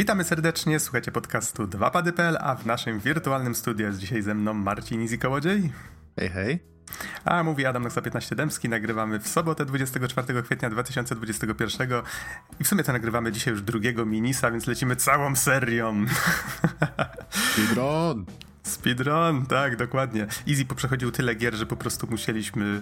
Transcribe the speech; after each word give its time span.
Witamy 0.00 0.24
serdecznie, 0.24 0.80
słuchacie 0.80 1.12
podcastu 1.12 1.64
2pady.pl, 1.64 2.36
a 2.40 2.54
w 2.54 2.66
naszym 2.66 3.00
wirtualnym 3.00 3.54
studiu 3.54 3.86
jest 3.86 3.98
dzisiaj 3.98 4.22
ze 4.22 4.34
mną 4.34 4.54
Marcin 4.54 5.02
Izikołodziej. 5.02 5.72
Hej, 6.18 6.28
hej. 6.28 6.58
A 7.24 7.42
mówi 7.42 7.66
Adam 7.66 7.82
Noxa 7.82 8.00
15 8.02 8.36
Dębski, 8.36 8.68
nagrywamy 8.68 9.18
w 9.18 9.28
sobotę 9.28 9.64
24 9.64 10.42
kwietnia 10.42 10.70
2021 10.70 11.88
i 12.60 12.64
w 12.64 12.68
sumie 12.68 12.84
to 12.84 12.92
nagrywamy 12.92 13.32
dzisiaj 13.32 13.52
już 13.52 13.62
drugiego 13.62 14.06
minisa, 14.06 14.50
więc 14.50 14.66
lecimy 14.66 14.96
całą 14.96 15.36
serią. 15.36 16.04
Speedrun! 17.52 18.26
Speedrun, 18.62 19.46
tak, 19.46 19.76
dokładnie. 19.76 20.26
Easy 20.48 20.64
poprzechodził 20.64 21.10
tyle 21.10 21.34
gier, 21.34 21.54
że 21.54 21.66
po 21.66 21.76
prostu 21.76 22.06
musieliśmy 22.10 22.80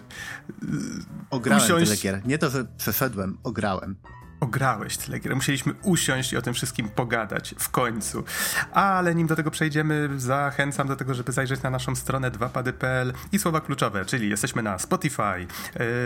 Ograłem 1.31 1.65
usiąść... 1.65 1.85
tyle 1.85 1.97
gier. 1.97 2.27
Nie 2.27 2.39
to, 2.39 2.51
że 2.51 2.65
przeszedłem, 2.77 3.39
ograłem 3.43 3.97
ograłeś 4.41 4.97
tyle 4.97 5.19
gier. 5.19 5.35
Musieliśmy 5.35 5.73
usiąść 5.83 6.33
i 6.33 6.37
o 6.37 6.43
tym 6.43 6.55
wszystkim 6.55 6.89
pogadać 6.89 7.55
w 7.59 7.69
końcu. 7.69 8.25
Ale 8.73 9.15
nim 9.15 9.27
do 9.27 9.37
tego 9.37 9.51
przejdziemy, 9.51 10.09
zachęcam 10.17 10.89
do 10.89 10.97
tego, 10.97 11.15
żeby 11.15 11.33
zajrzeć 11.33 11.63
na 11.63 11.71
naszą 11.71 11.97
stronę 11.97 12.31
2pady.pl 12.31 13.13
i 13.33 13.39
słowa 13.39 13.61
kluczowe, 13.61 14.05
czyli 14.05 14.31
jesteśmy 14.31 14.63
na 14.63 14.79
Spotify, 14.79 15.23
e, 15.23 15.47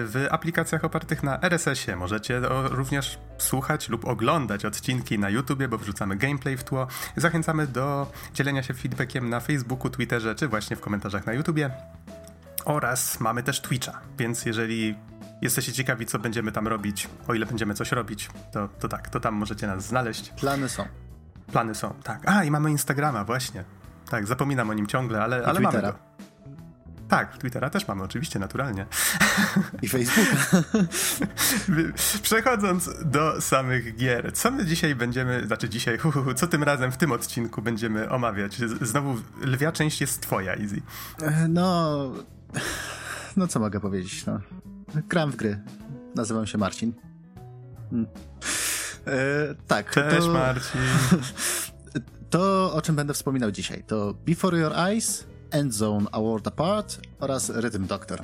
w 0.05 0.27
aplikacjach 0.30 0.84
opartych 0.84 1.22
na 1.22 1.41
RSS-ie. 1.41 1.96
Możecie 1.96 2.41
również 2.70 3.18
słuchać 3.38 3.88
lub 3.88 4.05
oglądać 4.05 4.64
odcinki 4.64 5.19
na 5.19 5.30
YouTubie, 5.30 5.69
bo 5.69 5.78
wrzucamy 5.78 6.16
gameplay 6.16 6.56
w 6.56 6.64
tło. 6.64 6.86
Zachęcamy 7.16 7.66
do 7.66 8.12
dzielenia 8.34 8.62
się 8.62 8.74
feedbackiem 8.74 9.30
na 9.30 9.41
Facebooku, 9.41 9.91
Twitterze, 9.91 10.34
czy 10.34 10.48
właśnie 10.48 10.77
w 10.77 10.80
komentarzach 10.80 11.27
na 11.27 11.33
YouTubie. 11.33 11.70
Oraz 12.64 13.20
mamy 13.20 13.42
też 13.42 13.60
Twitcha, 13.60 14.00
więc 14.19 14.44
jeżeli 14.44 14.94
jesteście 15.42 15.73
ciekawi, 15.73 16.06
co 16.06 16.19
będziemy 16.19 16.52
tam 16.52 16.69
robić, 16.69 17.09
o 17.28 17.34
ile 17.34 17.46
będziemy 17.46 17.75
coś 17.75 17.92
robić, 17.92 18.30
to, 18.53 18.69
to 18.69 18.89
tak, 18.89 19.08
to 19.08 19.20
tam 19.20 19.34
możecie 19.34 19.67
nas 19.67 19.86
znaleźć. 19.86 20.30
Plany 20.30 20.69
są. 20.69 20.84
Plany 21.53 21.75
są, 21.75 21.94
tak. 22.03 22.22
A, 22.27 22.44
i 22.44 22.50
mamy 22.50 22.70
Instagrama, 22.70 23.25
właśnie. 23.25 23.64
Tak, 24.11 24.27
zapominam 24.27 24.70
o 24.70 24.75
nim 24.75 24.86
ciągle, 24.86 25.22
ale, 25.22 25.47
ale 25.47 25.61
mamy 25.61 25.83
go. 25.83 25.94
Tak, 27.08 27.39
Twittera 27.39 27.70
też 27.70 27.89
mamy, 27.89 28.02
oczywiście, 28.02 28.39
naturalnie. 28.39 28.86
I 29.83 29.89
Facebooka. 29.89 30.62
Przechodząc 32.22 32.91
do 33.05 33.41
samych 33.41 33.97
gier, 33.97 34.33
co 34.34 34.50
my 34.50 34.67
dzisiaj 34.67 34.95
będziemy, 34.95 35.47
znaczy 35.47 35.69
dzisiaj, 35.69 35.98
hu, 35.98 36.11
hu, 36.12 36.34
co 36.34 36.47
tym 36.47 36.62
razem 36.62 36.92
w 36.92 36.97
tym 36.97 37.12
odcinku 37.12 37.62
będziemy 37.62 38.11
omawiać? 38.11 38.56
Znowu 38.80 39.17
lwia 39.41 39.72
część 39.72 40.00
jest 40.00 40.20
twoja, 40.20 40.55
Easy. 40.55 40.83
E, 41.22 41.48
no, 41.48 41.98
no 43.36 43.47
co 43.47 43.61
mogę 43.61 43.80
powiedzieć, 43.80 44.27
no. 44.27 44.41
Gram 45.09 45.33
w 45.33 45.37
gry. 45.37 45.61
Nazywam 46.15 46.47
się 46.47 46.59
Marcin. 46.59 46.93
Hmm. 47.91 48.07
E, 49.07 49.55
tak. 49.67 49.91
Cześć 49.91 50.27
to, 50.27 50.33
Marcin. 50.33 50.81
To, 52.31 52.75
o 52.75 52.83
czym 52.83 52.97
będę 52.97 53.15
wspominał 53.15 53.51
dzisiaj, 53.51 53.85
to 53.87 54.15
Before 54.27 54.59
Your 54.59 54.73
Eyes, 54.73 55.27
Endzone 55.51 56.07
A 56.13 56.20
World 56.20 56.47
Apart 56.47 57.01
oraz 57.20 57.51
Rhythm 57.51 57.87
Doctor. 57.87 58.23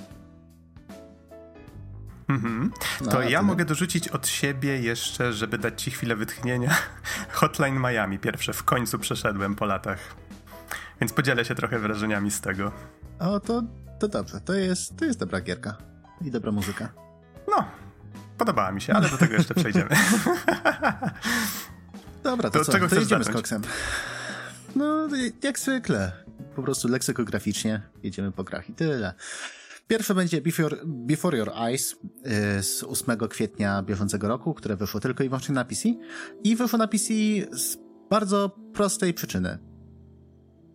Mhm. 2.29 2.73
No, 3.01 3.11
to 3.11 3.23
ja 3.23 3.43
mogę 3.43 3.65
dorzucić 3.65 4.09
od 4.09 4.27
siebie 4.27 4.81
jeszcze, 4.81 5.33
żeby 5.33 5.59
dać 5.59 5.83
ci 5.83 5.91
chwilę 5.91 6.17
wytchnienia. 6.17 6.77
Hotline 7.31 7.81
Miami 7.81 8.19
pierwsze 8.19 8.53
w 8.53 8.63
końcu 8.63 8.99
przeszedłem 8.99 9.55
po 9.57 9.67
latach. 9.67 9.99
Więc 11.01 11.13
podzielę 11.13 11.45
się 11.45 11.55
trochę 11.55 11.79
wrażeniami 11.79 12.31
z 12.31 12.41
tego. 12.41 12.73
O, 13.19 13.41
to, 13.41 13.63
to 14.01 14.09
dobrze. 14.09 14.41
To 14.41 14.55
jest, 14.55 14.97
to 14.97 15.05
jest 15.05 15.19
dobra 15.19 15.41
gierka. 15.41 15.88
I 16.25 16.31
dobra 16.31 16.53
muzyka. 16.53 16.93
No, 17.49 17.65
podobała 18.39 18.73
mi 18.73 18.81
się, 18.81 18.93
ale 18.93 19.09
do 19.09 19.19
tego 19.19 19.35
jeszcze 19.35 19.55
przejdziemy. 19.55 19.89
Dobra, 22.23 22.51
to, 22.51 22.59
to 22.59 22.65
co? 22.65 22.73
Czego 22.73 22.89
to 22.89 22.95
jedziemy 22.95 23.25
zacząć? 23.25 23.37
z 23.37 23.37
koksem. 23.37 23.63
No, 24.77 25.09
jak 25.43 25.59
zwykle. 25.59 26.13
Po 26.57 26.63
prostu 26.63 26.89
leksykograficznie 26.89 27.83
jedziemy 28.03 28.33
po 28.33 28.45
krach 28.45 28.71
i 28.71 28.75
tyle. 28.75 29.15
Pierwsze 29.89 30.15
będzie 30.15 30.41
Before, 30.41 30.77
Before 30.85 31.39
Your 31.39 31.51
Eyes 31.55 31.93
y, 31.93 32.63
z 32.63 32.85
8 32.85 33.19
kwietnia 33.19 33.83
bieżącego 33.83 34.29
roku, 34.29 34.55
które 34.55 34.77
wyszło 34.77 35.01
tylko 35.01 35.25
i 35.25 35.29
wyłącznie 35.29 35.55
na 35.55 35.65
PC. 35.65 35.89
I 36.45 36.57
wyszło 36.57 36.79
na 36.79 36.89
PC 36.89 37.07
z 37.53 37.79
bardzo 38.11 38.57
prostej 38.75 39.15
przyczyny. 39.15 39.59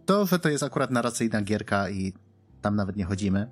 To, 0.06 0.26
że 0.26 0.40
to 0.40 0.50
jest 0.50 0.64
akurat 0.64 0.92
narracyjna 0.92 1.42
gierka 1.42 1.90
i 1.90 2.14
tam 2.62 2.76
nawet 2.76 2.96
nie 2.96 3.06
chodzimy, 3.06 3.52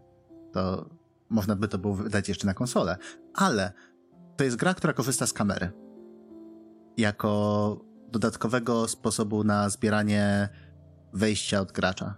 to 0.54 0.90
można 1.32 1.56
by 1.56 1.68
to 1.68 1.78
było 1.78 1.96
wydać 1.96 2.30
jeszcze 2.30 2.48
na 2.48 2.54
konsolę, 2.54 2.98
ale 3.34 3.74
to 4.38 4.44
jest 4.44 4.56
gra, 4.56 4.74
która 4.74 4.94
korzysta 4.94 5.28
z 5.28 5.34
kamery. 5.34 5.72
Jako 6.98 7.82
dodatkowego 8.12 8.88
sposobu 8.88 9.44
na 9.44 9.70
zbieranie 9.70 10.50
wejścia 11.14 11.60
od 11.60 11.72
gracza. 11.72 12.16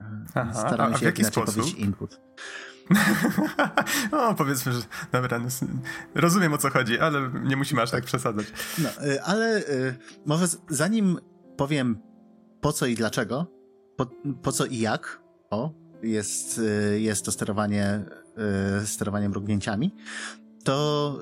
Aha, 0.00 0.54
Staram 0.54 0.92
a, 0.92 0.96
się 0.96 1.00
w 1.00 1.02
jaki 1.02 1.24
sposób? 1.24 1.78
input. 1.78 2.20
o, 4.12 4.34
powiedzmy, 4.34 4.72
że 4.72 4.80
dobra, 5.12 5.38
no, 5.38 5.48
rozumiem 6.14 6.52
o 6.52 6.58
co 6.58 6.70
chodzi, 6.70 6.98
ale 6.98 7.30
nie 7.44 7.56
musimy 7.56 7.82
aż 7.82 7.90
tak 7.90 8.04
przesadzać. 8.04 8.46
No, 8.78 8.88
y, 9.06 9.22
ale 9.22 9.58
y, 9.58 9.96
może 10.26 10.46
zanim 10.68 11.18
powiem 11.56 11.98
po 12.60 12.72
co 12.72 12.86
i 12.86 12.94
dlaczego, 12.94 13.46
po, 13.96 14.06
po 14.42 14.52
co 14.52 14.66
i 14.66 14.78
jak, 14.78 15.22
o, 15.50 15.72
jest, 16.02 16.58
y, 16.58 17.00
jest 17.00 17.24
to 17.24 17.32
sterowanie, 17.32 18.04
y, 18.82 18.86
sterowanie 18.86 19.28
mrugnięciami, 19.28 19.94
to 20.64 21.18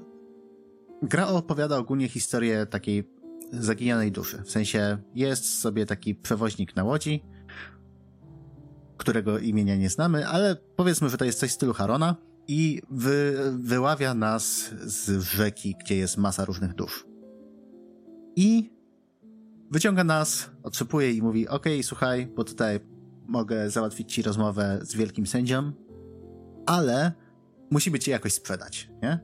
gra 1.02 1.26
opowiada 1.26 1.76
ogólnie 1.78 2.08
historię 2.08 2.66
takiej 2.66 3.10
zaginionej 3.52 4.12
duszy. 4.12 4.42
W 4.42 4.50
sensie 4.50 4.98
jest 5.14 5.58
sobie 5.58 5.86
taki 5.86 6.14
przewoźnik 6.14 6.76
na 6.76 6.84
łodzi, 6.84 7.24
którego 8.96 9.38
imienia 9.38 9.76
nie 9.76 9.90
znamy, 9.90 10.28
ale 10.28 10.56
powiedzmy, 10.76 11.08
że 11.08 11.18
to 11.18 11.24
jest 11.24 11.38
coś 11.38 11.50
w 11.50 11.54
stylu 11.54 11.72
Harona 11.72 12.16
i 12.48 12.82
wy, 12.90 13.36
wyławia 13.58 14.14
nas 14.14 14.70
z 14.84 15.22
rzeki, 15.22 15.76
gdzie 15.80 15.96
jest 15.96 16.16
masa 16.16 16.44
różnych 16.44 16.74
dusz. 16.74 17.06
I 18.36 18.70
wyciąga 19.70 20.04
nas, 20.04 20.50
otrzepuje 20.62 21.12
i 21.12 21.22
mówi, 21.22 21.48
okej, 21.48 21.74
okay, 21.74 21.82
słuchaj, 21.82 22.26
bo 22.26 22.44
tutaj 22.44 22.80
mogę 23.28 23.70
załatwić 23.70 24.14
ci 24.14 24.22
rozmowę 24.22 24.78
z 24.82 24.94
wielkim 24.94 25.26
sędzią, 25.26 25.72
ale 26.66 27.12
musimy 27.70 27.98
cię 27.98 28.10
jakoś 28.10 28.32
sprzedać, 28.32 28.90
nie? 29.02 29.18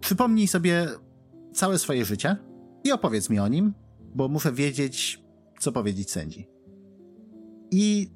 Przypomnij 0.00 0.48
sobie 0.48 0.88
całe 1.52 1.78
swoje 1.78 2.04
życie 2.04 2.36
i 2.84 2.92
opowiedz 2.92 3.30
mi 3.30 3.38
o 3.38 3.48
nim, 3.48 3.74
bo 4.14 4.28
muszę 4.28 4.52
wiedzieć, 4.52 5.24
co 5.60 5.72
powiedzieć 5.72 6.10
sędzi. 6.10 6.48
I 7.70 8.10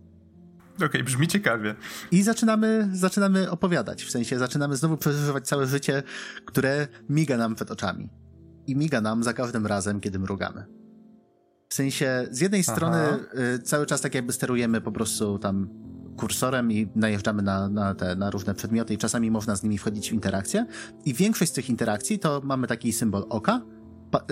Okej, 0.74 0.86
okay, 0.86 1.04
brzmi 1.04 1.28
ciekawie. 1.28 1.74
I 2.10 2.22
zaczynamy, 2.22 2.88
zaczynamy 2.92 3.50
opowiadać, 3.50 4.04
w 4.04 4.10
sensie 4.10 4.38
zaczynamy 4.38 4.76
znowu 4.76 4.96
przeżywać 4.96 5.46
całe 5.48 5.66
życie, 5.66 6.02
które 6.44 6.88
miga 7.08 7.36
nam 7.36 7.54
przed 7.54 7.70
oczami. 7.70 8.08
I 8.66 8.76
miga 8.76 9.00
nam 9.00 9.22
za 9.22 9.32
każdym 9.32 9.66
razem, 9.66 10.00
kiedy 10.00 10.18
mrugamy. 10.18 10.77
W 11.68 11.74
sensie, 11.74 12.26
z 12.30 12.40
jednej 12.40 12.62
Aha. 12.66 12.76
strony 12.76 12.98
y, 13.54 13.58
cały 13.58 13.86
czas 13.86 14.00
tak 14.00 14.14
jakby 14.14 14.32
sterujemy 14.32 14.80
po 14.80 14.92
prostu 14.92 15.38
tam 15.38 15.68
kursorem 16.16 16.72
i 16.72 16.88
najeżdżamy 16.94 17.42
na, 17.42 17.68
na, 17.68 17.94
te, 17.94 18.16
na 18.16 18.30
różne 18.30 18.54
przedmioty 18.54 18.94
i 18.94 18.98
czasami 18.98 19.30
można 19.30 19.56
z 19.56 19.62
nimi 19.62 19.78
wchodzić 19.78 20.10
w 20.10 20.12
interakcję. 20.12 20.66
I 21.04 21.14
większość 21.14 21.50
z 21.50 21.54
tych 21.54 21.70
interakcji 21.70 22.18
to 22.18 22.40
mamy 22.44 22.66
taki 22.66 22.92
symbol 22.92 23.24
oka, 23.28 23.62
pa, 24.10 24.18
y, 24.18 24.24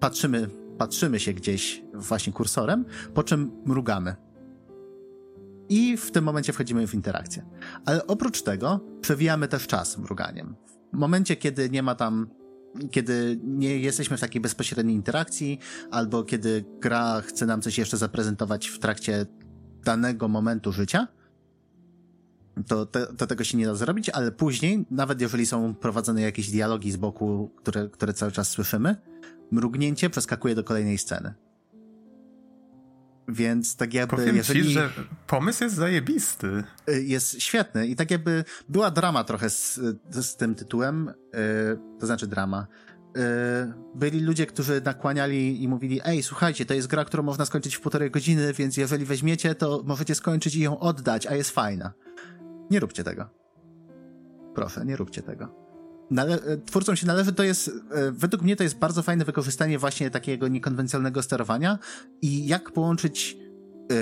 patrzymy, 0.00 0.48
patrzymy 0.78 1.20
się 1.20 1.32
gdzieś 1.32 1.82
właśnie 1.94 2.32
kursorem, 2.32 2.84
po 3.14 3.22
czym 3.22 3.50
mrugamy. 3.64 4.14
I 5.68 5.96
w 5.96 6.10
tym 6.10 6.24
momencie 6.24 6.52
wchodzimy 6.52 6.86
w 6.86 6.94
interakcję. 6.94 7.46
Ale 7.86 8.06
oprócz 8.06 8.42
tego 8.42 8.80
przewijamy 9.00 9.48
też 9.48 9.66
czas 9.66 9.98
mruganiem. 9.98 10.56
W 10.92 10.96
momencie, 10.96 11.36
kiedy 11.36 11.70
nie 11.70 11.82
ma 11.82 11.94
tam 11.94 12.30
kiedy 12.90 13.40
nie 13.44 13.78
jesteśmy 13.78 14.16
w 14.16 14.20
takiej 14.20 14.40
bezpośredniej 14.40 14.96
interakcji, 14.96 15.58
albo 15.90 16.24
kiedy 16.24 16.64
gra 16.80 17.20
chce 17.20 17.46
nam 17.46 17.62
coś 17.62 17.78
jeszcze 17.78 17.96
zaprezentować 17.96 18.68
w 18.68 18.78
trakcie 18.78 19.26
danego 19.84 20.28
momentu 20.28 20.72
życia, 20.72 21.08
to, 22.68 22.86
to, 22.86 23.14
to, 23.14 23.26
tego 23.26 23.44
się 23.44 23.58
nie 23.58 23.66
da 23.66 23.74
zrobić, 23.74 24.10
ale 24.10 24.32
później, 24.32 24.84
nawet 24.90 25.20
jeżeli 25.20 25.46
są 25.46 25.74
prowadzone 25.74 26.22
jakieś 26.22 26.50
dialogi 26.50 26.92
z 26.92 26.96
boku, 26.96 27.50
które, 27.56 27.88
które 27.88 28.14
cały 28.14 28.32
czas 28.32 28.48
słyszymy, 28.48 28.96
mrugnięcie 29.50 30.10
przeskakuje 30.10 30.54
do 30.54 30.64
kolejnej 30.64 30.98
sceny. 30.98 31.34
Więc 33.28 33.76
tak 33.76 33.94
jakby. 33.94 34.16
Powiem 34.16 34.36
jeżeli... 34.36 34.62
ci, 34.62 34.70
że 34.70 34.90
pomysł 35.26 35.64
jest 35.64 35.76
zajebisty. 35.76 36.64
Y, 36.88 37.02
jest 37.02 37.42
świetny 37.42 37.86
i 37.86 37.96
tak 37.96 38.10
jakby 38.10 38.44
była 38.68 38.90
drama 38.90 39.24
trochę 39.24 39.50
z, 39.50 39.80
z 40.10 40.36
tym 40.36 40.54
tytułem, 40.54 41.12
yy, 41.32 41.40
to 42.00 42.06
znaczy 42.06 42.26
drama. 42.26 42.66
Yy, 43.16 43.22
byli 43.94 44.20
ludzie, 44.20 44.46
którzy 44.46 44.80
nakłaniali 44.84 45.62
i 45.62 45.68
mówili: 45.68 46.00
Ej, 46.04 46.22
słuchajcie, 46.22 46.66
to 46.66 46.74
jest 46.74 46.88
gra, 46.88 47.04
którą 47.04 47.22
można 47.22 47.44
skończyć 47.44 47.76
w 47.76 47.80
półtorej 47.80 48.10
godziny, 48.10 48.52
więc 48.52 48.76
jeżeli 48.76 49.04
weźmiecie, 49.04 49.54
to 49.54 49.82
możecie 49.86 50.14
skończyć 50.14 50.54
i 50.56 50.60
ją 50.60 50.78
oddać, 50.78 51.26
a 51.26 51.34
jest 51.34 51.50
fajna. 51.50 51.92
Nie 52.70 52.80
róbcie 52.80 53.04
tego. 53.04 53.28
Proszę, 54.54 54.84
nie 54.84 54.96
róbcie 54.96 55.22
tego. 55.22 55.63
Nale- 56.10 56.56
twórcom 56.66 56.96
się 56.96 57.06
należy, 57.06 57.32
to 57.32 57.42
jest, 57.42 57.68
e, 57.68 58.12
według 58.12 58.42
mnie 58.42 58.56
to 58.56 58.62
jest 58.62 58.78
bardzo 58.78 59.02
fajne 59.02 59.24
wykorzystanie 59.24 59.78
właśnie 59.78 60.10
takiego 60.10 60.48
niekonwencjonalnego 60.48 61.22
sterowania 61.22 61.78
i 62.22 62.46
jak 62.46 62.72
połączyć 62.72 63.36
e, 63.36 63.94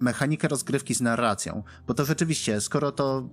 mechanikę 0.00 0.48
rozgrywki 0.48 0.94
z 0.94 1.00
narracją. 1.00 1.62
Bo 1.86 1.94
to 1.94 2.04
rzeczywiście, 2.04 2.60
skoro 2.60 2.92
to, 2.92 3.28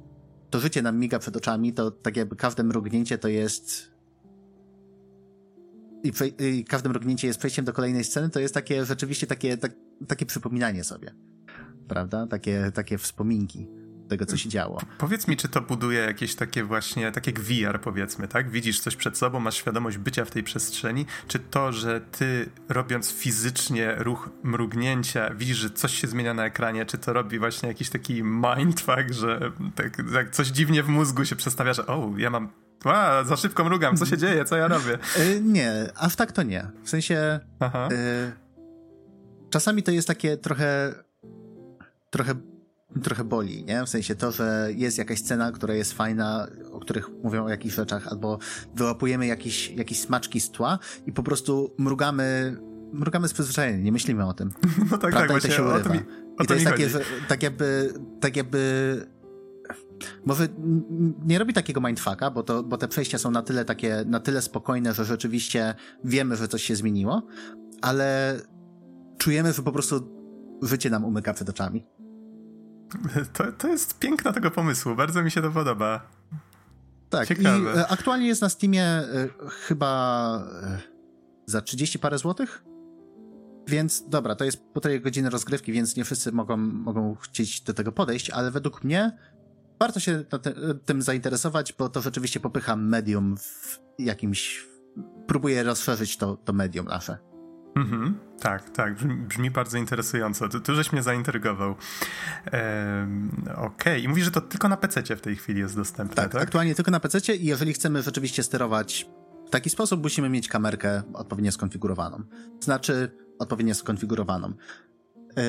to 0.49 0.59
życie 0.59 0.81
nam 0.81 0.99
miga 0.99 1.19
przed 1.19 1.37
oczami, 1.37 1.73
to 1.73 1.91
tak 1.91 2.17
jakby 2.17 2.35
każde 2.35 2.63
mrugnięcie 2.63 3.17
to 3.17 3.27
jest 3.27 3.91
i, 6.03 6.11
prze- 6.11 6.27
i 6.51 6.65
każde 6.65 6.89
mrugnięcie 6.89 7.27
jest 7.27 7.39
przejściem 7.39 7.65
do 7.65 7.73
kolejnej 7.73 8.03
sceny, 8.03 8.29
to 8.29 8.39
jest 8.39 8.53
takie 8.53 8.85
rzeczywiście 8.85 9.27
takie, 9.27 9.57
tak, 9.57 9.71
takie 10.07 10.25
przypominanie 10.25 10.83
sobie. 10.83 11.15
Prawda? 11.87 12.27
Takie, 12.27 12.71
takie 12.73 12.97
wspominki 12.97 13.67
tego, 14.11 14.25
co 14.25 14.37
się 14.37 14.49
działo. 14.49 14.81
Powiedz 14.97 15.27
mi, 15.27 15.37
czy 15.37 15.47
to 15.47 15.61
buduje 15.61 15.99
jakieś 15.99 16.35
takie 16.35 16.63
właśnie, 16.63 17.11
tak 17.11 17.27
jak 17.27 17.39
VR 17.39 17.81
powiedzmy, 17.81 18.27
tak? 18.27 18.49
Widzisz 18.49 18.79
coś 18.79 18.95
przed 18.95 19.17
sobą, 19.17 19.39
masz 19.39 19.55
świadomość 19.55 19.97
bycia 19.97 20.25
w 20.25 20.31
tej 20.31 20.43
przestrzeni, 20.43 21.05
czy 21.27 21.39
to, 21.39 21.71
że 21.71 22.01
ty 22.01 22.49
robiąc 22.69 23.11
fizycznie 23.11 23.95
ruch 23.97 24.29
mrugnięcia, 24.43 25.33
widzisz, 25.33 25.57
że 25.57 25.69
coś 25.69 26.01
się 26.01 26.07
zmienia 26.07 26.33
na 26.33 26.45
ekranie, 26.45 26.85
czy 26.85 26.97
to 26.97 27.13
robi 27.13 27.39
właśnie 27.39 27.69
jakiś 27.69 27.89
taki 27.89 28.23
mindfuck, 28.23 29.11
że 29.11 29.51
tak, 29.75 29.97
tak 30.13 30.29
coś 30.29 30.47
dziwnie 30.47 30.83
w 30.83 30.87
mózgu 30.87 31.25
się 31.25 31.35
przestawia, 31.35 31.73
że 31.73 31.87
o, 31.87 32.11
ja 32.17 32.29
mam 32.29 32.49
a, 32.85 33.23
za 33.23 33.37
szybko 33.37 33.63
mrugam, 33.63 33.97
co 33.97 34.05
się 34.05 34.17
dzieje, 34.17 34.45
co 34.45 34.57
ja 34.57 34.67
robię? 34.67 34.97
Y, 35.17 35.41
nie, 35.43 35.89
aż 35.95 36.15
tak 36.15 36.31
to 36.31 36.43
nie. 36.43 36.67
W 36.83 36.89
sensie 36.89 37.39
y, 37.91 38.31
czasami 39.49 39.83
to 39.83 39.91
jest 39.91 40.07
takie 40.07 40.37
trochę 40.37 40.93
trochę 42.09 42.35
trochę 43.03 43.23
boli, 43.23 43.65
nie? 43.65 43.85
W 43.85 43.89
sensie 43.89 44.15
to, 44.15 44.31
że 44.31 44.69
jest 44.75 44.97
jakaś 44.97 45.19
scena, 45.19 45.51
która 45.51 45.73
jest 45.73 45.93
fajna, 45.93 46.47
o 46.71 46.79
których 46.79 47.09
mówią 47.23 47.45
o 47.45 47.49
jakichś 47.49 47.75
rzeczach, 47.75 48.07
albo 48.07 48.39
wyłapujemy 48.75 49.27
jakieś, 49.27 49.69
jakieś 49.71 49.99
smaczki 49.99 50.41
z 50.41 50.51
tła 50.51 50.79
i 51.05 51.11
po 51.13 51.23
prostu 51.23 51.75
mrugamy, 51.77 52.57
mrugamy 52.93 53.27
z 53.27 53.33
przyzwyczajenia, 53.33 53.83
nie 53.83 53.91
myślimy 53.91 54.25
o 54.25 54.33
tym. 54.33 54.51
No 54.91 54.97
tak, 54.97 55.11
Prawda? 55.11 55.33
tak, 55.33 55.37
I 55.37 55.47
to 55.47 55.55
się 55.55 55.63
urywa. 55.63 55.79
to 55.79 55.93
mi, 55.93 55.99
I 56.43 56.47
to 56.47 56.53
jest 56.53 56.65
takie, 56.65 56.89
że 56.89 57.01
tak 57.27 57.43
jakby, 57.43 57.93
tak 58.19 58.35
jakby 58.35 58.61
może 60.25 60.47
nie 61.25 61.39
robi 61.39 61.53
takiego 61.53 61.81
mindfucka, 61.81 62.31
bo, 62.31 62.43
to, 62.43 62.63
bo 62.63 62.77
te 62.77 62.87
przejścia 62.87 63.17
są 63.17 63.31
na 63.31 63.41
tyle 63.41 63.65
takie, 63.65 64.03
na 64.05 64.19
tyle 64.19 64.41
spokojne, 64.41 64.93
że 64.93 65.05
rzeczywiście 65.05 65.75
wiemy, 66.03 66.35
że 66.35 66.47
coś 66.47 66.63
się 66.63 66.75
zmieniło, 66.75 67.27
ale 67.81 68.39
czujemy, 69.17 69.53
że 69.53 69.61
po 69.61 69.71
prostu 69.71 70.21
życie 70.61 70.89
nam 70.89 71.05
umyka 71.05 71.33
przed 71.33 71.49
oczami. 71.49 71.85
To, 73.33 73.51
to 73.51 73.67
jest 73.67 73.99
piękna 73.99 74.33
tego 74.33 74.51
pomysłu, 74.51 74.95
bardzo 74.95 75.23
mi 75.23 75.31
się 75.31 75.41
to 75.41 75.51
podoba. 75.51 76.01
Tak, 77.09 77.27
Ciekawe. 77.27 77.73
i 77.75 77.77
e, 77.77 77.87
aktualnie 77.87 78.27
jest 78.27 78.41
na 78.41 78.49
Steamie 78.49 78.83
e, 78.83 79.27
chyba 79.49 80.43
e, 80.63 80.79
za 81.45 81.61
30 81.61 81.99
parę 81.99 82.17
złotych. 82.17 82.63
Więc 83.67 84.09
dobra, 84.09 84.35
to 84.35 84.43
jest 84.45 84.63
półtorej 84.63 85.01
godziny 85.01 85.29
rozgrywki, 85.29 85.71
więc 85.71 85.95
nie 85.95 86.05
wszyscy 86.05 86.31
mogą, 86.31 86.57
mogą 86.57 87.15
chcieć 87.15 87.61
do 87.61 87.73
tego 87.73 87.91
podejść, 87.91 88.29
ale 88.29 88.51
według 88.51 88.83
mnie 88.83 89.17
warto 89.79 89.99
się 89.99 90.23
te, 90.23 90.53
tym 90.85 91.01
zainteresować, 91.01 91.73
bo 91.73 91.89
to 91.89 92.01
rzeczywiście 92.01 92.39
popycha 92.39 92.75
medium 92.75 93.37
w 93.37 93.79
jakimś. 93.99 94.67
Próbuje 95.27 95.63
rozszerzyć 95.63 96.17
to, 96.17 96.37
to 96.37 96.53
medium 96.53 96.85
nasze. 96.85 97.30
Mhm, 97.75 98.19
tak, 98.39 98.69
tak, 98.69 98.95
brzmi, 98.95 99.15
brzmi 99.15 99.51
bardzo 99.51 99.77
interesująco. 99.77 100.49
Tu, 100.49 100.59
tu 100.59 100.75
żeś 100.75 100.91
mnie 100.91 101.03
zaintrygował. 101.03 101.75
Ehm, 102.45 103.29
Okej, 103.57 104.03
i 104.03 104.07
mówisz, 104.07 104.25
że 104.25 104.31
to 104.31 104.41
tylko 104.41 104.69
na 104.69 104.77
PC 104.77 105.15
w 105.15 105.21
tej 105.21 105.35
chwili 105.35 105.59
jest 105.59 105.75
dostępne, 105.75 106.15
Tak, 106.15 106.31
tak? 106.31 106.41
aktualnie 106.41 106.75
tylko 106.75 106.91
na 106.91 106.99
PC 106.99 107.35
i 107.35 107.45
jeżeli 107.45 107.73
chcemy 107.73 108.01
rzeczywiście 108.01 108.43
sterować 108.43 109.09
w 109.47 109.49
taki 109.49 109.69
sposób, 109.69 110.03
musimy 110.03 110.29
mieć 110.29 110.47
kamerkę 110.47 111.01
odpowiednio 111.13 111.51
skonfigurowaną. 111.51 112.23
Znaczy, 112.59 113.11
odpowiednio 113.39 113.75
skonfigurowaną. 113.75 114.53
Yy, 115.37 115.43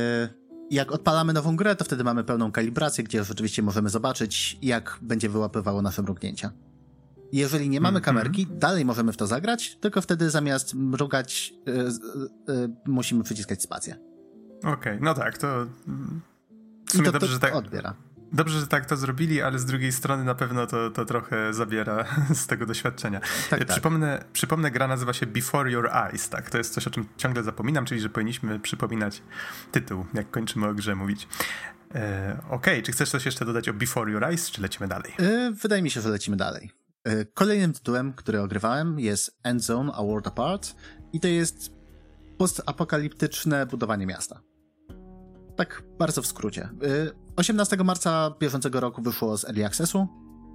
Jak 0.70 0.92
odpalamy 0.92 1.32
nową 1.32 1.56
grę, 1.56 1.76
to 1.76 1.84
wtedy 1.84 2.04
mamy 2.04 2.24
pełną 2.24 2.52
kalibrację, 2.52 3.04
gdzie 3.04 3.24
rzeczywiście 3.24 3.62
możemy 3.62 3.88
zobaczyć, 3.88 4.58
jak 4.62 4.98
będzie 5.02 5.28
wyłapywało 5.28 5.82
nasze 5.82 6.02
mrugnięcia. 6.02 6.50
Jeżeli 7.32 7.68
nie 7.68 7.80
mamy 7.80 7.98
Mhm. 7.98 8.04
kamerki, 8.16 8.46
dalej 8.50 8.84
możemy 8.84 9.12
w 9.12 9.16
to 9.16 9.26
zagrać, 9.26 9.76
tylko 9.76 10.00
wtedy 10.02 10.30
zamiast 10.30 10.74
mrugać, 10.74 11.54
yy, 11.66 11.74
yy, 11.74 12.54
yy, 12.54 12.70
musimy 12.86 13.24
przyciskać 13.24 13.62
spację. 13.62 13.96
Okej, 14.64 14.98
no 15.00 15.14
tak, 15.14 15.38
to... 15.38 15.48
mm, 15.88 16.20
W 16.86 16.92
sumie 16.92 17.04
to, 17.04 17.12
dobrze, 17.12 17.26
to 17.26 17.32
że 17.32 17.38
tak, 17.40 17.54
odbiera. 17.54 17.94
dobrze, 18.32 18.60
że 18.60 18.66
tak 18.66 18.86
to 18.86 18.96
zrobili, 18.96 19.42
ale 19.42 19.58
z 19.58 19.64
drugiej 19.64 19.92
strony 19.92 20.24
na 20.24 20.34
pewno 20.34 20.66
to, 20.66 20.90
to 20.90 21.04
trochę 21.04 21.54
zabiera 21.54 22.04
z 22.42 22.46
tego 22.46 22.66
doświadczenia. 22.66 23.20
Tak, 23.50 23.60
E, 23.62 23.64
tak. 23.64 23.68
Przypomnę, 23.68 24.24
przypomnę, 24.32 24.70
gra 24.70 24.88
nazywa 24.88 25.12
się 25.12 25.26
Before 25.26 25.70
Your 25.70 25.88
Eyes, 25.92 26.28
tak? 26.28 26.50
To 26.50 26.58
jest 26.58 26.74
coś, 26.74 26.86
o 26.86 26.90
czym 26.90 27.06
ciągle 27.16 27.42
zapominam, 27.42 27.84
czyli 27.84 28.00
że 28.00 28.08
powinniśmy 28.08 28.60
przypominać 28.60 29.22
tytuł, 29.72 30.06
jak 30.14 30.30
kończymy 30.30 30.66
o 30.68 30.74
grze 30.74 30.94
mówić. 30.94 31.28
E, 31.94 32.38
Okej, 32.50 32.82
czy 32.82 32.92
chcesz 32.92 33.10
coś 33.10 33.26
jeszcze 33.26 33.44
dodać 33.44 33.68
o 33.68 33.74
Before 33.74 34.10
Your 34.12 34.24
Eyes, 34.24 34.50
czy 34.50 34.62
lecimy 34.62 34.88
dalej? 34.88 35.12
Yy, 35.18 35.52
Wydaje 35.52 35.82
mi 35.82 35.90
się, 35.90 36.00
że 36.00 36.08
lecimy 36.08 36.36
dalej. 36.36 36.70
Yy, 37.06 37.26
Kolejnym 37.34 37.72
tytułem, 37.72 38.12
który 38.12 38.40
ogrywałem 38.40 39.00
jest 39.00 39.38
Endzone 39.42 39.92
A 39.92 40.02
World 40.02 40.26
Apart 40.26 40.74
i 41.12 41.20
to 41.20 41.28
jest 41.28 41.72
postapokaliptyczne 42.38 43.66
budowanie 43.66 44.06
miasta. 44.06 44.42
Tak 45.56 45.82
bardzo 45.98 46.22
w 46.22 46.26
skrócie. 46.26 46.68
Yy, 46.82 47.12
18 47.36 47.76
marca 47.76 48.34
bieżącego 48.40 48.80
roku 48.80 49.02
wyszło 49.02 49.38
z 49.38 49.44
Early 49.44 49.66
Accessu, 49.66 50.08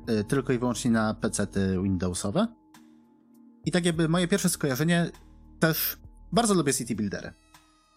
yy, 0.08 0.24
tylko 0.24 0.54
i 0.54 0.60
wyłącznie 0.60 0.92
na 0.92 1.14
PC-ty 1.14 1.80
Windowsowe. 1.84 2.48
I 3.66 3.72
tak 3.72 3.86
jakby 3.86 4.10
moje 4.10 4.28
pierwsze 4.28 4.50
skojarzenie 4.50 5.12
też 5.60 5.98
bardzo 6.32 6.54
lubię 6.54 6.74
city 6.74 6.96
buildery. 6.96 7.34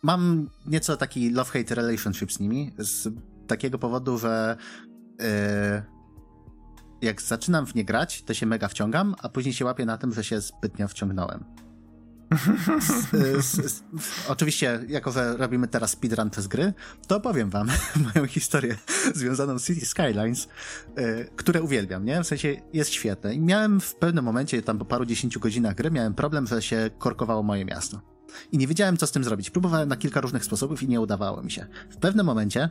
Mam 0.02 0.50
nieco 0.66 0.96
taki 0.96 1.34
love-hate 1.34 1.74
relationship 1.74 2.32
z 2.32 2.40
nimi, 2.40 2.74
z 2.78 3.08
takiego 3.46 3.78
powodu, 3.78 4.18
że 4.18 4.56
yy, 5.18 5.26
jak 7.02 7.22
zaczynam 7.22 7.66
w 7.66 7.74
nie 7.74 7.84
grać, 7.84 8.22
to 8.22 8.34
się 8.34 8.46
mega 8.46 8.68
wciągam, 8.68 9.14
a 9.22 9.28
później 9.28 9.54
się 9.54 9.64
łapię 9.64 9.86
na 9.86 9.98
tym, 9.98 10.12
że 10.12 10.24
się 10.24 10.40
zbytnio 10.40 10.88
wciągnąłem. 10.88 11.44
Oczywiście, 14.28 14.80
jako 14.88 15.12
że 15.12 15.36
robimy 15.36 15.68
teraz 15.68 15.90
speedrun 15.90 16.30
przez 16.30 16.46
gry, 16.46 16.72
to 17.06 17.16
opowiem 17.16 17.50
wam 17.50 17.68
moją 18.14 18.26
historię 18.26 18.76
związaną 19.14 19.58
z 19.58 19.66
City 19.66 19.86
Skylines, 19.86 20.48
y, 20.98 21.30
które 21.36 21.62
uwielbiam, 21.62 22.04
nie? 22.04 22.22
W 22.22 22.26
sensie 22.26 22.56
jest 22.72 22.90
świetne. 22.90 23.34
I 23.34 23.40
miałem 23.40 23.80
w 23.80 23.94
pewnym 23.94 24.24
momencie, 24.24 24.62
tam 24.62 24.78
po 24.78 24.84
paru 24.84 25.06
dziesięciu 25.06 25.40
godzinach 25.40 25.74
gry, 25.74 25.90
miałem 25.90 26.14
problem, 26.14 26.46
że 26.46 26.62
się 26.62 26.90
korkowało 26.98 27.42
moje 27.42 27.64
miasto. 27.64 28.00
I 28.52 28.58
nie 28.58 28.66
wiedziałem, 28.66 28.96
co 28.96 29.06
z 29.06 29.12
tym 29.12 29.24
zrobić. 29.24 29.50
Próbowałem 29.50 29.88
na 29.88 29.96
kilka 29.96 30.20
różnych 30.20 30.44
sposobów 30.44 30.82
i 30.82 30.88
nie 30.88 31.00
udawało 31.00 31.42
mi 31.42 31.50
się. 31.50 31.66
W 31.90 31.96
pewnym 31.96 32.26
momencie 32.26 32.70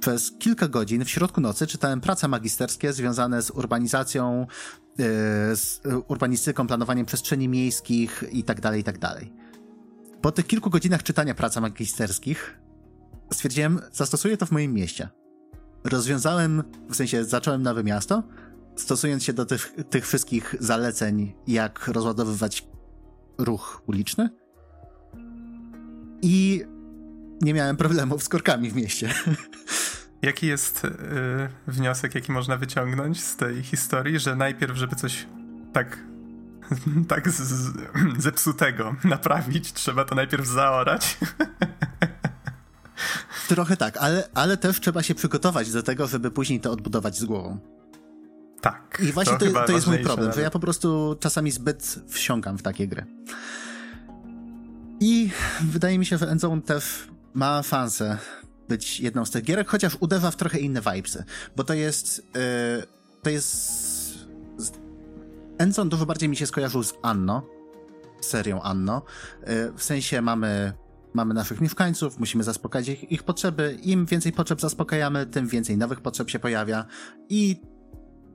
przez 0.00 0.32
kilka 0.38 0.68
godzin 0.68 1.04
w 1.04 1.10
środku 1.10 1.40
nocy 1.40 1.66
czytałem 1.66 2.00
prace 2.00 2.28
magisterskie 2.28 2.92
związane 2.92 3.42
z 3.42 3.50
urbanizacją, 3.50 4.46
yy, 4.98 5.04
z 5.56 5.80
urbanistyką, 6.08 6.66
planowaniem 6.66 7.06
przestrzeni 7.06 7.48
miejskich 7.48 8.24
i 8.32 8.44
tak 8.44 8.60
dalej, 8.60 8.80
i 8.80 8.84
tak. 8.84 8.98
Po 10.20 10.32
tych 10.32 10.46
kilku 10.46 10.70
godzinach 10.70 11.02
czytania 11.02 11.34
prac 11.34 11.56
magisterskich 11.56 12.58
stwierdziłem, 13.32 13.80
zastosuję 13.92 14.36
to 14.36 14.46
w 14.46 14.50
moim 14.50 14.74
mieście. 14.74 15.08
Rozwiązałem, 15.84 16.62
w 16.90 16.96
sensie 16.96 17.24
zacząłem 17.24 17.62
nowe 17.62 17.84
miasto, 17.84 18.22
stosując 18.76 19.24
się 19.24 19.32
do 19.32 19.46
tych, 19.46 19.72
tych 19.90 20.06
wszystkich 20.06 20.54
zaleceń, 20.60 21.34
jak 21.46 21.88
rozładowywać 21.88 22.68
ruch 23.38 23.82
uliczny 23.86 24.30
i 26.22 26.64
nie 27.42 27.54
miałem 27.54 27.76
problemów 27.76 28.22
z 28.22 28.28
korkami 28.28 28.70
w 28.70 28.76
mieście. 28.76 29.14
Jaki 30.22 30.46
jest 30.46 30.84
y, 30.84 30.90
wniosek, 31.66 32.14
jaki 32.14 32.32
można 32.32 32.56
wyciągnąć 32.56 33.24
z 33.24 33.36
tej 33.36 33.62
historii, 33.62 34.18
że 34.18 34.36
najpierw, 34.36 34.76
żeby 34.76 34.96
coś 34.96 35.26
tak, 35.72 35.98
tak 37.08 37.30
z, 37.30 37.40
z, 37.40 37.72
zepsutego 38.22 38.96
naprawić, 39.04 39.72
trzeba 39.72 40.04
to 40.04 40.14
najpierw 40.14 40.46
zaorać? 40.46 41.18
Trochę 43.48 43.76
tak, 43.76 43.96
ale, 43.96 44.28
ale 44.34 44.56
też 44.56 44.80
trzeba 44.80 45.02
się 45.02 45.14
przygotować 45.14 45.72
do 45.72 45.82
tego, 45.82 46.06
żeby 46.06 46.30
później 46.30 46.60
to 46.60 46.70
odbudować 46.70 47.18
z 47.18 47.24
głową. 47.24 47.58
Tak. 48.60 49.02
I 49.08 49.12
właśnie 49.12 49.38
to, 49.38 49.46
chyba 49.46 49.66
to 49.66 49.72
jest 49.72 49.86
mój 49.86 49.98
problem, 49.98 50.32
że 50.32 50.40
ja 50.40 50.50
po 50.50 50.60
prostu 50.60 51.16
czasami 51.20 51.50
zbyt 51.50 51.98
wsiąkam 52.08 52.58
w 52.58 52.62
takie 52.62 52.88
gry. 52.88 53.06
I 55.00 55.30
wydaje 55.60 55.98
mi 55.98 56.06
się, 56.06 56.18
że 56.18 56.28
Endzone 56.28 56.62
też 56.62 57.08
ma 57.34 57.62
szansę 57.62 58.18
być 58.68 59.00
jedną 59.00 59.24
z 59.24 59.30
tych 59.30 59.44
gierek, 59.44 59.68
chociaż 59.68 59.96
uderza 60.00 60.30
w 60.30 60.36
trochę 60.36 60.58
inne 60.58 60.80
vibesy, 60.80 61.24
bo 61.56 61.64
to 61.64 61.74
jest 61.74 62.18
yy, 62.18 62.86
to 63.22 63.30
jest 63.30 63.96
Endzone 65.58 65.90
dużo 65.90 66.06
bardziej 66.06 66.28
mi 66.28 66.36
się 66.36 66.46
skojarzył 66.46 66.82
z 66.82 66.94
Anno, 67.02 67.42
serią 68.20 68.62
Anno, 68.62 69.02
yy, 69.46 69.72
w 69.76 69.82
sensie 69.82 70.22
mamy 70.22 70.72
mamy 71.14 71.34
naszych 71.34 71.60
mieszkańców, 71.60 72.18
musimy 72.18 72.44
zaspokajać 72.44 72.88
ich, 72.88 73.12
ich 73.12 73.22
potrzeby, 73.22 73.78
im 73.82 74.06
więcej 74.06 74.32
potrzeb 74.32 74.60
zaspokajamy, 74.60 75.26
tym 75.26 75.48
więcej 75.48 75.76
nowych 75.78 76.00
potrzeb 76.00 76.30
się 76.30 76.38
pojawia 76.38 76.84
i 77.28 77.60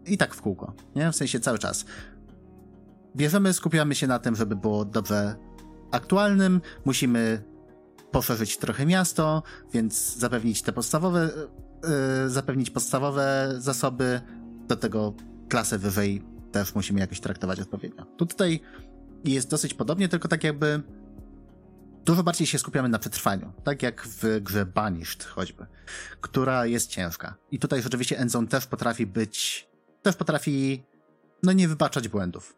i 0.05 0.17
tak 0.17 0.35
w 0.35 0.41
kółko, 0.41 0.73
nie? 0.95 1.11
W 1.11 1.15
sensie 1.15 1.39
cały 1.39 1.59
czas. 1.59 1.85
bierzemy, 3.15 3.53
skupiamy 3.53 3.95
się 3.95 4.07
na 4.07 4.19
tym, 4.19 4.35
żeby 4.35 4.55
było 4.55 4.85
dobrze 4.85 5.35
aktualnym, 5.91 6.61
musimy 6.85 7.43
poszerzyć 8.11 8.57
trochę 8.57 8.85
miasto, 8.85 9.43
więc 9.73 10.15
zapewnić 10.15 10.61
te 10.61 10.73
podstawowe, 10.73 11.29
yy, 12.23 12.29
zapewnić 12.29 12.69
podstawowe 12.69 13.55
zasoby, 13.57 14.21
do 14.67 14.75
tego 14.75 15.13
klasę 15.49 15.77
wyżej 15.77 16.23
też 16.51 16.75
musimy 16.75 16.99
jakoś 16.99 17.19
traktować 17.19 17.59
odpowiednio. 17.59 18.05
Tu 18.05 18.25
tutaj 18.25 18.61
jest 19.25 19.49
dosyć 19.49 19.73
podobnie, 19.73 20.09
tylko 20.09 20.27
tak 20.27 20.43
jakby 20.43 20.81
dużo 22.05 22.23
bardziej 22.23 22.47
się 22.47 22.59
skupiamy 22.59 22.89
na 22.89 22.99
przetrwaniu, 22.99 23.53
tak 23.63 23.83
jak 23.83 24.07
w 24.07 24.39
grze 24.41 24.65
Banished 24.65 25.23
choćby, 25.23 25.65
która 26.21 26.65
jest 26.65 26.89
ciężka. 26.89 27.35
I 27.51 27.59
tutaj 27.59 27.81
rzeczywiście 27.81 28.19
Endzone 28.19 28.47
też 28.47 28.67
potrafi 28.67 29.07
być, 29.07 29.69
też 30.01 30.15
potrafi, 30.15 30.83
no 31.43 31.51
nie 31.51 31.67
wybaczać 31.67 32.07
błędów. 32.07 32.55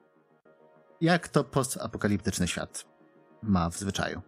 Jak 1.01 1.27
to 1.27 1.43
postapokaliptyczny 1.43 2.47
świat 2.47 2.85
ma 3.43 3.69
w 3.69 3.77
zwyczaju. 3.77 4.21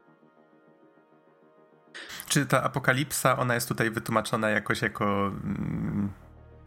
Czy 2.28 2.46
ta 2.46 2.64
apokalipsa, 2.64 3.38
ona 3.38 3.56
jest 3.56 3.68
tutaj 3.68 3.92
wytłumaczona 3.92 4.50
jakoś 4.50 4.82
jako 4.82 5.28
mm, 5.28 6.10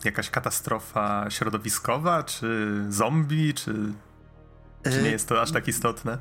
jakaś 0.05 0.31
katastrofa 0.31 1.31
środowiskowa, 1.31 2.23
czy 2.23 2.69
zombie, 2.89 3.55
czy, 3.55 3.75
czy 4.85 5.03
nie 5.03 5.09
e, 5.09 5.13
jest 5.13 5.29
to 5.29 5.43
aż 5.43 5.53
tak 5.53 5.69
istotne? 5.69 6.19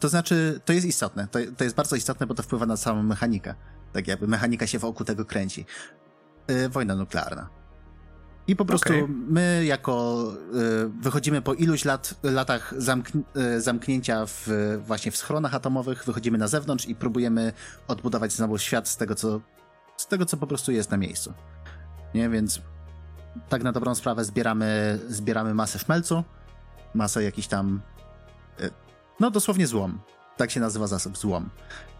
To 0.00 0.08
znaczy, 0.08 0.60
to 0.64 0.72
jest 0.72 0.86
istotne. 0.86 1.28
To, 1.28 1.38
to 1.56 1.64
jest 1.64 1.76
bardzo 1.76 1.96
istotne, 1.96 2.26
bo 2.26 2.34
to 2.34 2.42
wpływa 2.42 2.66
na 2.66 2.76
całą 2.76 3.02
mechanikę. 3.02 3.54
Tak 3.92 4.08
jakby 4.08 4.28
mechanika 4.28 4.66
się 4.66 4.78
wokół 4.78 5.06
tego 5.06 5.24
kręci. 5.24 5.66
Yy, 6.48 6.68
wojna 6.68 6.94
nuklearna. 6.94 7.63
I 8.46 8.56
po 8.56 8.64
prostu 8.64 8.88
okay. 8.88 9.08
my 9.08 9.64
jako 9.64 10.24
y, 10.54 10.88
wychodzimy 11.00 11.42
po 11.42 11.54
iluś 11.54 11.84
lat, 11.84 12.14
latach 12.22 12.74
zamk 12.76 13.08
y, 13.36 13.60
zamknięcia 13.60 14.26
w, 14.26 14.48
właśnie 14.86 15.12
w 15.12 15.16
schronach 15.16 15.54
atomowych, 15.54 16.04
wychodzimy 16.04 16.38
na 16.38 16.48
zewnątrz 16.48 16.86
i 16.86 16.94
próbujemy 16.94 17.52
odbudować 17.88 18.32
znowu 18.32 18.58
świat 18.58 18.88
z 18.88 18.96
tego, 18.96 19.14
co, 19.14 19.40
z 19.96 20.06
tego, 20.06 20.26
co 20.26 20.36
po 20.36 20.46
prostu 20.46 20.72
jest 20.72 20.90
na 20.90 20.96
miejscu. 20.96 21.32
Nie, 22.14 22.28
więc 22.28 22.60
tak 23.48 23.62
na 23.62 23.72
dobrą 23.72 23.94
sprawę 23.94 24.24
zbieramy, 24.24 24.98
zbieramy 25.08 25.54
masę 25.54 25.78
szmelcu, 25.78 26.24
masę 26.94 27.22
jakiś 27.22 27.46
tam, 27.46 27.80
y, 28.60 28.70
no 29.20 29.30
dosłownie 29.30 29.66
złom. 29.66 30.00
Tak 30.36 30.50
się 30.50 30.60
nazywa 30.60 30.86
zasób, 30.86 31.18
złom. 31.18 31.50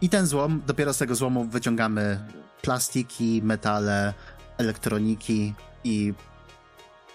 I 0.01 0.09
ten 0.09 0.27
złom, 0.27 0.61
dopiero 0.67 0.93
z 0.93 0.97
tego 0.97 1.15
złomu 1.15 1.45
wyciągamy 1.45 2.19
plastiki, 2.61 3.41
metale, 3.43 4.13
elektroniki 4.57 5.53
i 5.83 6.13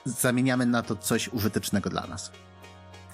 zamieniamy 0.05 0.67
na 0.67 0.83
to 0.83 0.97
coś 0.97 1.29
użytecznego 1.29 1.91
dla 1.91 2.07
nas. 2.07 2.33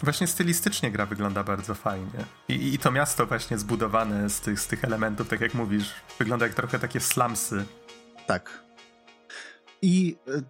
Właśnie 0.02 0.26
stylistycznie 0.26 0.90
gra 0.90 1.06
wygląda 1.06 1.44
bardzo 1.44 1.74
fajnie. 1.74 2.24
I, 2.48 2.74
I, 2.74 2.78
to 2.78 2.92
miasto 2.92 3.26
właśnie 3.26 3.58
zbudowane 3.58 4.30
z 4.30 4.40
tych, 4.40 4.60
z 4.60 4.66
tych 4.66 4.84
elementów, 4.84 5.28
tak 5.28 5.40
jak 5.40 5.54
mówisz, 5.54 5.94
wygląda 6.18 6.46
jak 6.46 6.54
trochę 6.54 6.78
takie 6.78 7.00
slumsy. 7.00 7.64
Tak. 8.26 8.64
I 9.82 10.16
y, 10.28 10.42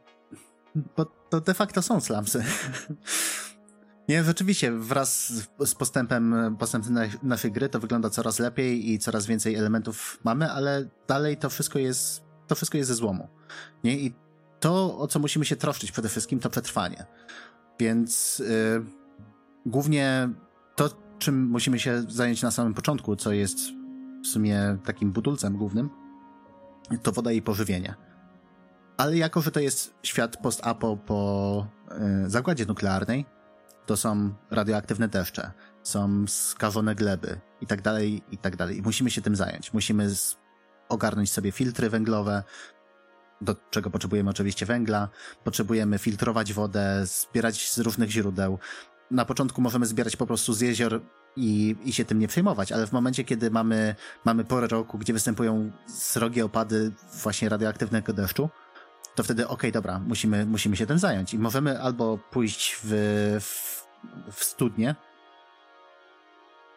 bo 0.97 1.05
to 1.05 1.41
de 1.41 1.55
facto 1.55 1.83
są 1.83 2.01
slumsy. 2.01 2.45
Nie, 4.09 4.25
rzeczywiście, 4.25 4.73
wraz 4.73 5.33
z 5.59 5.75
postępem, 5.75 6.57
postępem 6.59 6.99
naszej 7.23 7.53
gry 7.53 7.69
to 7.69 7.81
wygląda 7.81 8.11
coraz 8.11 8.39
lepiej 8.39 8.91
i 8.91 8.99
coraz 8.99 9.27
więcej 9.27 9.55
elementów 9.55 10.21
mamy, 10.25 10.53
ale 10.53 10.89
dalej 11.09 11.37
to 11.37 11.51
wszystko 11.51 11.79
jest, 11.79 12.23
to 12.47 12.55
wszystko 12.55 12.79
jest 12.79 12.89
ze 12.89 12.95
złomu. 12.95 13.29
Nie? 13.85 13.99
I 13.99 14.15
to, 14.67 14.99
o 14.99 15.07
co 15.07 15.19
musimy 15.19 15.45
się 15.45 15.57
troszczyć 15.57 15.93
przede 15.93 16.09
wszystkim, 16.09 16.41
to 16.41 16.51
przetrwanie. 16.51 17.07
Więc 17.79 18.39
yy, 18.39 18.85
głównie 19.67 20.29
to, 20.77 20.91
czym 21.19 21.47
musimy 21.47 21.79
się 21.79 22.03
zająć 22.09 22.43
na 22.43 22.51
samym 22.51 22.75
początku, 22.75 23.17
co 23.17 23.33
jest 23.33 23.59
w 24.25 24.27
sumie 24.27 24.79
takim 24.85 25.13
budulcem 25.13 25.57
głównym, 25.57 25.91
to 27.03 27.13
woda 27.13 27.33
i 27.33 27.43
pożywienie. 27.43 27.95
Ale 28.97 29.17
jako, 29.17 29.41
że 29.41 29.51
to 29.51 29.61
jest 29.61 29.95
świat 30.03 30.37
post-apo 30.37 30.97
po 30.97 31.67
yy, 32.23 32.31
zagładzie 32.31 32.67
nuklearnej, 32.67 33.27
to 33.87 33.97
są 33.97 34.35
radioaktywne 34.51 35.09
deszcze, 35.09 35.53
są 35.83 36.27
skażone 36.27 36.95
gleby 36.95 37.41
i 37.61 37.67
tak 37.67 37.83
dalej, 37.83 38.23
i 38.31 38.39
tak 38.39 38.57
dalej. 38.57 38.79
I 38.79 38.83
musimy 38.83 39.11
się 39.11 39.23
tym 39.23 39.37
zająć. 39.37 39.73
Musimy 39.73 40.09
ogarnąć 40.89 41.33
sobie 41.33 41.53
filtry 41.53 41.91
węglowe, 41.91 42.43
do 43.41 43.57
czego 43.71 43.91
potrzebujemy 43.91 44.31
oczywiście 44.31 44.67
węgla, 44.67 45.09
potrzebujemy 45.45 45.99
filtrować 45.99 46.53
wodę, 46.53 47.03
zbierać 47.05 47.71
z 47.71 47.79
różnych 47.79 48.11
źródeł. 48.11 48.59
Na 49.11 49.25
początku 49.25 49.61
możemy 49.61 49.87
zbierać 49.87 50.17
po 50.17 50.27
prostu 50.27 50.53
z 50.53 50.61
jezior 50.61 51.01
i, 51.37 51.77
i 51.85 51.93
się 51.93 52.05
tym 52.05 52.19
nie 52.19 52.29
przejmować, 52.29 52.73
ale 52.73 52.87
w 52.87 52.93
momencie, 52.93 53.25
kiedy 53.25 53.51
mamy, 53.51 53.95
mamy 54.25 54.45
porę 54.45 54.67
roku, 54.67 54.99
gdzie 54.99 55.13
występują 55.13 55.71
srogie 55.87 56.45
opady 56.45 56.93
właśnie 57.23 57.49
radioaktywnego 57.49 58.13
deszczu, 58.13 58.49
to 59.15 59.23
wtedy 59.23 59.45
okej, 59.45 59.55
okay, 59.55 59.73
dobra, 59.73 59.99
musimy, 59.99 60.47
musimy 60.47 60.77
się 60.77 60.87
tym 60.87 60.99
zająć. 60.99 61.35
I 61.35 61.39
możemy 61.39 61.81
albo 61.81 62.19
pójść 62.19 62.79
w, 62.85 62.91
w, 63.41 63.87
w 64.33 64.45
studnie, 64.45 64.95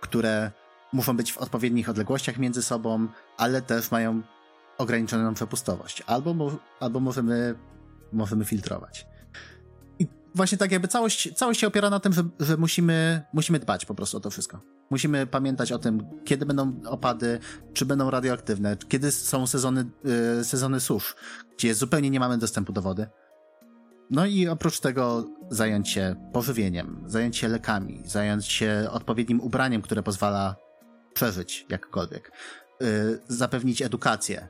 które 0.01 0.51
muszą 0.93 1.17
być 1.17 1.33
w 1.33 1.37
odpowiednich 1.37 1.89
odległościach 1.89 2.37
między 2.37 2.63
sobą, 2.63 3.07
ale 3.37 3.61
też 3.61 3.91
mają 3.91 4.21
ograniczoną 4.79 5.33
przepustowość. 5.33 6.03
Albo, 6.07 6.51
albo 6.79 6.99
możemy, 6.99 7.55
możemy 8.13 8.45
filtrować. 8.45 9.07
I 9.99 10.07
właśnie 10.35 10.57
tak 10.57 10.71
jakby 10.71 10.87
całość, 10.87 11.33
całość 11.35 11.59
się 11.59 11.67
opiera 11.67 11.89
na 11.89 11.99
tym, 11.99 12.13
że, 12.13 12.23
że 12.39 12.57
musimy, 12.57 13.21
musimy 13.33 13.59
dbać 13.59 13.85
po 13.85 13.95
prostu 13.95 14.17
o 14.17 14.19
to 14.19 14.29
wszystko. 14.29 14.61
Musimy 14.89 15.27
pamiętać 15.27 15.71
o 15.71 15.79
tym, 15.79 16.03
kiedy 16.25 16.45
będą 16.45 16.81
opady, 16.85 17.39
czy 17.73 17.85
będą 17.85 18.09
radioaktywne, 18.09 18.77
kiedy 18.89 19.11
są 19.11 19.47
sezony, 19.47 19.85
yy, 20.37 20.43
sezony 20.43 20.79
susz, 20.79 21.15
gdzie 21.57 21.75
zupełnie 21.75 22.09
nie 22.09 22.19
mamy 22.19 22.37
dostępu 22.37 22.73
do 22.73 22.81
wody. 22.81 23.07
No 24.09 24.25
i 24.25 24.47
oprócz 24.47 24.79
tego 24.79 25.25
zająć 25.49 25.89
się 25.89 26.29
pożywieniem, 26.33 27.03
zająć 27.05 27.37
się 27.37 27.47
lekami, 27.47 28.01
zająć 28.05 28.45
się 28.45 28.87
odpowiednim 28.91 29.41
ubraniem, 29.41 29.81
które 29.81 30.03
pozwala 30.03 30.55
przeżyć 31.13 31.65
jakkolwiek, 31.69 32.31
yy, 32.81 33.19
zapewnić 33.27 33.81
edukację, 33.81 34.49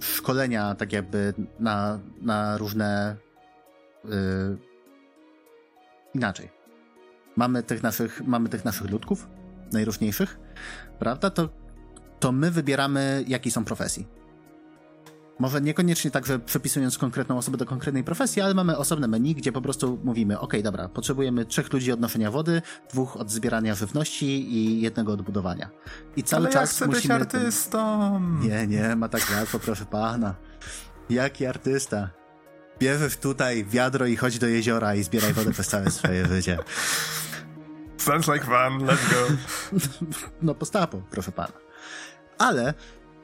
szkolenia 0.00 0.74
tak 0.74 0.92
jakby 0.92 1.34
na, 1.60 1.98
na 2.22 2.58
różne 2.58 3.16
e, 4.04 4.08
inaczej. 6.14 6.50
Mamy 7.36 7.62
tych 7.62 7.82
naszych, 7.82 8.22
mamy 8.26 8.48
tych 8.48 8.64
naszych 8.64 8.90
ludków, 8.90 9.28
najróżniejszych, 9.72 10.38
prawda? 10.98 11.30
To, 11.30 11.48
to 12.20 12.32
my 12.32 12.50
wybieramy, 12.50 13.24
jakie 13.26 13.50
są 13.50 13.64
profesji. 13.64 14.06
Może 15.38 15.60
niekoniecznie 15.60 16.10
tak, 16.10 16.26
że 16.26 16.38
przepisując 16.38 16.98
konkretną 16.98 17.38
osobę 17.38 17.56
do 17.56 17.66
konkretnej 17.66 18.04
profesji, 18.04 18.42
ale 18.42 18.54
mamy 18.54 18.76
osobne 18.76 19.08
menu, 19.08 19.34
gdzie 19.34 19.52
po 19.52 19.60
prostu 19.60 19.98
mówimy, 20.04 20.40
ok, 20.40 20.52
dobra, 20.62 20.88
potrzebujemy 20.88 21.44
trzech 21.44 21.72
ludzi 21.72 21.92
od 21.92 22.00
noszenia 22.00 22.30
wody, 22.30 22.62
dwóch 22.90 23.16
od 23.16 23.30
zbierania 23.30 23.74
żywności 23.74 24.26
i 24.26 24.80
jednego 24.80 25.12
od 25.12 25.22
budowania. 25.22 25.70
I 26.16 26.22
cały 26.22 26.42
ale 26.42 26.52
czas 26.52 26.70
ja 26.70 26.76
chcę 26.76 26.86
musimy... 26.86 27.18
być 27.18 27.22
artystą! 27.22 28.20
Nie, 28.40 28.66
nie, 28.66 28.96
ma 28.96 29.08
tak 29.08 29.22
łatwo, 29.38 29.58
proszę 29.58 29.86
pana. 29.86 30.34
Jaki 31.10 31.46
artysta? 31.46 32.10
Bierzesz 32.78 33.16
tutaj 33.16 33.64
wiadro 33.64 34.06
i 34.06 34.16
chodź 34.16 34.38
do 34.38 34.46
jeziora 34.46 34.94
i 34.94 35.02
zbieraj 35.02 35.32
wodę 35.32 35.52
przez 35.52 35.68
całe 35.68 35.90
swoje 35.90 36.26
życie. 36.26 36.58
Sounds 37.96 38.28
like 38.28 38.44
fun, 38.44 38.86
let's 38.86 39.10
go. 39.10 39.36
No 40.42 40.54
postapo, 40.54 41.02
proszę 41.10 41.32
pana. 41.32 41.52
Ale 42.38 42.74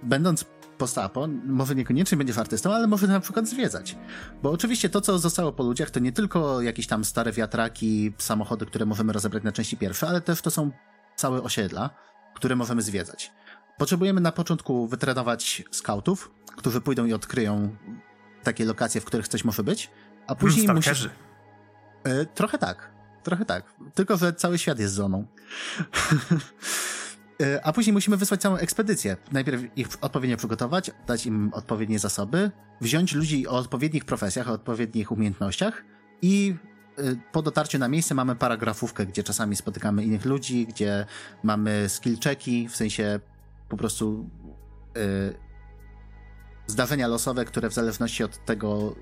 będąc 0.03 0.45
postapo, 0.81 1.29
może 1.47 1.75
niekoniecznie 1.75 2.19
będziesz 2.19 2.39
artystą, 2.39 2.75
ale 2.75 2.87
może 2.87 3.07
na 3.07 3.21
przykład 3.21 3.49
zwiedzać. 3.49 3.97
Bo 4.43 4.51
oczywiście 4.51 4.89
to, 4.89 5.01
co 5.01 5.19
zostało 5.19 5.53
po 5.53 5.63
ludziach, 5.63 5.91
to 5.91 6.01
nie 6.01 6.13
tylko 6.13 6.63
jakieś 6.63 6.87
tam 6.87 7.05
stare 7.05 7.33
wiatraki, 7.33 8.13
samochody, 8.19 8.67
które 8.67 8.87
możemy 8.87 9.13
rozebrać 9.13 9.45
na 9.45 9.53
części 9.53 9.77
pierwsze, 9.77 10.09
ale 10.09 10.21
też 10.21 10.43
to 10.43 10.51
są 10.51 10.71
całe 11.17 11.43
osiedla, 11.43 11.91
które 12.35 12.57
możemy 12.57 12.83
zwiedzać. 12.83 13.33
Potrzebujemy 13.79 14.21
na 14.21 14.33
początku 14.33 14.87
wytrenować 14.87 15.63
scoutów, 15.71 16.31
którzy 16.57 16.81
pójdą 16.81 17.05
i 17.05 17.13
odkryją 17.13 17.77
takie 18.43 18.65
lokacje, 18.65 19.01
w 19.01 19.05
których 19.05 19.29
coś 19.29 19.45
może 19.45 19.63
być, 19.63 19.91
a 20.27 20.35
później 20.35 20.67
hmm, 20.67 20.77
musi... 20.89 21.09
E, 22.05 22.27
trochę 22.27 22.59
tak, 22.59 22.91
trochę 23.23 23.45
tak. 23.45 23.75
Tylko, 23.95 24.17
że 24.17 24.33
cały 24.33 24.59
świat 24.59 24.79
jest 24.79 24.95
zoną. 24.95 25.27
E, 27.41 27.65
a 27.65 27.73
później 27.73 27.93
musimy 27.93 28.17
wysłać 28.17 28.41
całą 28.41 28.57
ekspedycję. 28.57 29.17
Najpierw 29.33 29.63
ich 29.77 29.89
odpowiednio 30.01 30.37
przygotować, 30.37 30.91
dać 31.07 31.27
im 31.27 31.51
odpowiednie 31.55 31.99
zasoby, 31.99 32.51
wziąć 32.81 33.15
ludzi 33.15 33.49
o 33.49 33.51
odpowiednich 33.51 34.05
profesjach, 34.05 34.49
o 34.49 34.53
odpowiednich 34.53 35.13
umiejętnościach 35.13 35.85
i 36.23 36.57
e, 36.99 37.03
po 37.33 37.43
dotarciu 37.43 37.79
na 37.79 37.89
miejsce 37.89 38.15
mamy 38.15 38.37
paragrafówkę, 38.37 39.07
gdzie 39.07 39.23
czasami 39.23 39.57
spotykamy 39.57 40.05
innych 40.05 40.25
ludzi, 40.25 40.67
gdzie 40.67 41.07
mamy 41.43 41.89
skill 41.89 42.19
checki, 42.25 42.69
w 42.69 42.77
sensie 42.77 43.21
po 43.69 43.77
prostu 43.77 44.31
yy, 44.95 45.35
zdarzenia 46.67 47.09
losowe, 47.09 47.45
które 47.45 47.71
w 47.71 47.75
zależności 47.75 48.25
od 48.25 48.45
tego, 48.45 48.97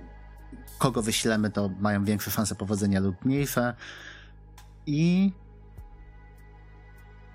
kogo 0.78 1.02
wyślemy, 1.02 1.50
to 1.50 1.70
mają 1.80 2.04
większe 2.04 2.30
szanse 2.30 2.54
powodzenia 2.54 3.00
lub 3.00 3.24
mniejsze. 3.24 3.74
I 4.86 5.32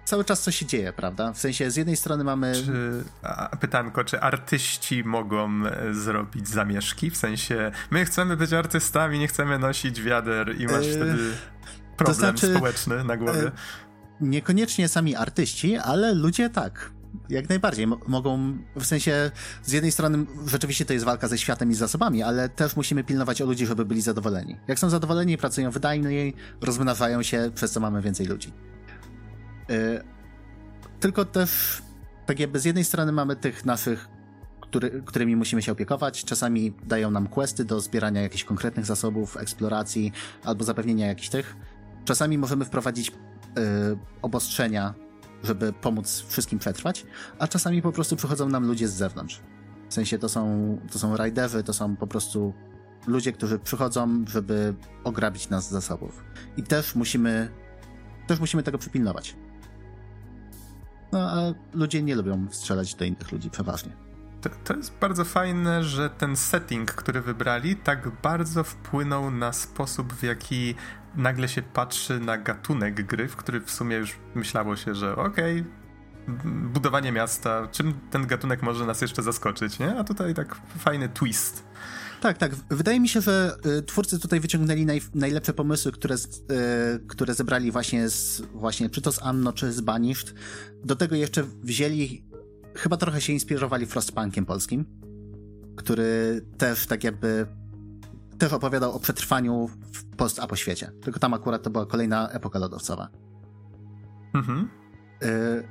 cały 0.06 0.26
czas 0.26 0.42
coś 0.42 0.56
się 0.56 0.66
dzieje, 0.66 0.94
prawda? 0.94 1.34
W 1.34 1.40
sensie 1.40 1.72
z 1.72 1.76
jednej 1.76 1.98
strony 1.98 2.24
mamy. 2.24 2.54
Czy, 2.66 3.04
a, 3.22 3.58
pytanko, 3.58 4.04
czy 4.04 4.20
artyści 4.20 5.04
mogą 5.04 5.66
e, 5.66 5.94
zrobić 5.94 6.48
zamieszki? 6.48 7.12
W 7.12 7.18
sensie, 7.18 7.72
my 7.92 8.06
chcemy 8.06 8.38
być 8.38 8.54
artystami, 8.54 9.20
nie 9.20 9.28
chcemy 9.28 9.60
nosić 9.60 10.02
wiader 10.02 10.62
i 10.62 10.66
masz 10.66 10.86
yy, 10.86 10.94
wtedy 10.94 11.18
problem 11.98 12.18
znaczy, 12.18 12.56
społeczny 12.56 13.04
na 13.04 13.18
głowie. 13.18 13.42
Yy, 13.42 13.52
niekoniecznie 14.22 14.88
sami 14.88 15.16
artyści, 15.16 15.78
ale 15.78 16.14
ludzie 16.14 16.50
tak. 16.50 16.92
Jak 17.30 17.50
najbardziej. 17.50 17.88
mogą, 18.08 18.58
w 18.76 18.86
sensie, 18.86 19.32
z 19.64 19.72
jednej 19.72 19.92
strony 19.92 20.26
rzeczywiście 20.48 20.86
to 20.86 20.94
jest 20.94 21.06
walka 21.06 21.28
ze 21.28 21.38
światem 21.38 21.72
i 21.72 21.74
z 21.74 21.78
zasobami, 21.78 22.24
ale 22.24 22.50
też 22.50 22.76
musimy 22.76 23.04
pilnować 23.04 23.42
o 23.42 23.46
ludzi, 23.46 23.66
żeby 23.66 23.86
byli 23.86 24.02
zadowoleni. 24.02 24.58
Jak 24.68 24.80
są 24.80 24.90
zadowoleni, 24.90 25.38
pracują 25.38 25.72
wydajniej, 25.72 26.36
rozmnażają 26.62 27.24
się, 27.24 27.52
przez 27.56 27.72
co 27.72 27.80
mamy 27.80 28.02
więcej 28.02 28.26
ludzi. 28.26 28.54
Yy, 29.74 30.04
tylko 31.00 31.26
też, 31.26 31.82
tak 32.26 32.40
jakby 32.40 32.60
z 32.60 32.66
jednej 32.66 32.84
strony 32.84 33.12
mamy 33.12 33.36
tych 33.36 33.66
naszych, 33.66 34.08
który, 34.62 35.02
którymi 35.06 35.36
musimy 35.36 35.62
się 35.62 35.72
opiekować. 35.72 36.26
Czasami 36.26 36.74
dają 36.84 37.12
nam 37.12 37.28
questy 37.28 37.66
do 37.66 37.80
zbierania 37.80 38.22
jakichś 38.22 38.44
konkretnych 38.44 38.86
zasobów, 38.86 39.38
eksploracji 39.38 40.12
albo 40.44 40.64
zapewnienia 40.64 41.08
jakichś 41.08 41.30
tych. 41.30 41.56
Czasami 42.06 42.38
możemy 42.38 42.66
wprowadzić 42.66 43.10
yy, 43.10 43.14
obostrzenia, 44.22 44.94
żeby 45.44 45.74
pomóc 45.74 46.26
wszystkim 46.28 46.60
przetrwać, 46.60 47.06
a 47.40 47.48
czasami 47.48 47.82
po 47.82 47.92
prostu 47.92 48.16
przychodzą 48.16 48.50
nam 48.50 48.68
ludzie 48.68 48.88
z 48.88 48.94
zewnątrz. 48.94 49.42
W 49.90 49.94
sensie 49.94 50.20
to 50.20 50.30
są, 50.30 50.78
to 50.92 51.00
są 51.00 51.18
rajderzy, 51.18 51.64
to 51.64 51.74
są 51.74 51.96
po 51.96 52.08
prostu 52.08 52.54
ludzie, 53.08 53.32
którzy 53.32 53.60
przychodzą, 53.60 54.26
żeby 54.28 54.74
ograbić 55.04 55.50
nas 55.50 55.68
z 55.68 55.72
zasobów. 55.72 56.24
I 56.58 56.64
też 56.64 56.96
musimy, 56.96 57.50
też 58.28 58.40
musimy 58.40 58.64
tego 58.64 58.78
przypilnować. 58.78 59.36
No, 61.14 61.20
a 61.20 61.54
ludzie 61.74 62.04
nie 62.04 62.16
lubią 62.16 62.48
strzelać 62.52 62.96
do 62.96 63.06
innych 63.06 63.32
ludzi 63.32 63.50
przeważnie. 63.50 63.92
To, 64.42 64.50
to, 64.64 64.76
jest 64.76 64.98
bardzo 65.00 65.26
fajne, 65.26 65.84
że 65.84 66.10
ten 66.10 66.36
setting, 66.36 66.92
który 66.92 67.22
wybrali, 67.22 67.76
tak 67.76 68.10
bardzo 68.22 68.64
wpłynął 68.64 69.32
na 69.32 69.54
sposób, 69.54 70.14
w 70.14 70.24
jaki 70.24 70.76
nagle 71.16 71.48
się 71.48 71.62
patrzy 71.62 72.20
na 72.20 72.38
gatunek 72.38 73.06
gry, 73.06 73.28
w 73.28 73.36
który 73.36 73.62
w 73.62 73.72
sumie 73.72 73.96
już 73.96 74.16
myślało 74.36 74.76
się, 74.76 74.96
że 74.96 75.16
okej, 75.16 75.62
okay, 75.62 75.72
budowanie 76.46 77.12
miasta, 77.12 77.68
czym 77.72 77.94
ten 78.12 78.28
gatunek 78.28 78.62
może 78.62 78.86
nas 78.86 79.02
jeszcze 79.02 79.24
zaskoczyć, 79.24 79.80
nie? 79.80 79.96
A 80.00 80.04
tutaj 80.04 80.34
tak 80.34 80.56
fajny 80.56 81.10
twist. 81.10 81.66
Tak, 82.24 82.38
tak. 82.38 82.56
Wydaje 82.70 83.00
mi 83.00 83.10
się, 83.10 83.22
że 83.22 83.58
y, 83.80 83.82
twórcy 83.82 84.20
tutaj 84.20 84.40
wyciągnęli 84.40 84.86
naj, 84.86 85.02
najlepsze 85.14 85.54
pomysły, 85.54 85.92
które, 85.92 86.18
z, 86.18 86.26
y, 86.26 87.08
które 87.08 87.34
zebrali 87.34 87.72
właśnie 87.72 88.10
z, 88.10 88.42
właśnie 88.54 88.90
czy 88.90 89.02
to 89.02 89.12
z 89.12 89.24
Anno, 89.24 89.54
czy 89.54 89.74
z 89.74 89.82
Banished. 89.82 90.34
Do 90.84 90.96
tego 90.96 91.16
jeszcze 91.16 91.44
wzięli, 91.64 92.26
chyba 92.76 92.98
trochę 92.98 93.22
się 93.22 93.34
inspirowali 93.34 93.86
Frostpunkiem 93.86 94.46
polskim, 94.46 94.86
który 95.76 96.42
też 96.58 96.88
tak 96.88 97.04
jakby 97.04 97.48
też 98.38 98.54
opowiadał 98.54 98.92
o 98.92 99.00
przetrwaniu 99.00 99.68
w 99.68 100.16
post-apo 100.16 100.56
świecie. 100.56 100.92
Tylko 101.02 101.20
tam 101.20 101.34
akurat 101.34 101.64
to 101.64 101.70
była 101.70 101.86
kolejna 101.86 102.30
epoka 102.30 102.60
lodowcowa. 102.60 103.10
Mhm. 104.34 104.70
Y, 105.24 105.28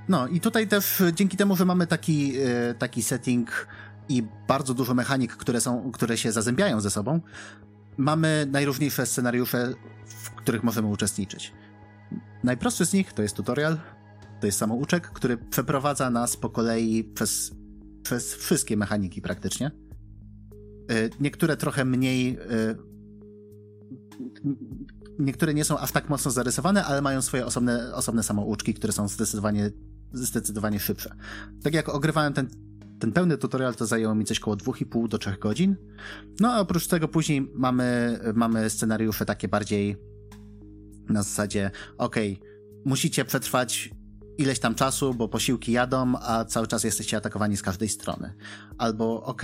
no 0.09 0.29
i 0.29 0.41
tutaj 0.41 0.69
też 0.69 1.03
dzięki 1.15 1.37
temu, 1.37 1.57
że 1.57 1.65
mamy 1.65 1.87
taki, 1.87 2.33
y, 2.41 2.75
taki 2.79 3.03
setting 3.03 3.67
i 4.13 4.23
bardzo 4.49 4.75
dużo 4.75 4.95
mechanik, 4.95 5.37
które, 5.37 5.61
są, 5.61 5.91
które 5.93 6.17
się 6.17 6.33
zazębiają 6.33 6.81
ze 6.81 6.91
sobą, 6.91 7.21
mamy 7.97 8.47
najróżniejsze 8.51 9.07
scenariusze, 9.07 9.75
w 10.07 10.31
których 10.31 10.63
możemy 10.63 10.89
uczestniczyć. 10.89 11.53
Najprostszy 12.45 12.87
z 12.87 12.93
nich 12.93 13.13
to 13.13 13.23
jest 13.23 13.37
tutorial, 13.37 13.79
to 14.41 14.47
jest 14.47 14.59
samouczek, 14.59 15.11
który 15.11 15.37
przeprowadza 15.37 16.11
nas 16.11 16.37
po 16.37 16.51
kolei 16.51 17.05
przez, 17.05 17.55
przez 18.03 18.35
wszystkie 18.35 18.77
mechaniki 18.77 19.23
praktycznie. 19.23 19.71
Y, 20.91 21.11
niektóre 21.21 21.57
trochę 21.57 21.85
mniej. 21.85 22.39
Y, 22.39 22.77
niektóre 25.19 25.55
nie 25.55 25.65
są 25.65 25.79
aż 25.79 25.93
tak 25.93 26.09
mocno 26.09 26.31
zarysowane, 26.31 26.85
ale 26.85 27.03
mają 27.03 27.23
swoje 27.23 27.47
osobne, 27.47 27.95
osobne 27.95 28.23
samouczki, 28.23 28.75
które 28.75 28.93
są 28.93 29.09
zdecydowanie, 29.09 29.71
zdecydowanie 30.13 30.81
szybsze. 30.81 31.15
Tak 31.63 31.75
jak 31.75 31.89
ogrywałem 31.89 32.33
ten 32.33 32.49
ten 33.03 33.13
pełny 33.13 33.39
tutorial 33.39 33.75
to 33.75 33.87
zajęło 33.87 34.15
mi 34.15 34.25
coś 34.25 34.39
około 34.39 34.57
2,5 34.57 35.09
do 35.09 35.19
3 35.19 35.37
godzin. 35.41 35.77
No 36.41 36.53
a 36.53 36.61
oprócz 36.61 36.87
tego 36.87 37.09
później 37.09 37.53
mamy, 37.55 38.19
mamy 38.35 38.71
scenariusze 38.71 39.25
takie 39.25 39.49
bardziej 39.49 39.97
na 41.09 41.23
zasadzie, 41.23 41.71
ok, 41.99 42.17
musicie 42.85 43.25
przetrwać 43.25 43.91
ileś 44.39 44.59
tam 44.59 44.75
czasu, 44.75 45.15
bo 45.15 45.29
posiłki 45.29 45.73
jadą, 45.73 46.13
a 46.21 46.45
cały 46.45 46.67
czas 46.67 46.85
jesteście 46.85 47.17
atakowani 47.17 47.57
z 47.57 47.63
każdej 47.63 47.89
strony. 47.89 48.35
Albo 48.79 49.23
ok, 49.23 49.43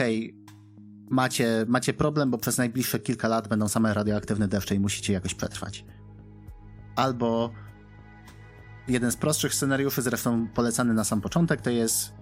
macie, 1.11 1.65
macie 1.69 1.93
problem, 1.93 2.31
bo 2.31 2.39
przez 2.39 2.59
najbliższe 2.59 2.99
kilka 2.99 3.29
lat 3.29 3.49
będą 3.49 3.69
same 3.69 3.95
radioaktywne 3.95 4.49
deszcze 4.49 4.75
i 4.75 4.81
musicie 4.81 5.13
jakoś 5.13 5.35
przetrwać. 5.35 5.85
Albo 6.97 7.53
jeden 8.89 9.13
z 9.13 9.17
prostszych 9.17 9.55
scenariuszy, 9.55 10.03
zresztą 10.03 10.49
polecany 10.49 10.95
na 10.95 11.05
sam 11.05 11.21
początek, 11.21 11.61
to 11.61 11.71
jest 11.71 12.18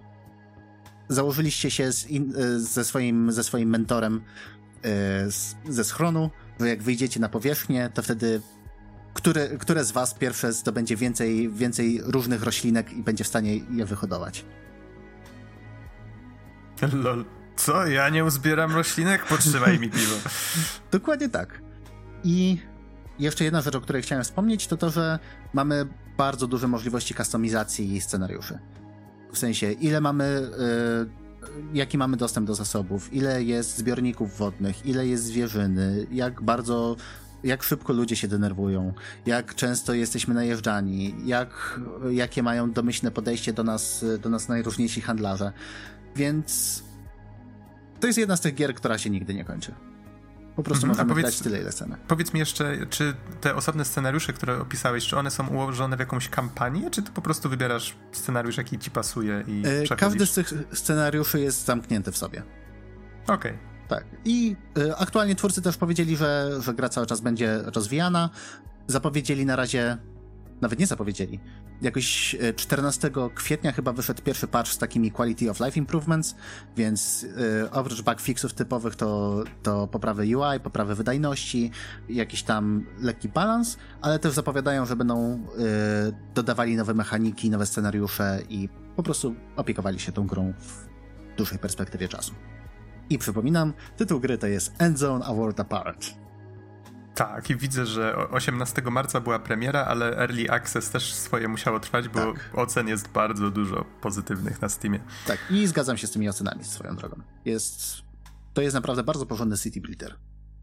założyliście 1.08 1.70
się 1.70 1.90
in, 2.08 2.34
e, 2.36 2.60
ze, 2.60 2.84
swoim, 2.84 3.32
ze 3.32 3.44
swoim 3.44 3.68
mentorem 3.68 4.20
e, 4.82 5.30
z, 5.30 5.56
ze 5.68 5.84
schronu, 5.84 6.30
że 6.60 6.68
jak 6.68 6.82
wyjdziecie 6.82 7.20
na 7.20 7.28
powierzchnię, 7.28 7.90
to 7.94 8.02
wtedy 8.02 8.40
które, 9.16 9.48
które 9.48 9.84
z 9.84 9.92
was 9.92 10.14
pierwsze 10.14 10.52
zdobędzie 10.52 10.96
więcej, 10.96 11.48
więcej 11.48 12.00
różnych 12.04 12.42
roślinek 12.42 12.92
i 12.92 13.02
będzie 13.02 13.24
w 13.24 13.26
stanie 13.26 13.56
je 13.56 13.84
wyhodować. 13.84 14.44
Lol. 17.04 17.24
Co? 17.56 17.86
Ja 17.86 18.08
nie 18.08 18.24
uzbieram 18.24 18.74
roślinek? 18.74 19.24
Potrzymaj 19.24 19.78
mi 19.78 19.90
piwo. 19.90 20.14
Dokładnie 20.92 21.28
tak. 21.28 21.60
I 22.24 22.58
jeszcze 23.18 23.44
jedna 23.44 23.60
rzecz, 23.60 23.74
o 23.74 23.80
której 23.80 24.02
chciałem 24.02 24.24
wspomnieć, 24.24 24.66
to 24.66 24.76
to, 24.76 24.90
że 24.90 25.18
mamy 25.52 25.86
bardzo 26.16 26.46
duże 26.46 26.68
możliwości 26.68 27.14
kustomizacji 27.14 28.00
scenariuszy. 28.00 28.58
W 29.36 29.38
sensie, 29.38 29.72
ile 29.72 30.00
mamy, 30.00 30.24
y, 30.24 31.76
jaki 31.76 31.98
mamy 31.98 32.16
dostęp 32.16 32.46
do 32.46 32.54
zasobów, 32.54 33.12
ile 33.12 33.42
jest 33.42 33.78
zbiorników 33.78 34.38
wodnych, 34.38 34.86
ile 34.86 35.06
jest 35.06 35.24
zwierzyny, 35.24 36.06
jak 36.12 36.42
bardzo, 36.42 36.96
jak 37.44 37.62
szybko 37.62 37.92
ludzie 37.92 38.16
się 38.16 38.28
denerwują, 38.28 38.94
jak 39.26 39.54
często 39.54 39.94
jesteśmy 39.94 40.34
najeżdżani, 40.34 41.14
jak, 41.24 41.80
jakie 42.10 42.42
mają 42.42 42.72
domyślne 42.72 43.10
podejście 43.10 43.52
do 43.52 43.64
nas, 43.64 44.04
do 44.22 44.28
nas 44.28 44.48
najróżniejsi 44.48 45.00
handlarze. 45.00 45.52
Więc 46.16 46.82
to 48.00 48.06
jest 48.06 48.18
jedna 48.18 48.36
z 48.36 48.40
tych 48.40 48.54
gier, 48.54 48.74
która 48.74 48.98
się 48.98 49.10
nigdy 49.10 49.34
nie 49.34 49.44
kończy. 49.44 49.74
Po 50.56 50.62
prostu 50.62 50.86
mhm, 50.86 51.08
możemy 51.08 51.22
powiedz, 51.22 51.42
tyle, 51.42 51.60
ile 51.60 51.70
chcemy. 51.70 51.96
Powiedz 52.08 52.34
mi 52.34 52.40
jeszcze, 52.40 52.86
czy 52.90 53.14
te 53.40 53.54
osobne 53.54 53.84
scenariusze, 53.84 54.32
które 54.32 54.60
opisałeś, 54.60 55.06
czy 55.06 55.16
one 55.16 55.30
są 55.30 55.46
ułożone 55.46 55.96
w 55.96 56.00
jakąś 56.00 56.28
kampanię, 56.28 56.90
czy 56.90 57.02
ty 57.02 57.12
po 57.12 57.22
prostu 57.22 57.48
wybierasz 57.48 57.96
scenariusz, 58.12 58.56
jaki 58.56 58.78
ci 58.78 58.90
pasuje 58.90 59.44
i 59.46 59.62
e, 59.92 59.96
Każdy 59.96 60.26
z 60.26 60.34
tych 60.34 60.52
scenariuszy 60.72 61.40
jest 61.40 61.64
zamknięty 61.64 62.12
w 62.12 62.16
sobie. 62.16 62.42
Okej. 63.22 63.34
Okay. 63.34 63.58
Tak. 63.88 64.04
I 64.24 64.56
y, 64.78 64.96
aktualnie 64.96 65.34
twórcy 65.34 65.62
też 65.62 65.76
powiedzieli, 65.76 66.16
że, 66.16 66.50
że 66.60 66.74
gra 66.74 66.88
cały 66.88 67.06
czas 67.06 67.20
będzie 67.20 67.58
rozwijana. 67.62 68.30
Zapowiedzieli 68.86 69.46
na 69.46 69.56
razie 69.56 69.98
nawet 70.60 70.78
nie 70.78 70.86
zapowiedzieli. 70.86 71.40
Jakoś 71.82 72.36
14 72.56 73.08
e, 73.08 73.10
kwietnia 73.34 73.72
chyba 73.72 73.92
wyszedł 73.92 74.22
pierwszy 74.22 74.46
patch 74.46 74.70
z 74.70 74.78
takimi 74.78 75.10
quality 75.10 75.50
of 75.50 75.60
life 75.60 75.78
improvements, 75.78 76.34
więc 76.76 77.22
yy, 77.22 77.70
oprócz 77.70 78.02
bug 78.02 78.20
fixów 78.20 78.54
typowych 78.54 78.96
to, 78.96 79.44
to 79.62 79.86
poprawy 79.86 80.22
UI, 80.22 80.60
poprawy 80.62 80.94
wydajności, 80.94 81.70
jakiś 82.08 82.42
tam 82.42 82.86
lekki 83.00 83.28
balans, 83.28 83.76
ale 84.00 84.18
też 84.18 84.32
zapowiadają, 84.32 84.86
że 84.86 84.96
będą 84.96 85.46
yy, 85.58 85.66
dodawali 86.34 86.76
nowe 86.76 86.94
mechaniki, 86.94 87.50
nowe 87.50 87.66
scenariusze 87.66 88.42
i 88.48 88.68
po 88.96 89.02
prostu 89.02 89.34
opiekowali 89.56 90.00
się 90.00 90.12
tą 90.12 90.26
grą 90.26 90.52
w 90.58 90.86
dłuższej 91.36 91.58
perspektywie 91.58 92.08
czasu. 92.08 92.34
I 93.10 93.18
przypominam, 93.18 93.72
tytuł 93.96 94.20
gry 94.20 94.38
to 94.38 94.46
jest 94.46 94.72
Endzone 94.78 95.24
A 95.24 95.34
World 95.34 95.60
Apart. 95.60 96.25
Tak, 97.16 97.50
i 97.50 97.56
widzę, 97.56 97.86
że 97.86 98.16
18 98.30 98.82
marca 98.82 99.20
była 99.20 99.38
premiera, 99.38 99.84
ale 99.84 100.18
Early 100.18 100.50
Access 100.50 100.90
też 100.90 101.14
swoje 101.14 101.48
musiało 101.48 101.80
trwać, 101.80 102.08
bo 102.08 102.32
tak. 102.32 102.50
ocen 102.52 102.88
jest 102.88 103.08
bardzo 103.08 103.50
dużo 103.50 103.84
pozytywnych 104.00 104.62
na 104.62 104.68
Steamie. 104.68 105.00
Tak, 105.26 105.38
i 105.50 105.66
zgadzam 105.66 105.96
się 105.96 106.06
z 106.06 106.10
tymi 106.10 106.28
ocenami 106.28 106.64
swoją 106.64 106.96
drogą. 106.96 107.20
Jest, 107.44 108.02
to 108.54 108.62
jest 108.62 108.74
naprawdę 108.74 109.02
bardzo 109.02 109.26
porządny 109.26 109.58
city 109.58 109.80
builder. 109.80 110.16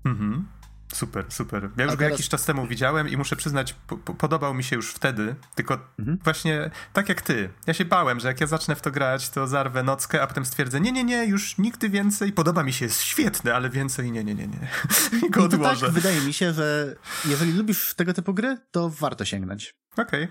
Mhm. 0.06 0.48
Super, 0.94 1.26
super. 1.30 1.70
Ja 1.78 1.86
już 1.86 1.96
go 1.96 2.04
jakiś 2.04 2.30
czas 2.30 2.46
temu 2.46 2.68
widziałem 2.68 3.10
i 3.10 3.18
muszę 3.18 3.36
przyznać, 3.36 3.74
po, 3.88 3.98
po, 3.98 4.14
podobał 4.14 4.54
mi 4.54 4.64
się 4.64 4.76
już 4.76 4.94
wtedy, 4.94 5.36
tylko 5.56 5.80
mhm. 6.00 6.20
właśnie 6.24 6.72
tak 6.94 7.10
jak 7.10 7.22
ty. 7.22 7.50
Ja 7.68 7.74
się 7.74 7.86
bałem, 7.86 8.20
że 8.20 8.28
jak 8.28 8.42
ja 8.42 8.48
zacznę 8.48 8.76
w 8.76 8.82
to 8.82 8.92
grać, 8.92 9.30
to 9.30 9.48
zarwę 9.48 9.84
nockę, 9.84 10.22
a 10.22 10.28
potem 10.28 10.46
stwierdzę, 10.46 10.80
nie, 10.80 10.92
nie, 10.92 11.04
nie, 11.04 11.26
już 11.26 11.58
nigdy 11.58 11.90
więcej. 11.90 12.34
Podoba 12.34 12.64
mi 12.64 12.74
się, 12.74 12.86
jest 12.86 13.02
świetny, 13.02 13.56
ale 13.56 13.70
więcej 13.70 14.12
nie, 14.12 14.24
nie, 14.24 14.36
nie, 14.36 14.48
nie. 14.48 14.68
I 15.28 15.30
go 15.30 15.44
odłożę. 15.44 15.86
Tak, 15.86 15.96
wydaje 15.96 16.22
mi 16.22 16.34
się, 16.34 16.54
że 16.54 16.96
jeżeli 17.26 17.54
lubisz 17.54 17.94
tego 17.94 18.14
typu 18.14 18.34
gry, 18.34 18.58
to 18.72 18.90
warto 18.90 19.26
sięgnąć. 19.26 19.76
Okej, 19.98 20.24
okay. 20.24 20.28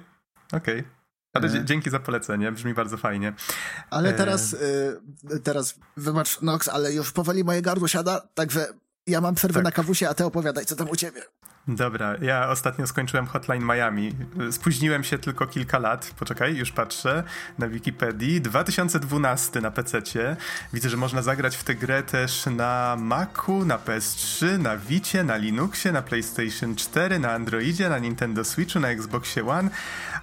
okej. 0.60 0.80
Okay. 0.80 1.02
Ale 1.32 1.48
e... 1.48 1.64
dzięki 1.64 1.90
za 1.90 1.98
polecenie, 1.98 2.52
brzmi 2.52 2.74
bardzo 2.74 2.96
fajnie. 2.96 3.32
Ale 3.90 4.08
e, 4.08 4.12
teraz, 4.12 4.54
e... 4.54 5.38
teraz, 5.38 5.78
wybacz 5.96 6.42
Nox, 6.42 6.68
ale 6.68 6.92
już 6.92 7.12
powoli 7.12 7.44
moje 7.44 7.62
gardło 7.62 7.88
siada, 7.88 8.20
także 8.34 8.66
ja 9.06 9.20
mam 9.20 9.34
przerwę 9.34 9.54
tak. 9.54 9.64
na 9.64 9.72
kawusie, 9.72 10.08
a 10.08 10.14
ty 10.14 10.24
opowiadaj, 10.24 10.66
co 10.66 10.76
tam 10.76 10.90
u 10.90 10.96
ciebie. 10.96 11.22
Dobra, 11.68 12.16
ja 12.22 12.48
ostatnio 12.48 12.86
skończyłem 12.86 13.26
Hotline 13.26 13.64
Miami. 13.64 14.12
Spóźniłem 14.50 15.04
się 15.04 15.18
tylko 15.18 15.46
kilka 15.46 15.78
lat. 15.78 16.14
Poczekaj, 16.18 16.56
już 16.56 16.72
patrzę 16.72 17.22
na 17.58 17.68
Wikipedii. 17.68 18.40
2012 18.40 19.60
na 19.60 19.70
PC-cie. 19.70 20.36
Widzę, 20.72 20.88
że 20.88 20.96
można 20.96 21.22
zagrać 21.22 21.56
w 21.56 21.64
tę 21.64 21.74
grę 21.74 22.02
też 22.02 22.46
na 22.46 22.96
Macu, 22.98 23.64
na 23.64 23.78
PS3, 23.78 24.58
na 24.58 24.76
Vicie, 24.76 25.24
na 25.24 25.36
Linuxie, 25.36 25.92
na 25.92 26.02
PlayStation 26.02 26.76
4, 26.76 27.18
na 27.18 27.32
Androidzie, 27.32 27.88
na 27.88 27.98
Nintendo 27.98 28.44
Switchu, 28.44 28.80
na 28.80 28.88
Xboxie 28.88 29.48
One, 29.48 29.70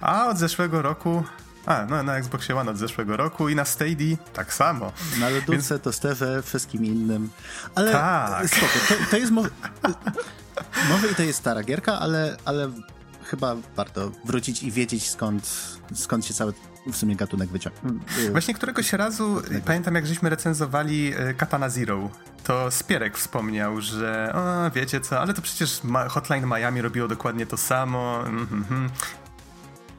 a 0.00 0.26
od 0.26 0.38
zeszłego 0.38 0.82
roku 0.82 1.24
a, 1.66 1.86
no 1.86 2.02
na 2.02 2.16
Xboxie 2.16 2.56
One 2.56 2.70
od 2.70 2.78
zeszłego 2.78 3.16
roku 3.16 3.48
i 3.48 3.54
na 3.54 3.64
Stadia 3.64 4.16
tak 4.32 4.54
samo. 4.54 4.92
Na 5.20 5.28
lodówce, 5.28 5.74
Więc... 5.74 5.82
to 5.82 5.92
sterze, 5.92 6.42
wszystkim 6.42 6.84
innym. 6.84 7.30
Ale 7.74 7.92
tak. 7.92 8.48
spoko, 8.48 8.72
to, 8.88 8.94
to 9.10 9.16
jest 9.16 9.32
może... 9.32 9.50
może 10.90 11.08
i 11.08 11.14
to 11.14 11.22
jest 11.22 11.38
stara 11.38 11.62
gierka, 11.62 11.98
ale, 11.98 12.36
ale 12.44 12.70
chyba 13.24 13.56
warto 13.76 14.12
wrócić 14.24 14.62
i 14.62 14.70
wiedzieć 14.70 15.10
skąd, 15.10 15.50
skąd 15.94 16.26
się 16.26 16.34
cały 16.34 16.52
w 16.92 16.96
sumie 16.96 17.16
gatunek 17.16 17.48
wyciągnął. 17.48 17.94
Właśnie 18.32 18.54
któregoś 18.54 18.92
razu, 18.92 19.42
pamiętam 19.64 19.94
jak 19.94 20.06
żeśmy 20.06 20.30
recenzowali 20.30 21.14
y, 21.30 21.34
Katana 21.34 21.68
Zero, 21.68 22.10
to 22.44 22.70
Spierek 22.70 23.18
wspomniał, 23.18 23.80
że 23.80 24.32
o, 24.34 24.70
wiecie 24.70 25.00
co, 25.00 25.20
ale 25.20 25.34
to 25.34 25.42
przecież 25.42 25.80
Hotline 26.08 26.46
Miami 26.46 26.82
robiło 26.82 27.08
dokładnie 27.08 27.46
to 27.46 27.56
samo. 27.56 28.26
Mm 28.26 28.46
-hmm 28.46 28.88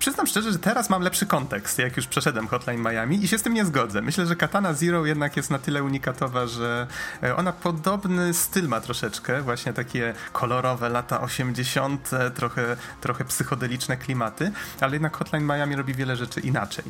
przyznam 0.02 0.28
szczerze, 0.28 0.52
że 0.52 0.60
teraz 0.60 0.90
mam 0.90 1.02
lepszy 1.02 1.26
kontekst, 1.26 1.80
jak 1.80 1.98
już 1.98 2.08
przeszedłem 2.08 2.48
Hotline 2.48 2.82
Miami 2.82 3.24
i 3.24 3.28
się 3.28 3.38
z 3.38 3.44
tym 3.44 3.54
nie 3.54 3.66
zgodzę. 3.66 4.02
Myślę, 4.02 4.26
że 4.26 4.36
Katana 4.36 4.74
Zero 4.74 5.06
jednak 5.06 5.38
jest 5.38 5.50
na 5.50 5.60
tyle 5.60 5.84
unikatowa, 5.84 6.48
że 6.48 6.88
e, 7.24 7.36
ona 7.36 7.52
podobny 7.52 8.34
styl 8.34 8.68
ma 8.68 8.82
troszeczkę, 8.82 9.42
właśnie 9.42 9.74
takie 9.74 10.14
kolorowe 10.34 10.90
lata 10.90 11.22
80., 11.22 12.10
trochę, 12.36 12.78
trochę 13.02 13.26
psychodeliczne 13.26 13.98
klimaty, 13.98 14.52
ale 14.80 14.94
jednak 14.94 15.18
Hotline 15.18 15.46
Miami 15.46 15.76
robi 15.76 15.94
wiele 15.94 16.16
rzeczy 16.16 16.40
inaczej. 16.40 16.86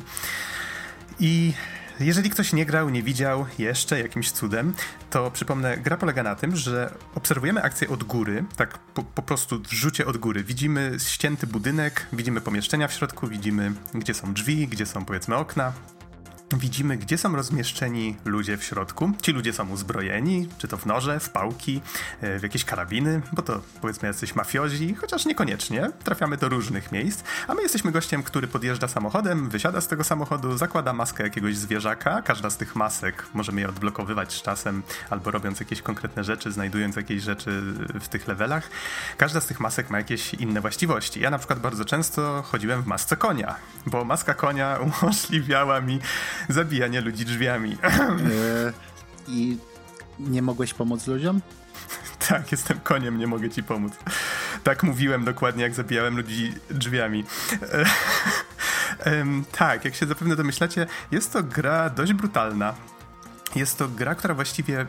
I 1.20 1.52
jeżeli 2.00 2.30
ktoś 2.30 2.52
nie 2.52 2.66
grał, 2.66 2.90
nie 2.90 3.02
widział 3.02 3.46
jeszcze 3.58 4.00
jakimś 4.00 4.32
cudem, 4.32 4.74
to 5.10 5.30
przypomnę, 5.30 5.76
gra 5.76 5.96
polega 5.96 6.22
na 6.22 6.34
tym, 6.34 6.56
że 6.56 6.94
obserwujemy 7.14 7.62
akcję 7.62 7.88
od 7.88 8.04
góry, 8.04 8.44
tak 8.56 8.78
po, 8.78 9.02
po 9.02 9.22
prostu 9.22 9.62
w 9.62 9.72
rzucie 9.72 10.06
od 10.06 10.16
góry. 10.16 10.44
Widzimy 10.44 10.96
ścięty 10.98 11.46
budynek, 11.46 12.06
widzimy 12.12 12.40
pomieszczenia 12.40 12.88
w 12.88 12.92
środku, 12.92 13.28
widzimy 13.28 13.72
gdzie 13.94 14.14
są 14.14 14.34
drzwi, 14.34 14.68
gdzie 14.68 14.86
są 14.86 15.04
powiedzmy 15.04 15.36
okna, 15.36 15.72
widzimy, 16.56 16.96
gdzie 16.96 17.18
są 17.18 17.36
rozmieszczeni 17.36 18.16
ludzie 18.24 18.56
w 18.56 18.64
środku. 18.64 19.12
Ci 19.22 19.32
ludzie 19.32 19.52
są 19.52 19.68
uzbrojeni, 19.68 20.48
czy 20.58 20.68
to 20.68 20.76
w 20.76 20.86
noże, 20.86 21.20
w 21.20 21.30
pałki, 21.30 21.80
e, 22.20 22.38
w 22.38 22.42
jakieś 22.42 22.64
karabiny, 22.64 23.22
bo 23.32 23.42
to 23.42 23.60
powiedzmy 23.80 24.08
jacyś 24.08 24.34
mafiozi, 24.34 24.94
chociaż 24.94 25.26
niekoniecznie. 25.26 25.90
Trafiamy 26.04 26.36
do 26.36 26.48
różnych 26.48 26.92
miejsc, 26.92 27.22
a 27.48 27.54
my 27.54 27.62
jesteśmy 27.62 27.92
gościem, 27.92 28.22
który 28.22 28.46
podjeżdża 28.46 28.88
samochodem, 28.88 29.48
wysiada 29.48 29.80
z 29.80 29.88
tego 29.88 30.04
samochodu, 30.04 30.56
zakłada 30.58 30.92
maskę 30.92 31.24
jakiegoś 31.24 31.56
zwierzaka. 31.56 32.22
Każda 32.22 32.50
z 32.50 32.56
tych 32.56 32.76
masek 32.76 33.26
możemy 33.34 33.60
je 33.60 33.68
odblokowywać 33.68 34.32
z 34.32 34.42
czasem, 34.42 34.82
albo 35.10 35.30
robiąc 35.30 35.60
jakieś 35.60 35.82
konkretne 35.82 36.24
rzeczy, 36.24 36.52
znajdując 36.52 36.96
jakieś 36.96 37.22
rzeczy 37.22 37.62
w 38.00 38.08
tych 38.08 38.28
levelach. 38.28 38.70
Każda 39.16 39.40
z 39.40 39.46
tych 39.46 39.60
masek 39.60 39.90
ma 39.90 39.98
jakieś 39.98 40.34
inne 40.34 40.60
właściwości. 40.60 41.20
Ja 41.20 41.30
na 41.30 41.38
przykład 41.38 41.58
bardzo 41.58 41.84
często 41.84 42.42
chodziłem 42.42 42.82
w 42.82 42.86
masce 42.86 43.16
konia, 43.16 43.54
bo 43.86 44.04
maska 44.04 44.34
konia 44.34 44.78
umożliwiała 45.02 45.80
mi 45.80 46.00
zabijanie 46.48 47.00
ludzi 47.00 47.24
drzwiami. 47.24 47.76
E, 47.82 48.72
I 49.28 49.58
nie 50.18 50.42
mogłeś 50.42 50.74
pomóc 50.74 51.06
ludziom? 51.06 51.40
Tak, 52.28 52.52
jestem 52.52 52.80
koniem, 52.80 53.18
nie 53.18 53.26
mogę 53.26 53.50
ci 53.50 53.62
pomóc. 53.62 53.92
Tak 54.64 54.82
mówiłem 54.82 55.24
dokładnie, 55.24 55.62
jak 55.62 55.74
zabijałem 55.74 56.16
ludzi 56.16 56.54
drzwiami. 56.70 57.24
E, 59.06 59.24
tak, 59.58 59.84
jak 59.84 59.94
się 59.94 60.06
zapewne 60.06 60.36
domyślacie, 60.36 60.86
jest 61.10 61.32
to 61.32 61.42
gra 61.42 61.90
dość 61.90 62.12
brutalna. 62.12 62.74
Jest 63.54 63.78
to 63.78 63.88
gra, 63.88 64.14
która 64.14 64.34
właściwie 64.34 64.86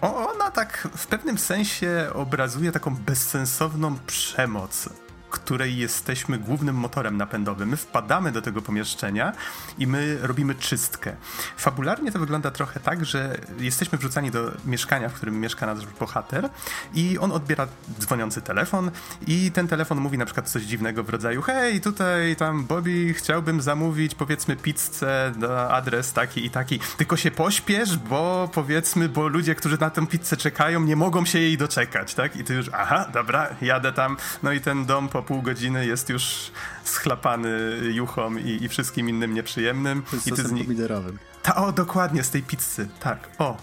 ona 0.00 0.50
tak 0.50 0.88
w 0.96 1.06
pewnym 1.06 1.38
sensie 1.38 2.06
obrazuje 2.14 2.72
taką 2.72 2.96
bezsensowną 2.96 3.98
przemoc 4.06 4.88
której 5.30 5.76
jesteśmy 5.76 6.38
głównym 6.38 6.76
motorem 6.76 7.16
napędowym. 7.16 7.68
My 7.68 7.76
wpadamy 7.76 8.32
do 8.32 8.42
tego 8.42 8.62
pomieszczenia 8.62 9.32
i 9.78 9.86
my 9.86 10.18
robimy 10.22 10.54
czystkę. 10.54 11.16
Fabularnie 11.56 12.12
to 12.12 12.18
wygląda 12.18 12.50
trochę 12.50 12.80
tak, 12.80 13.04
że 13.04 13.38
jesteśmy 13.58 13.98
wrzucani 13.98 14.30
do 14.30 14.52
mieszkania, 14.64 15.08
w 15.08 15.12
którym 15.12 15.40
mieszka 15.40 15.66
nasz 15.66 15.86
bohater 15.86 16.48
i 16.94 17.18
on 17.18 17.32
odbiera 17.32 17.66
dzwoniący 18.00 18.42
telefon 18.42 18.90
i 19.26 19.52
ten 19.52 19.68
telefon 19.68 19.98
mówi 20.00 20.18
na 20.18 20.24
przykład 20.24 20.50
coś 20.50 20.62
dziwnego 20.62 21.04
w 21.04 21.08
rodzaju 21.08 21.42
hej, 21.42 21.80
tutaj 21.80 22.36
tam 22.36 22.64
Bobby, 22.64 23.14
chciałbym 23.14 23.60
zamówić 23.60 24.14
powiedzmy 24.14 24.56
pizzę 24.56 25.32
na 25.36 25.68
adres 25.70 26.12
taki 26.12 26.46
i 26.46 26.50
taki, 26.50 26.80
tylko 26.96 27.16
się 27.16 27.30
pośpiesz, 27.30 27.96
bo 27.96 28.50
powiedzmy, 28.54 29.08
bo 29.08 29.28
ludzie, 29.28 29.54
którzy 29.54 29.78
na 29.80 29.90
tę 29.90 30.06
pizzę 30.06 30.36
czekają, 30.36 30.80
nie 30.80 30.96
mogą 30.96 31.24
się 31.24 31.38
jej 31.38 31.58
doczekać, 31.58 32.14
tak? 32.14 32.36
I 32.36 32.44
ty 32.44 32.54
już, 32.54 32.70
aha, 32.72 33.06
dobra, 33.12 33.48
jadę 33.62 33.92
tam, 33.92 34.16
no 34.42 34.52
i 34.52 34.60
ten 34.60 34.86
dom 34.86 35.08
po 35.08 35.19
po 35.20 35.24
pół 35.26 35.42
godziny 35.42 35.86
jest 35.86 36.08
już 36.08 36.50
schlapany 36.84 37.78
juchą 37.92 38.36
i, 38.36 38.64
i 38.64 38.68
wszystkim 38.68 39.08
innym 39.08 39.34
nieprzyjemnym. 39.34 40.02
Z 40.12 40.26
I 40.26 40.32
ty 40.32 40.42
z 40.42 40.48
pomidorowym. 40.48 41.18
Ta, 41.42 41.54
o, 41.56 41.72
dokładnie, 41.72 42.24
z 42.24 42.30
tej 42.30 42.42
pizzy. 42.42 42.88
Tak, 43.00 43.28
o, 43.38 43.56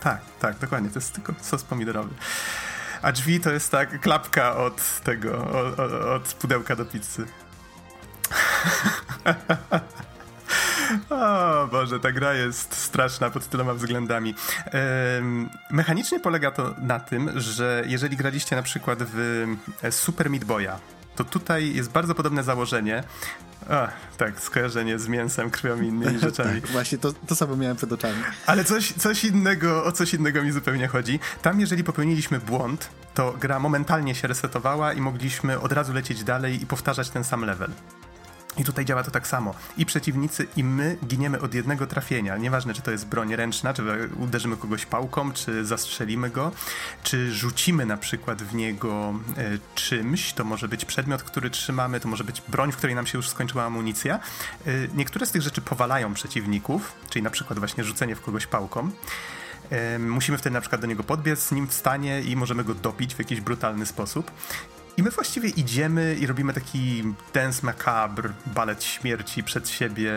tak, 0.00 0.20
tak, 0.40 0.58
dokładnie, 0.58 0.90
to 0.90 0.98
jest 0.98 1.12
tylko 1.12 1.34
sos 1.40 1.62
pomidorowy. 1.62 2.14
A 3.02 3.12
drzwi 3.12 3.40
to 3.40 3.50
jest 3.50 3.70
tak 3.70 4.00
klapka 4.00 4.56
od 4.56 5.00
tego, 5.00 5.50
od, 5.50 5.80
od 6.04 6.34
pudełka 6.34 6.76
do 6.76 6.84
pizzy. 6.84 7.26
O 11.10 11.66
Boże, 11.70 12.00
ta 12.00 12.12
gra 12.12 12.34
jest 12.34 12.74
straszna 12.74 13.30
pod 13.30 13.46
tyloma 13.46 13.74
względami. 13.74 14.34
mechanicznie 15.70 16.20
polega 16.20 16.50
to 16.50 16.74
na 16.78 17.00
tym, 17.00 17.40
że 17.40 17.84
jeżeli 17.86 18.16
graliście 18.16 18.56
na 18.56 18.62
przykład 18.62 18.98
w 19.02 19.46
Super 19.90 20.30
Meat 20.30 20.44
Boya, 20.44 20.78
to 21.16 21.24
tutaj 21.24 21.74
jest 21.74 21.90
bardzo 21.90 22.14
podobne 22.14 22.42
założenie. 22.42 23.04
A, 23.70 23.88
tak, 24.16 24.40
skojarzenie 24.40 24.98
z 24.98 25.08
mięsem, 25.08 25.50
krwią 25.50 25.80
i 25.80 25.86
innymi 25.86 26.18
rzeczami. 26.28 26.60
tak, 26.60 26.70
właśnie 26.70 26.98
to, 26.98 27.12
to 27.12 27.36
samo 27.36 27.56
miałem 27.56 27.76
przed 27.76 27.92
oczami. 27.92 28.22
Ale 28.46 28.64
coś, 28.64 28.92
coś 28.92 29.24
innego, 29.24 29.84
o 29.84 29.92
coś 29.92 30.14
innego 30.14 30.42
mi 30.42 30.52
zupełnie 30.52 30.88
chodzi. 30.88 31.20
Tam, 31.42 31.60
jeżeli 31.60 31.84
popełniliśmy 31.84 32.40
błąd, 32.40 32.88
to 33.14 33.34
gra 33.40 33.58
momentalnie 33.58 34.14
się 34.14 34.28
resetowała 34.28 34.92
i 34.92 35.00
mogliśmy 35.00 35.60
od 35.60 35.72
razu 35.72 35.92
lecieć 35.92 36.24
dalej 36.24 36.62
i 36.62 36.66
powtarzać 36.66 37.10
ten 37.10 37.24
sam 37.24 37.44
level. 37.44 37.70
I 38.56 38.64
tutaj 38.64 38.84
działa 38.84 39.02
to 39.02 39.10
tak 39.10 39.26
samo. 39.26 39.54
I 39.76 39.86
przeciwnicy, 39.86 40.46
i 40.56 40.64
my 40.64 40.96
giniemy 41.06 41.40
od 41.40 41.54
jednego 41.54 41.86
trafienia. 41.86 42.36
Nieważne, 42.36 42.74
czy 42.74 42.82
to 42.82 42.90
jest 42.90 43.06
broń 43.06 43.36
ręczna, 43.36 43.74
czy 43.74 43.82
uderzymy 44.16 44.56
kogoś 44.56 44.86
pałką, 44.86 45.32
czy 45.32 45.64
zastrzelimy 45.64 46.30
go, 46.30 46.52
czy 47.02 47.32
rzucimy 47.32 47.86
na 47.86 47.96
przykład 47.96 48.42
w 48.42 48.54
niego 48.54 49.14
e, 49.36 49.58
czymś. 49.74 50.32
To 50.32 50.44
może 50.44 50.68
być 50.68 50.84
przedmiot, 50.84 51.22
który 51.22 51.50
trzymamy, 51.50 52.00
to 52.00 52.08
może 52.08 52.24
być 52.24 52.42
broń, 52.48 52.72
w 52.72 52.76
której 52.76 52.96
nam 52.96 53.06
się 53.06 53.18
już 53.18 53.28
skończyła 53.28 53.64
amunicja. 53.64 54.14
E, 54.66 54.70
niektóre 54.94 55.26
z 55.26 55.30
tych 55.30 55.42
rzeczy 55.42 55.60
powalają 55.60 56.14
przeciwników, 56.14 56.92
czyli 57.10 57.22
na 57.22 57.30
przykład 57.30 57.58
właśnie 57.58 57.84
rzucenie 57.84 58.16
w 58.16 58.20
kogoś 58.20 58.46
pałką. 58.46 58.90
E, 59.70 59.98
musimy 59.98 60.38
wtedy 60.38 60.54
na 60.54 60.60
przykład 60.60 60.80
do 60.80 60.86
niego 60.86 61.04
podbiec, 61.04 61.42
z 61.42 61.52
nim 61.52 61.66
w 61.66 61.74
stanie 61.74 62.20
i 62.20 62.36
możemy 62.36 62.64
go 62.64 62.74
dopić 62.74 63.14
w 63.14 63.18
jakiś 63.18 63.40
brutalny 63.40 63.86
sposób. 63.86 64.30
I 64.96 65.02
my 65.02 65.10
właściwie 65.10 65.48
idziemy 65.48 66.16
i 66.20 66.26
robimy 66.26 66.52
taki 66.52 67.04
dance 67.32 67.66
macabre, 67.66 68.30
balet 68.46 68.84
śmierci 68.84 69.44
przed 69.44 69.68
siebie, 69.68 70.12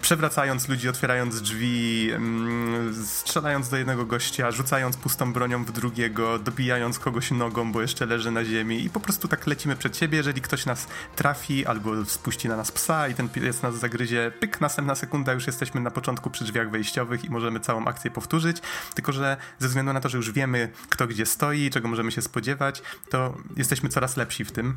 przewracając 0.00 0.68
ludzi, 0.68 0.88
otwierając 0.88 1.42
drzwi, 1.42 2.10
mm, 2.12 2.94
strzelając 3.06 3.68
do 3.68 3.76
jednego 3.76 4.06
gościa, 4.06 4.50
rzucając 4.50 4.96
pustą 4.96 5.32
bronią 5.32 5.64
w 5.64 5.72
drugiego, 5.72 6.38
dobijając 6.38 6.98
kogoś 6.98 7.30
nogą, 7.30 7.72
bo 7.72 7.82
jeszcze 7.82 8.06
leży 8.06 8.30
na 8.30 8.44
ziemi 8.44 8.84
i 8.84 8.90
po 8.90 9.00
prostu 9.00 9.28
tak 9.28 9.46
lecimy 9.46 9.76
przed 9.76 9.96
siebie. 9.96 10.18
Jeżeli 10.18 10.40
ktoś 10.40 10.66
nas 10.66 10.86
trafi 11.16 11.66
albo 11.66 12.04
spuści 12.04 12.48
na 12.48 12.56
nas 12.56 12.72
psa 12.72 13.08
i 13.08 13.14
ten 13.14 13.28
pies 13.28 13.62
nas 13.62 13.78
zagryzie, 13.78 14.32
pyk, 14.40 14.60
następna 14.60 14.94
sekunda 14.94 15.32
już 15.32 15.46
jesteśmy 15.46 15.80
na 15.80 15.90
początku 15.90 16.30
przy 16.30 16.44
drzwiach 16.44 16.70
wejściowych 16.70 17.24
i 17.24 17.30
możemy 17.30 17.60
całą 17.60 17.84
akcję 17.84 18.10
powtórzyć, 18.10 18.56
tylko 18.94 19.12
że 19.12 19.36
ze 19.58 19.68
względu 19.68 19.92
na 19.92 20.00
to, 20.00 20.08
że 20.08 20.16
już 20.16 20.32
wiemy 20.32 20.68
kto 20.88 21.06
gdzie 21.06 21.26
stoi, 21.26 21.70
czego 21.70 21.88
możemy 21.88 22.12
się 22.12 22.22
spodziewać, 22.22 22.82
to 23.10 23.36
jesteśmy 23.56 23.81
jesteśmy 23.82 23.94
coraz 23.94 24.16
lepsi 24.16 24.44
w 24.44 24.52
tym. 24.52 24.76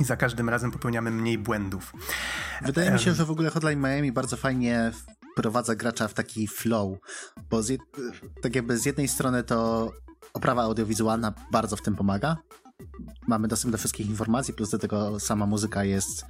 I 0.00 0.04
za 0.04 0.16
każdym 0.16 0.48
razem 0.48 0.70
popełniamy 0.70 1.10
mniej 1.10 1.38
błędów. 1.38 1.92
Wydaje 2.62 2.90
mi 2.90 2.98
się, 2.98 3.14
że 3.14 3.24
w 3.24 3.30
ogóle 3.30 3.50
Hotline 3.50 3.80
Miami 3.80 4.12
bardzo 4.12 4.36
fajnie 4.36 4.92
wprowadza 5.32 5.74
gracza 5.74 6.08
w 6.08 6.14
taki 6.14 6.48
flow, 6.48 6.98
bo 7.50 7.62
z, 7.62 7.80
tak 8.42 8.54
jakby 8.54 8.78
z 8.78 8.84
jednej 8.84 9.08
strony 9.08 9.42
to 9.42 9.92
oprawa 10.32 10.62
audiowizualna 10.62 11.34
bardzo 11.52 11.76
w 11.76 11.82
tym 11.82 11.96
pomaga. 11.96 12.36
Mamy 13.26 13.48
dostęp 13.48 13.72
do 13.72 13.78
wszystkich 13.78 14.06
informacji, 14.06 14.54
plus 14.54 14.70
do 14.70 14.78
tego 14.78 15.20
sama 15.20 15.46
muzyka 15.46 15.84
jest 15.84 16.24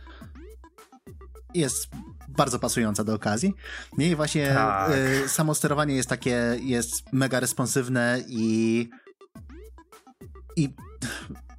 jest 1.55 1.89
bardzo 2.29 2.59
pasująca 2.59 3.05
do 3.05 3.15
okazji. 3.15 3.55
Nie, 3.99 4.11
i 4.11 4.17
właśnie 4.17 4.49
tak. 4.55 4.91
y, 5.25 5.29
samo 5.29 5.55
sterowanie 5.55 5.95
jest 5.95 6.09
takie, 6.09 6.59
jest 6.61 7.13
mega 7.13 7.41
responsywne 7.41 8.21
i 8.29 8.89
i 10.57 10.75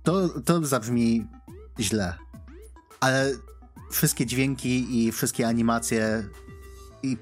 to, 0.03 0.29
to 0.41 0.65
zabrzmi 0.65 1.27
źle, 1.79 2.13
ale 2.99 3.31
wszystkie 3.91 4.25
dźwięki 4.25 5.05
i 5.05 5.11
wszystkie 5.11 5.47
animacje 5.47 6.23
i 7.03 7.17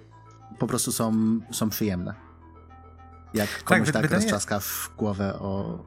po 0.60 0.68
prostu 0.68 0.92
są, 0.92 1.40
są 1.52 1.70
przyjemne. 1.70 2.14
Jak 3.34 3.50
tak, 3.50 3.64
komuś 3.64 3.88
tak, 3.88 3.94
tak 3.94 4.02
wydaje... 4.02 4.22
głowę 4.98 5.40
o, 5.40 5.84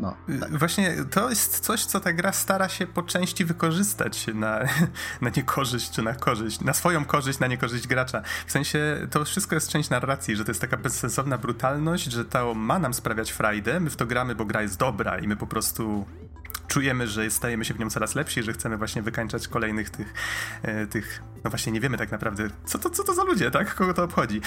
no, 0.00 0.16
tak. 0.40 0.58
Właśnie 0.58 1.04
to 1.10 1.30
jest 1.30 1.60
coś, 1.60 1.84
co 1.84 2.00
ta 2.00 2.12
gra 2.12 2.32
stara 2.32 2.68
się 2.68 2.86
po 2.86 3.02
części 3.02 3.44
wykorzystać 3.44 4.26
na, 4.34 4.60
na 5.20 5.30
niekorzyść 5.36 5.90
czy 5.90 6.02
na 6.02 6.14
korzyść, 6.14 6.60
na 6.60 6.72
swoją 6.72 7.04
korzyść, 7.04 7.38
na 7.38 7.46
niekorzyść 7.46 7.86
gracza. 7.86 8.22
W 8.46 8.52
sensie 8.52 9.06
to 9.10 9.24
wszystko 9.24 9.54
jest 9.54 9.68
część 9.68 9.90
narracji, 9.90 10.36
że 10.36 10.44
to 10.44 10.50
jest 10.50 10.60
taka 10.60 10.76
bezsensowna 10.76 11.38
brutalność, 11.38 12.04
że 12.12 12.24
to 12.24 12.54
ma 12.54 12.78
nam 12.78 12.94
sprawiać 12.94 13.30
frajdę, 13.30 13.80
my 13.80 13.90
w 13.90 13.96
to 13.96 14.06
gramy, 14.06 14.34
bo 14.34 14.44
gra 14.44 14.62
jest 14.62 14.78
dobra 14.78 15.18
i 15.18 15.28
my 15.28 15.36
po 15.36 15.46
prostu 15.46 16.06
czujemy, 16.68 17.08
że 17.08 17.30
stajemy 17.30 17.64
się 17.64 17.74
w 17.74 17.78
nią 17.78 17.90
coraz 17.90 18.14
lepsi, 18.14 18.42
że 18.42 18.52
chcemy 18.52 18.76
właśnie 18.76 19.02
wykańczać 19.02 19.48
kolejnych 19.48 19.90
tych, 19.90 20.14
e, 20.62 20.86
tych 20.86 21.22
no 21.44 21.50
właśnie 21.50 21.72
nie 21.72 21.80
wiemy 21.80 21.98
tak 21.98 22.10
naprawdę, 22.10 22.50
co 22.64 22.78
to, 22.78 22.90
co 22.90 23.04
to 23.04 23.14
za 23.14 23.24
ludzie, 23.24 23.50
tak? 23.50 23.74
Kogo 23.74 23.94
to 23.94 24.04
obchodzi. 24.04 24.40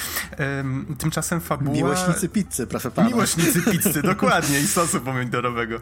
tymczasem 0.98 1.42
fabuła... 1.42 1.76
Miłośnicy 1.76 2.30
pizzy, 2.30 2.68
proszę 2.68 2.92
pana. 2.92 3.08
Miłośnicy 3.08 3.62
pizzy, 3.62 4.02
dokładnie, 4.02 4.60
i 4.60 4.68
sosu 4.68 5.02
pomidorowego. 5.02 5.80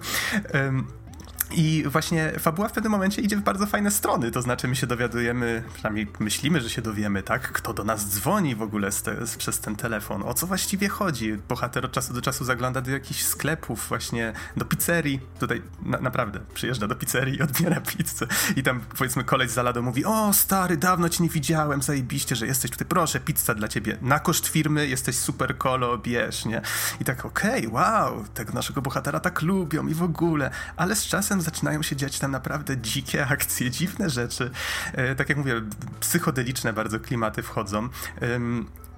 I 1.52 1.84
właśnie 1.88 2.32
fabuła 2.40 2.68
w 2.68 2.72
pewnym 2.72 2.92
momencie 2.92 3.22
idzie 3.22 3.38
w 3.38 3.42
bardzo 3.42 3.66
fajne 3.66 3.92
strony, 3.92 4.32
to 4.32 4.42
znaczy 4.42 4.68
my 4.68 4.76
się 4.76 4.88
dowiadujemy, 4.88 5.64
przynajmniej 5.74 6.08
myślimy, 6.20 6.62
że 6.62 6.70
się 6.70 6.82
dowiemy, 6.82 7.24
tak? 7.24 7.52
Kto 7.52 7.74
do 7.74 7.84
nas 7.84 8.10
dzwoni 8.10 8.56
w 8.56 8.62
ogóle 8.62 8.92
z 8.92 9.02
te, 9.02 9.16
przez 9.38 9.60
ten 9.60 9.76
telefon, 9.76 10.24
o 10.24 10.34
co 10.34 10.48
właściwie 10.48 10.90
chodzi. 10.90 11.34
Bohater 11.50 11.86
od 11.86 11.92
czasu 11.92 12.14
do 12.14 12.22
czasu 12.22 12.46
zagląda 12.46 12.82
do 12.82 12.92
jakichś 12.92 13.24
sklepów, 13.24 13.86
właśnie 13.90 14.34
do 14.58 14.66
pizzerii. 14.66 15.20
Tutaj 15.40 15.62
na, 15.82 16.00
naprawdę 16.00 16.40
przyjeżdża 16.54 16.88
do 16.88 16.96
pizzerii 16.96 17.38
i 17.38 17.42
odbiera 17.42 17.82
pizzę. 17.98 18.28
I 18.56 18.64
tam 18.64 18.82
powiedzmy 18.98 19.24
koleś 19.24 19.52
z 19.52 19.58
Alado 19.58 19.82
mówi, 19.82 20.06
o 20.06 20.34
stary, 20.34 20.78
dawno 20.78 21.10
cię 21.10 21.24
nie 21.24 21.30
widziałem, 21.30 21.82
zajebiście, 21.82 22.36
że 22.36 22.48
jesteś 22.48 22.72
tutaj, 22.72 22.88
proszę, 22.88 23.20
pizza 23.20 23.56
dla 23.56 23.68
ciebie. 23.68 23.98
Na 24.02 24.20
koszt 24.20 24.48
firmy 24.48 24.88
jesteś 24.88 25.16
super 25.16 25.58
kolo, 25.58 25.98
bierz, 25.98 26.46
nie? 26.46 26.62
I 27.02 27.06
tak, 27.06 27.26
okej, 27.26 27.68
okay, 27.68 27.74
wow, 27.74 28.26
tego 28.34 28.54
naszego 28.54 28.82
bohatera 28.82 29.20
tak 29.20 29.42
lubią 29.42 29.88
i 29.88 29.94
w 29.94 30.04
ogóle. 30.04 30.52
Ale 30.76 30.96
z 30.96 31.06
czasem 31.06 31.39
zaczynają 31.42 31.82
się 31.82 31.96
dziać 31.96 32.20
tam 32.20 32.32
naprawdę 32.32 32.78
dzikie 32.78 33.28
akcje, 33.28 33.72
dziwne 33.72 34.10
rzeczy. 34.10 34.52
E, 34.94 35.16
tak 35.16 35.30
jak 35.30 35.38
mówię, 35.38 35.62
psychodeliczne 36.00 36.74
bardzo 36.74 37.00
klimaty 37.00 37.44
wchodzą. 37.44 37.90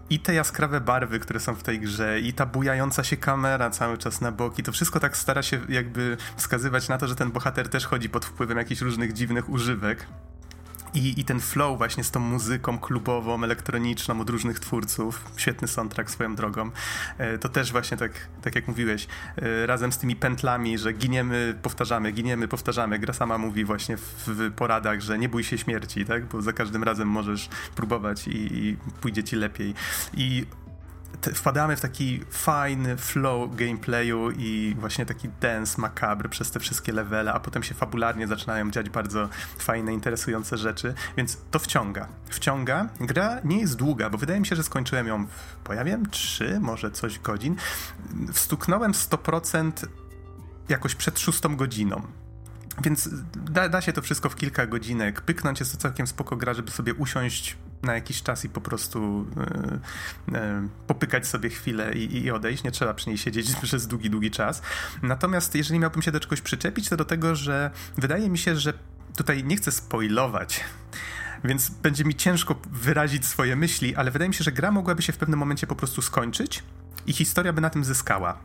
I 0.09 0.19
te 0.19 0.33
jaskrawe 0.33 0.81
barwy, 0.81 1.19
które 1.19 1.39
są 1.39 1.55
w 1.55 1.63
tej 1.63 1.79
grze, 1.79 2.19
i 2.19 2.33
ta 2.33 2.45
bujająca 2.45 3.03
się 3.03 3.17
kamera 3.17 3.69
cały 3.69 3.97
czas 3.97 4.21
na 4.21 4.31
boki, 4.31 4.63
to 4.63 4.71
wszystko 4.71 4.99
tak 4.99 5.17
stara 5.17 5.43
się 5.43 5.59
jakby 5.69 6.17
wskazywać 6.37 6.89
na 6.89 6.97
to, 6.97 7.07
że 7.07 7.15
ten 7.15 7.31
bohater 7.31 7.69
też 7.69 7.85
chodzi 7.85 8.09
pod 8.09 8.25
wpływem 8.25 8.57
jakichś 8.57 8.81
różnych 8.81 9.13
dziwnych 9.13 9.49
używek. 9.49 10.07
I, 10.93 11.19
I 11.19 11.23
ten 11.23 11.39
flow 11.39 11.77
właśnie 11.77 12.03
z 12.03 12.11
tą 12.11 12.19
muzyką 12.19 12.79
klubową, 12.79 13.43
elektroniczną 13.43 14.21
od 14.21 14.29
różnych 14.29 14.59
twórców, 14.59 15.25
świetny 15.37 15.67
soundtrack 15.67 16.09
swoją 16.09 16.35
drogą, 16.35 16.71
e, 17.17 17.37
to 17.37 17.49
też 17.49 17.71
właśnie 17.71 17.97
tak, 17.97 18.11
tak 18.41 18.55
jak 18.55 18.67
mówiłeś, 18.67 19.07
e, 19.37 19.65
razem 19.65 19.91
z 19.91 19.97
tymi 19.97 20.15
pętlami, 20.15 20.77
że 20.77 20.93
giniemy, 20.93 21.55
powtarzamy, 21.61 22.11
giniemy, 22.11 22.47
powtarzamy. 22.47 22.99
Gra 22.99 23.13
sama 23.13 23.37
mówi 23.37 23.65
właśnie 23.65 23.97
w, 23.97 24.23
w 24.27 24.51
poradach, 24.51 25.01
że 25.01 25.17
nie 25.17 25.29
bój 25.29 25.43
się 25.43 25.57
śmierci, 25.57 26.05
tak? 26.05 26.25
bo 26.25 26.41
za 26.41 26.53
każdym 26.53 26.83
razem 26.83 27.07
możesz 27.07 27.49
próbować 27.75 28.27
i, 28.27 28.57
i 28.57 28.77
pójdzie 29.01 29.23
ci 29.23 29.35
lepiej. 29.35 29.73
I 30.13 30.45
wpadamy 31.35 31.75
w 31.75 31.81
taki 31.81 32.21
fajny 32.29 32.97
flow 32.97 33.55
gameplayu 33.55 34.31
i 34.31 34.75
właśnie 34.79 35.05
taki 35.05 35.29
dance 35.41 35.81
macabre 35.81 36.29
przez 36.29 36.51
te 36.51 36.59
wszystkie 36.59 36.91
levele, 36.91 37.33
a 37.33 37.39
potem 37.39 37.63
się 37.63 37.75
fabularnie 37.75 38.27
zaczynają 38.27 38.71
dziać 38.71 38.89
bardzo 38.89 39.29
fajne, 39.57 39.93
interesujące 39.93 40.57
rzeczy, 40.57 40.93
więc 41.17 41.37
to 41.51 41.59
wciąga. 41.59 42.07
Wciąga. 42.29 42.89
Gra 42.99 43.39
nie 43.43 43.59
jest 43.59 43.75
długa, 43.75 44.09
bo 44.09 44.17
wydaje 44.17 44.39
mi 44.39 44.45
się, 44.45 44.55
że 44.55 44.63
skończyłem 44.63 45.07
ją 45.07 45.25
w, 45.25 45.55
po 45.63 45.73
ja 45.73 45.83
wiem, 45.83 46.09
3, 46.09 46.59
może 46.59 46.91
coś 46.91 47.19
godzin. 47.19 47.55
Wstuknąłem 48.33 48.91
100% 48.91 49.71
jakoś 50.69 50.95
przed 50.95 51.19
szóstą 51.19 51.55
godziną. 51.55 52.01
Więc 52.83 53.09
da, 53.35 53.69
da, 53.69 53.81
się 53.81 53.93
to 53.93 54.01
wszystko 54.01 54.29
w 54.29 54.35
kilka 54.35 54.67
godzinek. 54.67 55.21
Pyknąć 55.21 55.59
jest 55.59 55.71
to 55.71 55.77
całkiem 55.77 56.07
spoko 56.07 56.35
gra, 56.35 56.53
żeby 56.53 56.71
sobie 56.71 56.93
usiąść 56.93 57.57
na 57.83 57.93
jakiś 57.93 58.23
czas 58.23 58.45
i 58.45 58.49
po 58.49 58.61
prostu 58.61 59.25
e, 60.31 60.37
e, 60.37 60.67
popykać 60.87 61.27
sobie 61.27 61.49
chwilę 61.49 61.93
i, 61.93 62.17
i, 62.17 62.31
odejść. 62.31 62.63
Nie 62.63 62.71
trzeba 62.71 62.93
przy 62.93 63.09
niej 63.09 63.17
siedzieć 63.17 63.55
przez 63.63 63.87
długi, 63.87 64.09
długi 64.09 64.31
czas. 64.31 64.61
Natomiast 65.01 65.55
jeżeli 65.55 65.79
miałbym 65.79 66.01
się 66.01 66.11
do 66.11 66.19
czegoś 66.19 66.41
przyczepić, 66.41 66.89
to 66.89 66.97
do 66.97 67.05
tego, 67.05 67.35
że 67.35 67.71
wydaje 67.97 68.29
mi 68.29 68.37
się, 68.37 68.55
że 68.55 68.73
tutaj 69.17 69.43
nie 69.43 69.57
chcę 69.57 69.71
spoilować, 69.71 70.63
więc 71.43 71.69
będzie 71.69 72.03
mi 72.03 72.15
ciężko 72.15 72.55
wyrazić 72.71 73.25
swoje 73.25 73.55
myśli, 73.55 73.95
ale 73.95 74.11
wydaje 74.11 74.29
mi 74.29 74.35
się, 74.35 74.43
że 74.43 74.51
gra 74.51 74.71
mogłaby 74.71 75.01
się 75.01 75.13
w 75.13 75.17
pewnym 75.17 75.39
momencie 75.39 75.67
po 75.67 75.75
prostu 75.75 76.01
skończyć 76.01 76.63
i 77.07 77.13
historia 77.13 77.53
by 77.53 77.61
na 77.61 77.69
tym 77.69 77.83
zyskała. 77.83 78.37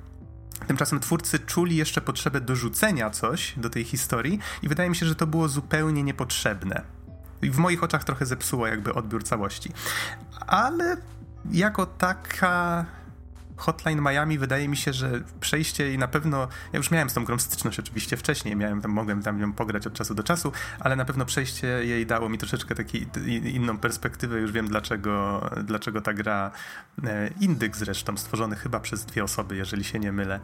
Tymczasem 0.66 1.00
twórcy 1.00 1.38
czuli 1.38 1.76
jeszcze 1.76 2.00
potrzebę 2.00 2.40
dorzucenia 2.40 3.10
coś 3.10 3.54
do 3.56 3.70
tej 3.70 3.84
historii 3.84 4.38
i 4.62 4.68
wydaje 4.68 4.90
mi 4.90 4.96
się, 4.96 5.06
że 5.06 5.14
to 5.14 5.26
było 5.26 5.48
zupełnie 5.48 6.02
niepotrzebne. 6.02 6.95
I 7.42 7.50
w 7.50 7.58
moich 7.58 7.84
oczach 7.84 8.04
trochę 8.04 8.26
zepsuło 8.26 8.66
jakby 8.66 8.94
odbiór 8.94 9.24
całości. 9.24 9.72
Ale 10.46 10.96
jako 11.50 11.86
taka 11.86 12.86
Hotline 13.56 14.00
Miami 14.00 14.38
wydaje 14.38 14.68
mi 14.68 14.76
się, 14.76 14.92
że 14.92 15.20
przejście 15.40 15.86
jej 15.86 15.98
na 15.98 16.08
pewno. 16.08 16.48
Ja 16.72 16.76
już 16.76 16.90
miałem 16.90 17.10
z 17.10 17.14
tą 17.14 17.24
grą 17.24 17.38
styczność 17.38 17.78
oczywiście 17.78 18.16
wcześniej, 18.16 18.56
miałem 18.56 18.80
tam, 18.80 18.90
mogłem 18.90 19.22
tam 19.22 19.40
ją 19.40 19.52
pograć 19.52 19.86
od 19.86 19.92
czasu 19.92 20.14
do 20.14 20.22
czasu, 20.22 20.52
ale 20.80 20.96
na 20.96 21.04
pewno 21.04 21.24
przejście 21.24 21.66
jej 21.66 22.06
dało 22.06 22.28
mi 22.28 22.38
troszeczkę 22.38 22.74
taką 22.74 22.90
inną 23.26 23.78
perspektywę. 23.78 24.40
Już 24.40 24.52
wiem, 24.52 24.68
dlaczego, 24.68 25.40
dlaczego 25.64 26.00
ta 26.00 26.14
gra, 26.14 26.50
e, 27.04 27.30
indyk 27.40 27.76
zresztą, 27.76 28.16
stworzony 28.16 28.56
chyba 28.56 28.80
przez 28.80 29.04
dwie 29.04 29.24
osoby, 29.24 29.56
jeżeli 29.56 29.84
się 29.84 29.98
nie 29.98 30.12
mylę, 30.12 30.40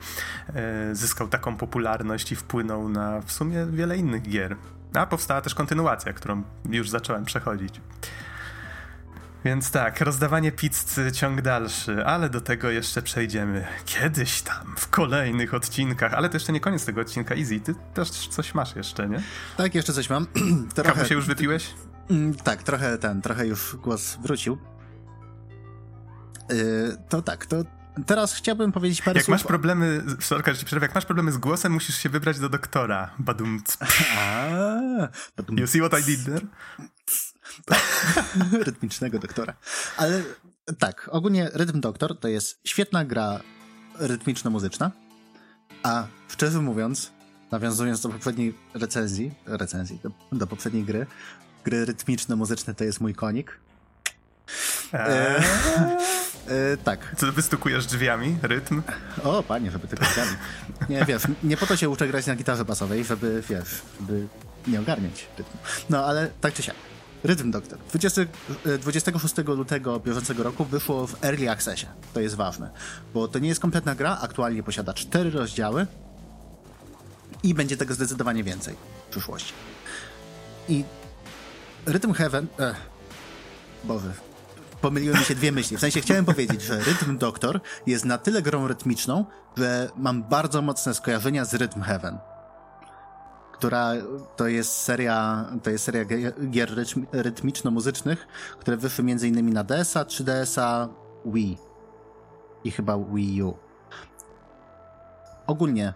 e, 0.54 0.94
zyskał 0.94 1.28
taką 1.28 1.56
popularność 1.56 2.32
i 2.32 2.36
wpłynął 2.36 2.88
na 2.88 3.20
w 3.20 3.32
sumie 3.32 3.66
wiele 3.66 3.96
innych 3.96 4.22
gier. 4.22 4.56
A 4.94 5.06
powstała 5.06 5.40
też 5.40 5.54
kontynuacja, 5.54 6.12
którą 6.12 6.42
już 6.70 6.90
zacząłem 6.90 7.24
przechodzić. 7.24 7.80
Więc 9.44 9.70
tak, 9.70 10.00
rozdawanie 10.00 10.52
pizzy 10.52 11.12
ciąg 11.12 11.40
dalszy, 11.40 12.04
ale 12.06 12.30
do 12.30 12.40
tego 12.40 12.70
jeszcze 12.70 13.02
przejdziemy 13.02 13.66
kiedyś 13.84 14.42
tam, 14.42 14.74
w 14.76 14.88
kolejnych 14.88 15.54
odcinkach. 15.54 16.14
Ale 16.14 16.28
to 16.28 16.36
jeszcze 16.36 16.52
nie 16.52 16.60
koniec 16.60 16.84
tego 16.84 17.00
odcinka, 17.00 17.34
Easy. 17.34 17.60
Ty 17.60 17.74
też 17.94 18.10
coś 18.10 18.54
masz 18.54 18.76
jeszcze, 18.76 19.08
nie? 19.08 19.22
Tak, 19.56 19.74
jeszcze 19.74 19.92
coś 19.92 20.10
mam. 20.10 20.26
trochę... 20.74 20.92
Kawę 20.92 21.06
się 21.06 21.14
już 21.14 21.26
wypiłeś? 21.26 21.74
Mm, 22.10 22.34
tak, 22.34 22.62
trochę 22.62 22.98
ten, 22.98 23.22
trochę 23.22 23.46
już 23.46 23.76
głos 23.76 24.18
wrócił. 24.22 24.58
Yy, 26.50 26.96
to 27.08 27.22
tak, 27.22 27.46
to 27.46 27.56
teraz 28.06 28.34
chciałbym 28.34 28.72
powiedzieć 28.72 29.02
parę 29.02 29.18
jak 29.18 29.24
słów. 29.24 29.32
Masz 29.32 29.44
problemy, 29.44 30.04
sorka, 30.20 30.54
że 30.54 30.64
przerwę, 30.64 30.86
jak 30.86 30.94
masz 30.94 31.04
problemy 31.04 31.32
z 31.32 31.38
głosem, 31.38 31.72
musisz 31.72 31.96
się 31.96 32.08
wybrać 32.08 32.38
do 32.38 32.48
doktora. 32.48 33.10
Badum. 33.18 33.62
You 35.50 35.66
see 35.66 35.80
what 35.80 36.00
I 36.00 36.04
did 36.04 36.24
there? 36.24 36.46
Rytmicznego 38.66 39.18
doktora. 39.18 39.54
Ale 39.96 40.22
tak, 40.78 41.08
ogólnie 41.12 41.50
Rytm 41.54 41.80
Doktor 41.80 42.18
to 42.18 42.28
jest 42.28 42.60
świetna 42.64 43.04
gra 43.04 43.40
rytmiczno-muzyczna, 43.98 44.90
a 45.82 46.06
szczerze 46.28 46.60
mówiąc, 46.60 47.12
nawiązując 47.50 48.00
do 48.00 48.08
poprzedniej 48.08 48.54
recenzji, 48.74 49.32
recenzji, 49.46 49.98
do, 50.02 50.10
do 50.38 50.46
poprzedniej 50.46 50.84
gry, 50.84 51.06
gry 51.64 51.84
rytmiczne-muzyczne 51.84 52.74
to 52.74 52.84
jest 52.84 53.00
mój 53.00 53.14
konik. 53.14 53.58
Eee. 54.92 55.42
E, 56.48 56.76
tak. 56.76 57.14
Co, 57.16 57.32
wystukujesz 57.32 57.86
drzwiami? 57.86 58.38
Rytm? 58.42 58.82
O, 59.24 59.42
panie, 59.42 59.70
żeby 59.70 59.88
tylko 59.88 60.04
drzwiami. 60.04 60.30
Nie, 60.88 61.04
wiesz, 61.04 61.22
nie 61.42 61.56
po 61.56 61.66
to 61.66 61.76
się 61.76 61.88
uczę 61.88 62.08
grać 62.08 62.26
na 62.26 62.36
gitarze 62.36 62.64
basowej, 62.64 63.04
żeby, 63.04 63.42
wiesz, 63.48 63.82
żeby 64.00 64.26
nie 64.66 64.80
ogarniać 64.80 65.28
rytmu. 65.38 65.60
No, 65.90 66.04
ale 66.04 66.30
tak 66.40 66.54
czy 66.54 66.62
siak. 66.62 66.76
Rhythm 67.24 67.50
Doctor. 67.50 67.78
20, 67.88 68.22
26 68.80 69.38
e, 69.38 69.42
lutego 69.42 70.00
bieżącego 70.00 70.42
roku 70.42 70.64
wyszło 70.64 71.06
w 71.06 71.24
Early 71.24 71.50
Accessie. 71.50 71.86
To 72.14 72.20
jest 72.20 72.34
ważne, 72.34 72.70
bo 73.14 73.28
to 73.28 73.38
nie 73.38 73.48
jest 73.48 73.60
kompletna 73.60 73.94
gra. 73.94 74.18
Aktualnie 74.20 74.62
posiada 74.62 74.94
cztery 74.94 75.30
rozdziały 75.30 75.86
i 77.42 77.54
będzie 77.54 77.76
tego 77.76 77.94
zdecydowanie 77.94 78.44
więcej 78.44 78.76
w 79.08 79.10
przyszłości. 79.10 79.52
I 80.68 80.84
Rhythm 81.86 82.12
Heaven... 82.12 82.46
Eh, 82.58 82.76
Boże, 83.84 84.12
pomyliły 84.82 85.18
mi 85.18 85.24
się 85.24 85.34
dwie 85.34 85.52
myśli. 85.52 85.76
W 85.76 85.80
sensie 85.80 86.00
chciałem 86.00 86.24
powiedzieć, 86.24 86.62
że 86.62 86.78
Rhythm 86.78 87.18
Doctor 87.18 87.60
jest 87.86 88.04
na 88.04 88.18
tyle 88.18 88.42
grą 88.42 88.68
rytmiczną, 88.68 89.24
że 89.56 89.90
mam 89.96 90.22
bardzo 90.22 90.62
mocne 90.62 90.94
skojarzenia 90.94 91.44
z 91.44 91.54
Rhythm 91.54 91.82
Heaven 91.82 92.18
która 93.62 93.92
to 94.36 94.48
jest 94.48 94.72
seria, 94.76 95.44
to 95.62 95.70
jest 95.70 95.84
seria 95.84 96.04
gier 96.50 96.70
rytmiczno-muzycznych, 97.12 98.26
które 98.58 98.76
wyszły 98.76 99.04
m.in. 99.04 99.52
na 99.52 99.64
DS-a, 99.64 100.02
3DS-a, 100.02 100.88
Wii 101.24 101.58
i 102.64 102.70
chyba 102.70 102.98
Wii 102.98 103.42
U. 103.42 103.58
Ogólnie. 105.46 105.94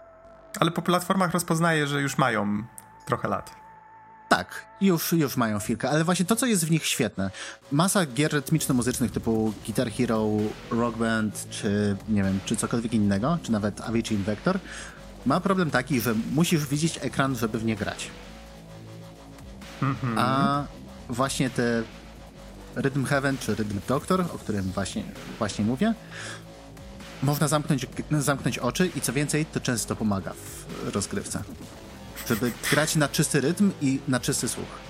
Ale 0.59 0.71
po 0.71 0.81
platformach 0.81 1.31
rozpoznaję, 1.31 1.87
że 1.87 2.01
już 2.01 2.17
mają 2.17 2.63
trochę 3.05 3.27
lat. 3.27 3.66
Tak, 4.29 4.65
już, 4.81 5.11
już 5.11 5.37
mają 5.37 5.59
chwilkę, 5.59 5.89
ale 5.89 6.03
właśnie 6.03 6.25
to, 6.25 6.35
co 6.35 6.45
jest 6.45 6.65
w 6.65 6.71
nich 6.71 6.85
świetne, 6.85 7.31
masa 7.71 8.05
gier 8.05 8.31
rytmiczno-muzycznych 8.33 9.11
typu 9.11 9.53
Guitar 9.65 9.91
Hero, 9.91 10.29
Rock 10.71 10.97
Band, 10.97 11.47
czy 11.49 11.97
nie 12.09 12.23
wiem, 12.23 12.39
czy 12.45 12.55
cokolwiek 12.55 12.93
innego, 12.93 13.37
czy 13.43 13.51
nawet 13.51 13.81
Avicii 13.81 14.15
Invector, 14.15 14.59
ma 15.25 15.39
problem 15.39 15.71
taki, 15.71 16.01
że 16.01 16.15
musisz 16.31 16.67
widzieć 16.67 16.99
ekran, 17.01 17.35
żeby 17.35 17.59
w 17.59 17.65
nie 17.65 17.75
grać. 17.75 18.09
Mm-hmm. 19.81 20.13
A 20.17 20.63
właśnie 21.09 21.49
te 21.49 21.83
Rhythm 22.75 23.05
Heaven 23.05 23.37
czy 23.37 23.55
Rhythm 23.55 23.79
Doctor, 23.87 24.21
o 24.21 24.37
którym 24.37 24.63
właśnie, 24.63 25.03
właśnie 25.37 25.65
mówię, 25.65 25.93
można 27.23 27.47
zamknąć, 27.47 27.87
zamknąć 28.19 28.59
oczy 28.59 28.91
i 28.95 29.01
co 29.01 29.13
więcej, 29.13 29.45
to 29.45 29.59
często 29.59 29.95
pomaga 29.95 30.33
w 30.33 30.89
rozgrywce. 30.95 31.43
Żeby 32.29 32.51
grać 32.71 32.95
na 32.95 33.07
czysty 33.07 33.41
rytm 33.41 33.71
i 33.81 33.99
na 34.07 34.19
czysty 34.19 34.49
słuch. 34.49 34.87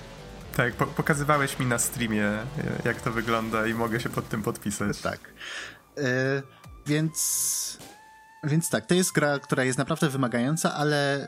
Tak, 0.56 0.74
po- 0.74 0.88
pokazywałeś 0.88 1.60
mi 1.60 1.66
na 1.66 1.80
streamie, 1.80 2.32
jak 2.86 3.02
to 3.02 3.12
wygląda 3.12 3.68
i 3.68 3.74
mogę 3.74 4.00
się 4.00 4.10
pod 4.10 4.30
tym 4.30 4.44
podpisać. 4.44 5.02
Tak. 5.02 5.20
Yy, 5.98 6.04
więc 6.86 7.78
więc 8.44 8.70
tak, 8.70 8.86
to 8.86 8.96
jest 8.96 9.12
gra, 9.12 9.40
która 9.40 9.64
jest 9.64 9.78
naprawdę 9.78 10.10
wymagająca, 10.10 10.74
ale 10.74 11.28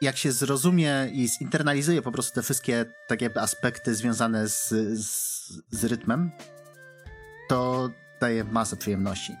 jak 0.00 0.16
się 0.16 0.32
zrozumie 0.32 1.08
i 1.12 1.28
zinternalizuje 1.28 2.02
po 2.02 2.12
prostu 2.12 2.34
te 2.34 2.42
wszystkie 2.42 2.84
tak 3.06 3.22
jakby 3.22 3.40
aspekty 3.40 3.94
związane 3.94 4.48
z, 4.48 4.68
z, 4.98 5.62
z 5.70 5.84
rytmem, 5.84 6.30
to 7.48 7.90
daje 8.20 8.44
masę 8.44 8.76
przyjemności. 8.76 9.36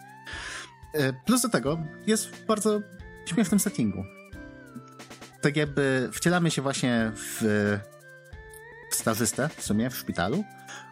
E, 0.94 1.12
plus 1.12 1.42
do 1.42 1.48
tego 1.48 1.78
jest 2.06 2.26
w 2.26 2.46
bardzo 2.46 2.80
śmiesznym 3.26 3.60
settingu. 3.60 4.04
Tak 5.40 5.56
jakby 5.56 6.08
wcielamy 6.12 6.50
się 6.50 6.62
właśnie 6.62 7.12
w, 7.14 7.42
w 8.90 8.94
stażystę 8.94 9.48
w 9.56 9.62
sumie 9.62 9.90
w 9.90 9.96
szpitalu, 9.96 10.44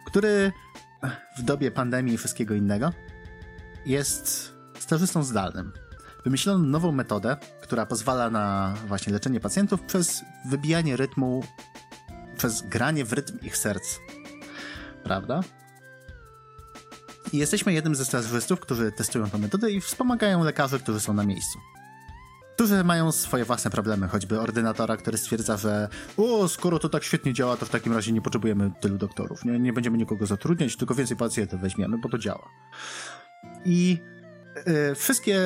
który 0.05 0.51
w 1.37 1.41
dobie 1.41 1.71
pandemii 1.71 2.13
i 2.13 2.17
wszystkiego 2.17 2.53
innego 2.53 2.93
jest 3.85 4.53
stażystą 4.79 5.23
zdalnym. 5.23 5.71
Wymyślono 6.23 6.63
nową 6.63 6.91
metodę, 6.91 7.37
która 7.61 7.85
pozwala 7.85 8.29
na 8.29 8.75
właśnie 8.87 9.13
leczenie 9.13 9.39
pacjentów 9.39 9.81
przez 9.81 10.21
wybijanie 10.45 10.97
rytmu, 10.97 11.43
przez 12.37 12.61
granie 12.61 13.05
w 13.05 13.13
rytm 13.13 13.39
ich 13.41 13.57
serc. 13.57 13.99
Prawda? 15.03 15.41
I 17.33 17.37
jesteśmy 17.37 17.73
jednym 17.73 17.95
ze 17.95 18.05
stażystów, 18.05 18.59
którzy 18.59 18.91
testują 18.91 19.29
tę 19.29 19.37
metodę 19.37 19.71
i 19.71 19.81
wspomagają 19.81 20.43
lekarzy, 20.43 20.79
którzy 20.79 20.99
są 20.99 21.13
na 21.13 21.23
miejscu. 21.23 21.59
Którzy 22.57 22.83
mają 22.83 23.11
swoje 23.11 23.45
własne 23.45 23.71
problemy, 23.71 24.07
choćby 24.07 24.39
ordynatora, 24.39 24.97
który 24.97 25.17
stwierdza, 25.17 25.57
że 25.57 25.89
o, 26.17 26.47
skoro 26.47 26.79
to 26.79 26.89
tak 26.89 27.03
świetnie 27.03 27.33
działa, 27.33 27.57
to 27.57 27.65
w 27.65 27.69
takim 27.69 27.93
razie 27.93 28.11
nie 28.11 28.21
potrzebujemy 28.21 28.71
tylu 28.81 28.97
doktorów. 28.97 29.45
Nie, 29.45 29.59
nie 29.59 29.73
będziemy 29.73 29.97
nikogo 29.97 30.25
zatrudniać, 30.25 30.75
tylko 30.75 30.95
więcej 30.95 31.17
pacjentów 31.17 31.61
weźmiemy, 31.61 31.97
bo 31.97 32.09
to 32.09 32.17
działa. 32.17 32.49
I 33.65 33.97
E, 34.65 34.95
wszystkie 34.95 35.39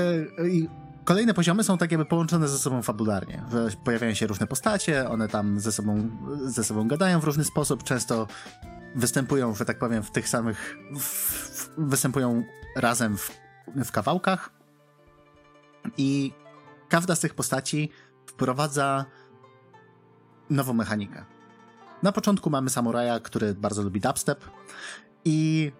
kolejne 1.03 1.33
poziomy 1.33 1.63
są 1.63 1.77
tak 1.77 1.91
jakby 1.91 2.05
połączone 2.05 2.47
ze 2.47 2.57
sobą 2.57 2.81
fabularnie. 2.81 3.43
Pojawiają 3.83 4.13
się 4.13 4.27
różne 4.27 4.47
postacie, 4.47 5.09
one 5.09 5.27
tam 5.27 5.59
ze 5.59 5.71
sobą, 5.71 6.09
ze 6.45 6.63
sobą 6.63 6.87
gadają 6.87 7.19
w 7.19 7.23
różny 7.23 7.43
sposób, 7.43 7.83
często 7.83 8.27
występują, 8.95 9.55
że 9.55 9.65
tak 9.65 9.79
powiem, 9.79 10.03
w 10.03 10.11
tych 10.11 10.29
samych, 10.29 10.77
w, 10.95 11.03
w, 11.03 11.69
występują 11.77 12.43
razem 12.75 13.17
w, 13.17 13.31
w 13.85 13.91
kawałkach 13.91 14.49
i 15.97 16.33
każda 16.91 17.15
z 17.15 17.19
tych 17.19 17.33
postaci 17.33 17.89
wprowadza 18.25 19.05
nową 20.49 20.73
mechanikę. 20.73 21.25
Na 22.03 22.11
początku 22.11 22.49
mamy 22.49 22.69
samuraja, 22.69 23.19
który 23.19 23.53
bardzo 23.53 23.81
lubi 23.83 24.01
dubstep 24.01 24.45
i 25.25 25.71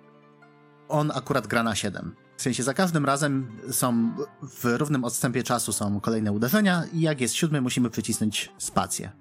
on 0.90 1.12
akurat 1.16 1.48
gra 1.48 1.64
na 1.64 1.76
7. 1.76 2.16
W 2.38 2.42
sensie 2.42 2.64
za 2.64 2.74
każdym 2.74 3.06
razem 3.06 3.58
są 3.72 4.12
w 4.42 4.66
równym 4.66 5.04
odstępie 5.04 5.44
czasu 5.44 5.74
są 5.74 6.00
kolejne 6.00 6.32
uderzenia 6.32 6.84
i 6.94 7.02
jak 7.02 7.22
jest 7.22 7.34
siódmy, 7.36 7.62
musimy 7.62 7.90
przycisnąć 7.90 8.52
spację. 8.58 9.12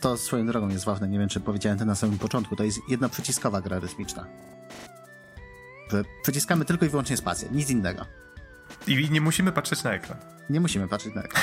To 0.00 0.16
swoją 0.16 0.46
drogą 0.46 0.68
jest 0.68 0.84
ważne, 0.84 1.08
nie 1.08 1.18
wiem 1.18 1.28
czy 1.28 1.40
powiedziałem 1.40 1.78
to 1.78 1.84
na 1.84 1.94
samym 1.94 2.18
początku, 2.18 2.56
to 2.56 2.64
jest 2.64 2.78
jednoprzyciskowa 2.88 3.60
gra 3.60 3.78
rytmiczna. 3.78 4.26
Przyciskamy 6.22 6.64
tylko 6.64 6.86
i 6.86 6.88
wyłącznie 6.88 7.16
spację, 7.16 7.48
nic 7.50 7.70
innego. 7.70 8.21
I 8.86 9.10
nie 9.10 9.20
musimy 9.20 9.52
patrzeć 9.52 9.82
na 9.82 9.92
ekran. 9.92 10.18
Nie 10.50 10.60
musimy 10.60 10.88
patrzeć 10.88 11.14
na 11.14 11.22
ekran. 11.22 11.42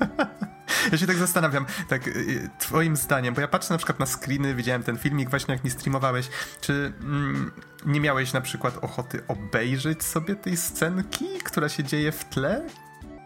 Ja 0.92 0.98
się 0.98 1.06
tak 1.06 1.16
zastanawiam, 1.16 1.66
tak 1.88 2.06
y, 2.06 2.10
y, 2.10 2.50
twoim 2.58 2.96
zdaniem, 2.96 3.34
bo 3.34 3.40
ja 3.40 3.48
patrzę 3.48 3.74
na 3.74 3.78
przykład 3.78 3.98
na 3.98 4.06
screeny, 4.06 4.54
widziałem 4.54 4.82
ten 4.82 4.98
filmik 4.98 5.30
właśnie 5.30 5.54
jak 5.54 5.64
mi 5.64 5.70
streamowałeś, 5.70 6.28
czy 6.60 6.92
mm, 7.00 7.50
nie 7.86 8.00
miałeś 8.00 8.32
na 8.32 8.40
przykład 8.40 8.76
ochoty 8.76 9.22
obejrzeć 9.28 10.02
sobie 10.02 10.36
tej 10.36 10.56
scenki, 10.56 11.26
która 11.44 11.68
się 11.68 11.84
dzieje 11.84 12.12
w 12.12 12.24
tle? 12.24 12.66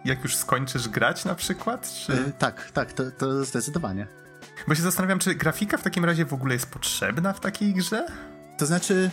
Jak 0.05 0.23
już 0.23 0.37
skończysz 0.37 0.89
grać 0.89 1.25
na 1.25 1.35
przykład? 1.35 1.93
Czy... 2.07 2.13
Yy, 2.13 2.33
tak, 2.39 2.71
tak, 2.71 2.93
to, 2.93 3.11
to 3.11 3.45
zdecydowanie. 3.45 4.07
Bo 4.69 4.75
się 4.75 4.83
zastanawiam, 4.83 5.19
czy 5.19 5.35
grafika 5.35 5.77
w 5.77 5.83
takim 5.83 6.05
razie 6.05 6.25
w 6.25 6.35
ogóle 6.35 6.55
jest 6.55 6.67
potrzebna 6.67 7.33
w 7.33 7.41
takiej 7.41 7.75
grze? 7.75 8.07
To 8.59 8.67
znaczy, 8.67 9.11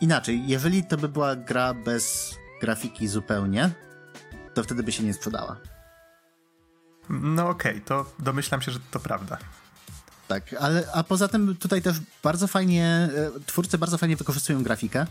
inaczej, 0.00 0.46
jeżeli 0.46 0.84
to 0.84 0.96
by 0.96 1.08
była 1.08 1.36
gra 1.36 1.74
bez 1.74 2.34
grafiki 2.60 3.08
zupełnie, 3.08 3.70
to 4.54 4.64
wtedy 4.64 4.82
by 4.82 4.92
się 4.92 5.02
nie 5.02 5.14
sprzedała. 5.14 5.56
No 7.08 7.48
okej, 7.48 7.72
okay, 7.72 7.84
to 7.84 8.12
domyślam 8.18 8.62
się, 8.62 8.72
że 8.72 8.78
to 8.90 9.00
prawda. 9.00 9.38
Tak, 10.28 10.54
ale 10.60 10.92
a 10.92 11.04
poza 11.04 11.28
tym 11.28 11.56
tutaj 11.56 11.82
też 11.82 11.96
bardzo 12.22 12.46
fajnie, 12.46 13.08
e, 13.16 13.40
twórcy 13.46 13.78
bardzo 13.78 13.98
fajnie 13.98 14.16
wykorzystują 14.16 14.62
grafikę 14.62 15.06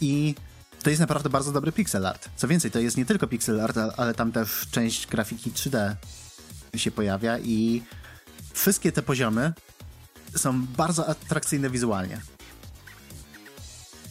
i 0.00 0.34
to 0.82 0.90
jest 0.90 1.00
naprawdę 1.00 1.30
bardzo 1.30 1.52
dobry 1.52 1.72
pixel 1.72 2.06
art. 2.06 2.28
Co 2.36 2.48
więcej, 2.48 2.70
to 2.70 2.78
jest 2.78 2.96
nie 2.96 3.04
tylko 3.04 3.26
pixel 3.26 3.60
art, 3.60 3.78
ale 3.96 4.14
tam 4.14 4.32
też 4.32 4.66
część 4.70 5.06
grafiki 5.06 5.50
3D 5.50 5.94
się 6.76 6.90
pojawia 6.90 7.38
i 7.38 7.82
wszystkie 8.52 8.92
te 8.92 9.02
poziomy 9.02 9.52
są 10.36 10.66
bardzo 10.66 11.08
atrakcyjne 11.08 11.70
wizualnie. 11.70 12.20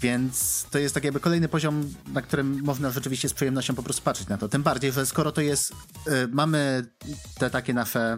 Więc 0.06 0.66
to 0.72 0.80
jest 0.80 0.96
tak 0.96 1.04
jakby 1.04 1.20
kolejny 1.20 1.48
poziom, 1.48 1.94
na 2.14 2.22
którym 2.22 2.62
można 2.64 2.92
rzeczywiście 2.92 3.30
z 3.30 3.34
przyjemnością 3.34 3.76
po 3.76 3.84
prostu 3.84 4.02
patrzeć 4.02 4.28
na 4.28 4.38
to. 4.38 4.50
Tym 4.50 4.64
bardziej, 4.64 4.92
że 4.92 5.06
skoro 5.06 5.32
to 5.32 5.42
jest, 5.42 5.72
y, 5.72 5.76
mamy 6.32 6.86
te 7.38 7.50
takie 7.50 7.74
nasze 7.74 8.18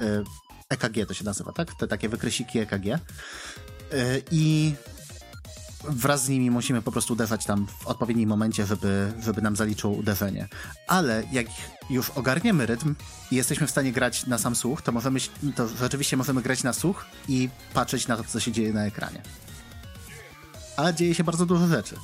y, 0.00 0.24
EKG 0.68 1.06
to 1.08 1.14
się 1.14 1.24
nazywa, 1.24 1.52
tak? 1.52 1.74
Te 1.74 1.88
takie 1.88 2.08
wykresiki 2.08 2.58
EKG 2.58 2.86
y, 2.86 2.98
i 4.30 4.74
wraz 5.88 6.24
z 6.24 6.28
nimi 6.28 6.50
musimy 6.50 6.82
po 6.82 6.92
prostu 6.92 7.12
uderzać 7.12 7.44
tam 7.44 7.66
w 7.66 7.86
odpowiednim 7.86 8.28
momencie, 8.28 8.66
żeby, 8.66 9.12
żeby 9.22 9.42
nam 9.42 9.56
zaliczyło 9.56 9.94
uderzenie. 9.94 10.48
Ale 10.88 11.24
jak 11.32 11.46
już 11.90 12.10
ogarniemy 12.10 12.66
rytm 12.66 12.94
i 13.30 13.36
jesteśmy 13.36 13.66
w 13.66 13.70
stanie 13.70 13.92
grać 13.92 14.26
na 14.26 14.38
sam 14.38 14.56
słuch, 14.56 14.82
to 14.82 14.92
możemy, 14.92 15.20
to 15.56 15.68
rzeczywiście 15.68 16.16
możemy 16.16 16.42
grać 16.42 16.62
na 16.62 16.72
słuch 16.72 17.06
i 17.28 17.48
patrzeć 17.72 18.08
na 18.08 18.16
to, 18.16 18.24
co 18.24 18.40
się 18.40 18.52
dzieje 18.52 18.72
na 18.72 18.86
ekranie 18.86 19.22
ale 20.76 20.94
dzieje 20.94 21.14
się 21.14 21.24
bardzo 21.24 21.46
dużo 21.46 21.66
rzeczy. 21.66 21.96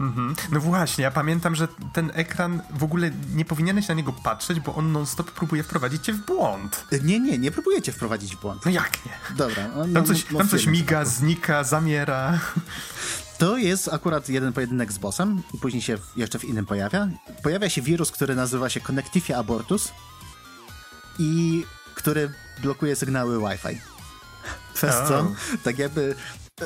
Mhm. 0.00 0.34
No 0.52 0.60
właśnie, 0.60 1.04
ja 1.04 1.10
pamiętam, 1.10 1.54
że 1.54 1.68
ten 1.92 2.10
ekran 2.14 2.62
w 2.70 2.84
ogóle 2.84 3.10
nie 3.34 3.44
powinieneś 3.44 3.88
na 3.88 3.94
niego 3.94 4.12
patrzeć, 4.12 4.60
bo 4.60 4.74
on 4.74 4.92
non-stop 4.92 5.30
próbuje 5.30 5.62
wprowadzić 5.62 6.04
cię 6.04 6.12
w 6.12 6.26
błąd. 6.26 6.84
Nie, 7.02 7.20
nie, 7.20 7.38
nie 7.38 7.50
próbujecie 7.50 7.92
wprowadzić 7.92 8.36
w 8.36 8.40
błąd. 8.40 8.64
No 8.64 8.70
jak 8.70 9.06
nie? 9.06 9.36
Dobra. 9.36 9.68
No, 9.76 9.94
tam 9.94 10.04
coś, 10.04 10.24
tam 10.24 10.48
coś 10.48 10.66
miga, 10.66 11.04
znika, 11.04 11.64
zamiera. 11.64 12.38
To 13.38 13.56
jest 13.56 13.88
akurat 13.88 14.28
jeden 14.28 14.52
pojedynek 14.52 14.92
z 14.92 14.98
bossem 14.98 15.42
i 15.54 15.58
później 15.58 15.82
się 15.82 15.98
jeszcze 16.16 16.38
w 16.38 16.44
innym 16.44 16.66
pojawia. 16.66 17.08
Pojawia 17.42 17.70
się 17.70 17.82
wirus, 17.82 18.10
który 18.10 18.36
nazywa 18.36 18.68
się 18.68 18.80
Connectifia 18.80 19.36
abortus 19.36 19.92
i 21.18 21.64
który 21.94 22.32
blokuje 22.62 22.96
sygnały 22.96 23.38
Wi-Fi. 23.38 23.80
Przez 24.74 24.94
oh. 24.94 25.08
co, 25.08 25.32
tak 25.64 25.78
jakby 25.78 26.14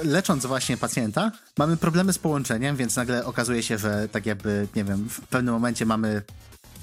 lecząc 0.04 0.46
właśnie 0.46 0.76
pacjenta, 0.76 1.32
mamy 1.58 1.76
problemy 1.76 2.12
z 2.12 2.18
połączeniem, 2.18 2.76
więc 2.76 2.96
nagle 2.96 3.24
okazuje 3.24 3.62
się, 3.62 3.78
że 3.78 4.08
tak 4.08 4.26
jakby, 4.26 4.68
nie 4.76 4.84
wiem, 4.84 5.08
w 5.08 5.20
pewnym 5.20 5.54
momencie 5.54 5.86
mamy, 5.86 6.22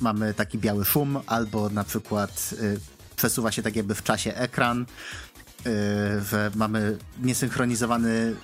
mamy 0.01 0.33
taki 0.33 0.57
biały 0.57 0.85
szum, 0.85 1.19
albo 1.27 1.69
na 1.69 1.83
przykład 1.83 2.53
y, 2.61 2.79
przesuwa 3.15 3.51
się 3.51 3.63
tak 3.63 3.75
jakby 3.75 3.95
w 3.95 4.03
czasie 4.03 4.35
ekran, 4.35 4.81
y, 4.81 4.85
że 6.29 6.51
mamy 6.55 6.97
niesynchronizowany 7.21 8.35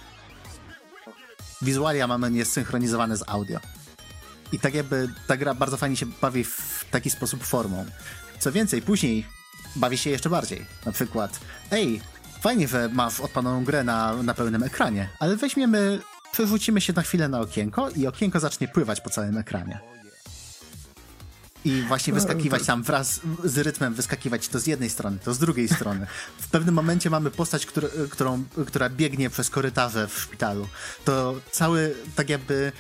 wizualia 1.62 2.08
mamy 2.08 2.32
niesynchronizowane 2.32 3.18
z 3.18 3.24
audio. 3.28 3.60
I 4.52 4.60
tak 4.60 4.74
jakby 4.74 5.10
ta 5.28 5.38
gra 5.38 5.54
bardzo 5.54 5.78
fajnie 5.78 5.98
się 5.98 6.06
bawi 6.22 6.44
w 6.44 6.86
taki 6.92 7.10
sposób 7.10 7.44
formą. 7.44 7.86
Co 8.40 8.52
więcej, 8.52 8.82
później 8.82 9.26
bawi 9.76 9.98
się 9.98 10.10
jeszcze 10.10 10.30
bardziej. 10.30 10.66
Na 10.86 10.92
przykład, 10.92 11.40
ej, 11.72 12.02
fajnie, 12.42 12.68
że 12.68 12.90
masz 12.94 13.20
odpaloną 13.20 13.64
grę 13.64 13.84
na, 13.84 14.24
na 14.24 14.34
pełnym 14.34 14.64
ekranie, 14.64 15.10
ale 15.20 15.36
weźmiemy, 15.36 16.00
przerzucimy 16.32 16.82
się 16.82 16.94
na 16.94 17.02
chwilę 17.02 17.30
na 17.30 17.40
okienko 17.40 17.90
i 17.90 18.08
okienko 18.08 18.40
zacznie 18.40 18.68
pływać 18.68 19.02
po 19.02 19.10
całym 19.10 19.38
ekranie. 19.38 19.80
I 21.66 21.82
właśnie 21.82 22.14
no, 22.14 22.20
wyskakiwać 22.20 22.66
tam 22.66 22.84
wraz 22.84 23.20
z 23.44 23.58
rytmem, 23.58 23.94
wyskakiwać 23.94 24.48
to 24.48 24.60
z 24.60 24.68
jednej 24.68 24.90
strony, 24.90 25.18
to 25.24 25.34
z 25.34 25.40
drugiej 25.40 25.68
strony. 25.68 26.08
W 26.40 26.48
pewnym 26.48 26.76
momencie 26.76 27.10
mamy 27.10 27.32
postać, 27.32 27.66
który, 27.66 27.90
którą, 28.10 28.44
która 28.68 28.90
biegnie 28.90 29.30
przez 29.30 29.50
korytarze 29.50 30.08
w 30.08 30.20
szpitalu. 30.20 30.68
To 31.06 31.36
cały, 31.52 31.96
tak 32.16 32.30
jakby 32.30 32.72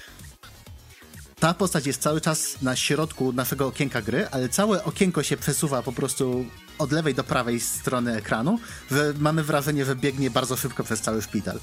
ta 1.41 1.53
postać 1.53 1.87
jest 1.87 2.01
cały 2.01 2.21
czas 2.21 2.61
na 2.61 2.75
środku 2.75 3.33
naszego 3.33 3.67
okienka 3.67 4.01
gry, 4.01 4.27
ale 4.31 4.49
całe 4.49 4.83
okienko 4.83 5.23
się 5.23 5.37
przesuwa 5.37 5.81
po 5.81 5.91
prostu 5.91 6.45
od 6.77 6.91
lewej 6.91 7.15
do 7.15 7.23
prawej 7.23 7.59
strony 7.59 8.15
ekranu, 8.15 8.59
że 8.91 9.13
mamy 9.19 9.43
wrażenie, 9.43 9.85
że 9.85 9.95
biegnie 9.95 10.31
bardzo 10.31 10.57
szybko 10.57 10.83
przez 10.83 11.01
cały 11.01 11.21
szpital. 11.21 11.59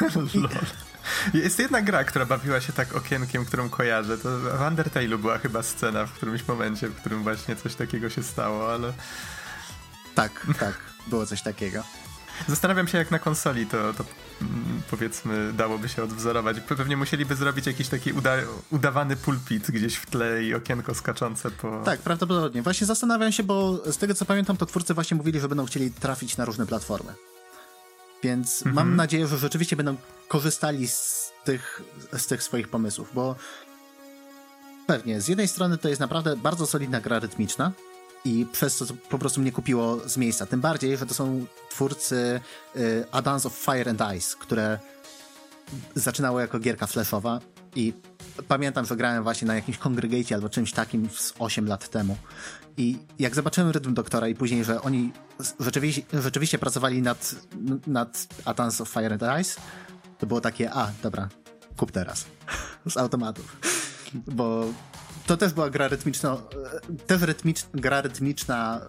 Jest 1.34 1.58
jedna 1.58 1.82
gra, 1.82 2.04
która 2.04 2.26
bawiła 2.26 2.60
się 2.60 2.72
tak 2.72 2.96
okienkiem, 2.96 3.44
którą 3.44 3.68
kojarzę. 3.68 4.18
To 4.18 4.38
w 4.38 4.44
Undertale'u 4.44 5.18
była 5.18 5.38
chyba 5.38 5.62
scena 5.62 6.06
w 6.06 6.12
którymś 6.12 6.48
momencie, 6.48 6.88
w 6.88 6.94
którym 6.94 7.22
właśnie 7.22 7.56
coś 7.56 7.74
takiego 7.74 8.10
się 8.10 8.22
stało, 8.22 8.72
ale... 8.72 8.92
Tak, 10.14 10.46
tak, 10.58 10.74
było 11.06 11.26
coś 11.26 11.42
takiego. 11.42 11.82
Zastanawiam 12.48 12.88
się, 12.88 12.98
jak 12.98 13.10
na 13.10 13.18
konsoli 13.18 13.66
to, 13.66 13.94
to 13.94 14.04
powiedzmy 14.90 15.52
dałoby 15.52 15.88
się 15.88 16.02
odwzorować. 16.02 16.56
Pewnie 16.60 16.96
musieliby 16.96 17.34
zrobić 17.34 17.66
jakiś 17.66 17.88
taki 17.88 18.12
uda 18.12 18.36
udawany 18.70 19.16
pulpit 19.16 19.70
gdzieś 19.70 19.96
w 19.96 20.06
tle 20.06 20.44
i 20.44 20.54
okienko 20.54 20.94
skaczące 20.94 21.50
po... 21.50 21.82
Tak, 21.84 22.00
prawdopodobnie. 22.00 22.62
Właśnie 22.62 22.86
zastanawiam 22.86 23.32
się, 23.32 23.42
bo 23.42 23.82
z 23.92 23.96
tego 23.96 24.14
co 24.14 24.24
pamiętam, 24.24 24.56
to 24.56 24.66
twórcy 24.66 24.94
właśnie 24.94 25.16
mówili, 25.16 25.40
że 25.40 25.48
będą 25.48 25.66
chcieli 25.66 25.90
trafić 25.90 26.36
na 26.36 26.44
różne 26.44 26.66
platformy. 26.66 27.14
Więc 28.22 28.66
mhm. 28.66 28.74
mam 28.74 28.96
nadzieję, 28.96 29.26
że 29.26 29.38
rzeczywiście 29.38 29.76
będą 29.76 29.96
korzystali 30.28 30.88
z 30.88 31.32
tych, 31.44 31.82
z 32.12 32.26
tych 32.26 32.42
swoich 32.42 32.68
pomysłów, 32.68 33.10
bo 33.14 33.36
pewnie, 34.86 35.20
z 35.20 35.28
jednej 35.28 35.48
strony 35.48 35.78
to 35.78 35.88
jest 35.88 36.00
naprawdę 36.00 36.36
bardzo 36.36 36.66
solidna 36.66 37.00
gra 37.00 37.18
rytmiczna, 37.18 37.72
i 38.24 38.46
przez 38.52 38.76
to, 38.76 38.84
po 39.08 39.18
prostu 39.18 39.40
mnie 39.40 39.52
kupiło 39.52 40.08
z 40.08 40.16
miejsca. 40.16 40.46
Tym 40.46 40.60
bardziej, 40.60 40.96
że 40.96 41.06
to 41.06 41.14
są 41.14 41.46
twórcy 41.70 42.40
y, 42.76 43.04
A 43.12 43.22
Dance 43.22 43.48
of 43.48 43.54
Fire 43.54 43.90
and 43.90 44.02
Ice, 44.18 44.36
które 44.40 44.78
zaczynało 45.94 46.40
jako 46.40 46.58
gierka 46.58 46.86
flashowa 46.86 47.40
i 47.74 47.92
pamiętam, 48.48 48.86
że 48.86 48.96
grałem 48.96 49.22
właśnie 49.22 49.48
na 49.48 49.54
jakimś 49.54 49.78
Congregate 49.78 50.34
albo 50.34 50.48
czymś 50.48 50.72
takim 50.72 51.10
z 51.10 51.34
8 51.38 51.66
lat 51.66 51.88
temu. 51.88 52.16
I 52.76 52.98
jak 53.18 53.34
zobaczyłem 53.34 53.70
Rytm 53.70 53.94
Doktora 53.94 54.28
i 54.28 54.34
później, 54.34 54.64
że 54.64 54.82
oni 54.82 55.12
rzeczywiście, 55.60 56.02
rzeczywiście 56.12 56.58
pracowali 56.58 57.02
nad, 57.02 57.34
nad 57.86 58.26
A 58.44 58.54
Dance 58.54 58.82
of 58.82 58.88
Fire 58.88 59.12
and 59.12 59.40
Ice, 59.40 59.60
to 60.18 60.26
było 60.26 60.40
takie, 60.40 60.70
a, 60.72 60.92
dobra, 61.02 61.28
kup 61.76 61.92
teraz. 61.92 62.26
z 62.86 62.96
automatów. 62.96 63.56
Bo 64.14 64.64
to 65.30 65.36
też 65.36 65.52
była 65.52 65.70
gra 65.70 65.88
rytmiczna, 65.88 66.36
też 67.06 67.22
rytmicz, 67.22 67.66
gra 67.74 68.00
rytmiczna 68.00 68.80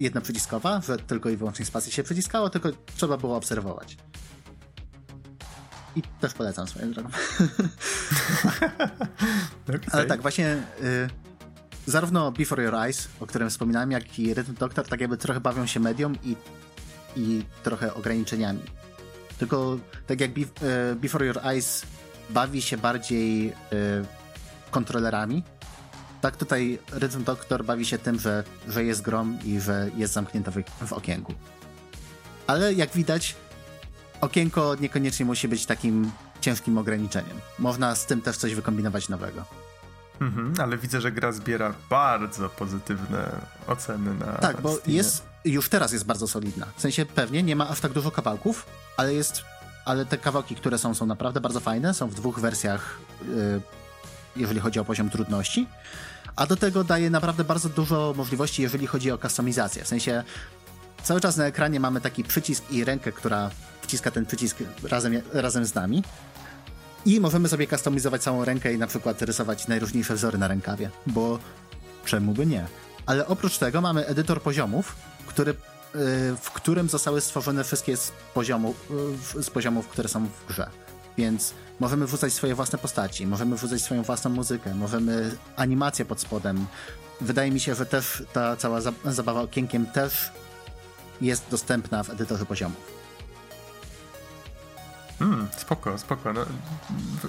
jedna 0.00 0.20
przyciskowa, 0.20 0.80
że 0.80 0.96
tylko 0.96 1.30
i 1.30 1.36
wyłącznie 1.36 1.64
spację 1.64 1.92
się 1.92 2.02
przyciskało, 2.02 2.50
tylko 2.50 2.68
trzeba 2.96 3.16
było 3.16 3.36
obserwować. 3.36 3.96
I 5.96 6.02
też 6.20 6.34
polecam 6.34 6.68
swoją 6.68 6.92
drogą. 6.92 7.08
okay. 9.68 9.80
Ale 9.92 10.06
tak, 10.06 10.22
właśnie 10.22 10.62
y, 10.82 11.08
zarówno 11.86 12.32
Before 12.32 12.64
Your 12.64 12.74
Eyes, 12.74 13.08
o 13.20 13.26
którym 13.26 13.50
wspominałem, 13.50 13.90
jak 13.90 14.18
i 14.18 14.34
Rhythm 14.34 14.54
Doctor 14.54 14.88
tak 14.88 15.00
jakby 15.00 15.16
trochę 15.16 15.40
bawią 15.40 15.66
się 15.66 15.80
medium 15.80 16.14
i, 16.24 16.36
i 17.16 17.44
trochę 17.62 17.94
ograniczeniami. 17.94 18.62
Tylko 19.38 19.78
tak 20.06 20.20
jak 20.20 20.30
Be 20.32 20.40
y, 20.40 20.46
Before 20.96 21.26
Your 21.26 21.38
Eyes 21.46 21.82
bawi 22.30 22.62
się 22.62 22.76
bardziej 22.76 23.48
y, 23.48 23.54
kontrolerami, 24.70 25.42
tak 26.20 26.36
tutaj 26.36 26.78
Rhythm 26.92 27.24
Doctor 27.24 27.64
bawi 27.64 27.86
się 27.86 27.98
tym, 27.98 28.18
że, 28.18 28.44
że 28.68 28.84
jest 28.84 29.02
grom 29.02 29.38
i 29.44 29.60
że 29.60 29.90
jest 29.96 30.12
zamknięta 30.12 30.50
w, 30.50 30.86
w 30.86 30.92
okienku. 30.92 31.34
Ale 32.46 32.72
jak 32.72 32.90
widać, 32.90 33.36
okienko 34.20 34.76
niekoniecznie 34.80 35.26
musi 35.26 35.48
być 35.48 35.66
takim 35.66 36.10
ciężkim 36.40 36.78
ograniczeniem. 36.78 37.40
Można 37.58 37.94
z 37.94 38.06
tym 38.06 38.22
też 38.22 38.36
coś 38.36 38.54
wykombinować 38.54 39.08
nowego. 39.08 39.44
Mhm, 40.20 40.54
ale 40.62 40.78
widzę, 40.78 41.00
że 41.00 41.12
gra 41.12 41.32
zbiera 41.32 41.74
bardzo 41.90 42.48
pozytywne 42.48 43.30
oceny 43.66 44.14
na. 44.14 44.26
Tak, 44.32 44.60
bo 44.60 44.72
Steamie. 44.72 44.96
jest 44.96 45.22
już 45.44 45.68
teraz 45.68 45.92
jest 45.92 46.04
bardzo 46.04 46.28
solidna. 46.28 46.66
W 46.76 46.80
sensie 46.80 47.06
pewnie 47.06 47.42
nie 47.42 47.56
ma 47.56 47.68
aż 47.68 47.80
tak 47.80 47.92
dużo 47.92 48.10
kawałków, 48.10 48.66
ale 48.96 49.14
jest. 49.14 49.42
Ale 49.84 50.06
te 50.06 50.18
kawałki, 50.18 50.54
które 50.54 50.78
są, 50.78 50.94
są 50.94 51.06
naprawdę 51.06 51.40
bardzo 51.40 51.60
fajne. 51.60 51.94
Są 51.94 52.08
w 52.08 52.14
dwóch 52.14 52.40
wersjach, 52.40 52.98
yy, 53.28 53.60
jeżeli 54.38 54.60
chodzi 54.60 54.80
o 54.80 54.84
poziom 54.84 55.10
trudności 55.10 55.66
a 56.38 56.46
do 56.46 56.56
tego 56.56 56.84
daje 56.84 57.10
naprawdę 57.10 57.44
bardzo 57.44 57.68
dużo 57.68 58.14
możliwości, 58.16 58.62
jeżeli 58.62 58.86
chodzi 58.86 59.10
o 59.10 59.18
kustomizację. 59.18 59.84
W 59.84 59.88
sensie 59.88 60.24
cały 61.02 61.20
czas 61.20 61.36
na 61.36 61.46
ekranie 61.46 61.80
mamy 61.80 62.00
taki 62.00 62.24
przycisk 62.24 62.70
i 62.70 62.84
rękę, 62.84 63.12
która 63.12 63.50
wciska 63.82 64.10
ten 64.10 64.26
przycisk 64.26 64.56
razem, 64.82 65.22
razem 65.32 65.64
z 65.64 65.74
nami. 65.74 66.02
I 67.06 67.20
możemy 67.20 67.48
sobie 67.48 67.66
kustomizować 67.66 68.22
całą 68.22 68.44
rękę 68.44 68.74
i 68.74 68.78
na 68.78 68.86
przykład 68.86 69.22
rysować 69.22 69.68
najróżniejsze 69.68 70.14
wzory 70.14 70.38
na 70.38 70.48
rękawie, 70.48 70.90
bo 71.06 71.38
czemu 72.04 72.32
by 72.32 72.46
nie? 72.46 72.66
Ale 73.06 73.26
oprócz 73.26 73.58
tego 73.58 73.80
mamy 73.80 74.06
edytor 74.06 74.42
poziomów, 74.42 74.96
który, 75.26 75.50
y, 75.50 75.54
w 76.40 76.50
którym 76.54 76.88
zostały 76.88 77.20
stworzone 77.20 77.64
wszystkie 77.64 77.96
z, 77.96 78.12
poziomu, 78.34 78.74
y, 79.36 79.42
z 79.42 79.50
poziomów, 79.50 79.88
które 79.88 80.08
są 80.08 80.26
w 80.26 80.46
grze. 80.48 80.70
Więc 81.16 81.54
możemy 81.80 82.06
wrzucać 82.06 82.32
swoje 82.32 82.54
własne 82.54 82.78
postaci, 82.78 83.26
możemy 83.26 83.56
wrzucać 83.56 83.82
swoją 83.82 84.02
własną 84.02 84.30
muzykę, 84.30 84.74
możemy 84.74 85.36
animację 85.56 86.04
pod 86.04 86.20
spodem. 86.20 86.66
Wydaje 87.20 87.50
mi 87.50 87.60
się, 87.60 87.74
że 87.74 87.86
też 87.86 88.22
ta 88.32 88.56
cała 88.56 88.80
zabawa 89.04 89.40
okienkiem 89.40 89.86
też 89.86 90.30
jest 91.20 91.44
dostępna 91.50 92.02
w 92.02 92.10
edytorze 92.10 92.46
poziomów. 92.46 92.97
Mm, 95.20 95.48
spoko, 95.56 95.98
spoko. 95.98 96.32
No, 96.32 96.46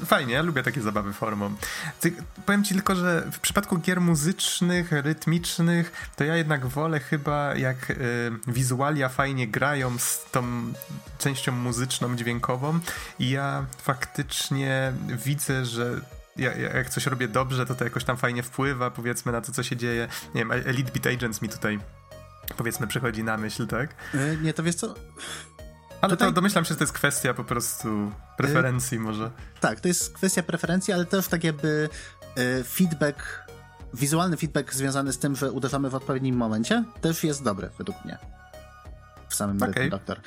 fajnie, 0.06 0.34
ja 0.34 0.42
lubię 0.42 0.64
takie 0.64 0.82
zabawy 0.82 1.14
formą. 1.14 1.56
Ty, 2.00 2.14
powiem 2.46 2.64
ci 2.64 2.74
tylko, 2.74 2.96
że 2.96 3.28
w 3.32 3.40
przypadku 3.40 3.78
gier 3.78 4.02
muzycznych, 4.02 4.92
rytmicznych, 4.92 6.10
to 6.16 6.24
ja 6.24 6.36
jednak 6.36 6.68
wolę 6.68 7.00
chyba 7.00 7.56
jak 7.56 7.90
y, 7.90 7.96
wizualia 8.48 9.10
fajnie 9.10 9.48
grają 9.48 10.00
z 10.00 10.26
tą 10.32 10.44
częścią 11.20 11.52
muzyczną, 11.52 12.16
dźwiękową 12.16 12.80
i 13.20 13.30
ja 13.30 13.66
faktycznie 13.78 14.94
widzę, 15.26 15.66
że 15.66 16.02
ja, 16.38 16.54
jak 16.56 16.90
coś 16.90 17.06
robię 17.06 17.28
dobrze, 17.28 17.66
to 17.66 17.76
to 17.76 17.84
jakoś 17.84 18.04
tam 18.04 18.18
fajnie 18.18 18.44
wpływa, 18.44 18.92
powiedzmy, 18.92 19.32
na 19.32 19.42
to, 19.42 19.52
co 19.52 19.64
się 19.64 19.78
dzieje. 19.78 20.08
Nie 20.36 20.42
wiem, 20.42 20.52
Elite 20.52 20.92
Beat 20.92 21.18
Agents 21.18 21.42
mi 21.42 21.50
tutaj 21.50 21.80
powiedzmy 22.58 22.88
przychodzi 22.88 23.24
na 23.24 23.38
myśl, 23.38 23.68
tak? 23.68 23.96
E, 24.14 24.38
nie, 24.38 24.54
to 24.54 24.64
wiesz 24.64 24.76
co, 24.76 24.96
ale 26.02 26.12
Tutaj... 26.12 26.28
to 26.28 26.32
domyślam 26.32 26.66
się, 26.66 26.70
że 26.70 26.76
to 26.76 26.84
jest 26.84 26.94
kwestia 26.94 27.34
po 27.34 27.44
prostu 27.44 28.12
preferencji 28.38 28.98
y 28.98 29.02
może. 29.02 29.32
Tak, 29.60 29.80
to 29.80 29.88
jest 29.88 30.14
kwestia 30.14 30.44
preferencji, 30.44 30.94
ale 30.94 31.06
też 31.06 31.28
tak 31.28 31.44
jakby 31.44 31.90
y 32.38 32.64
feedback, 32.64 33.50
wizualny 33.94 34.38
feedback 34.38 34.74
związany 34.74 35.14
z 35.14 35.18
tym, 35.18 35.36
że 35.36 35.52
uderzamy 35.52 35.90
w 35.90 35.96
odpowiednim 35.96 36.36
momencie, 36.36 36.84
też 37.02 37.24
jest 37.24 37.44
dobry 37.44 37.70
według 37.78 38.06
mnie. 38.06 38.18
W 39.30 39.36
samym 39.36 39.64
okay. 39.64 39.90
Doktor. 39.90 40.20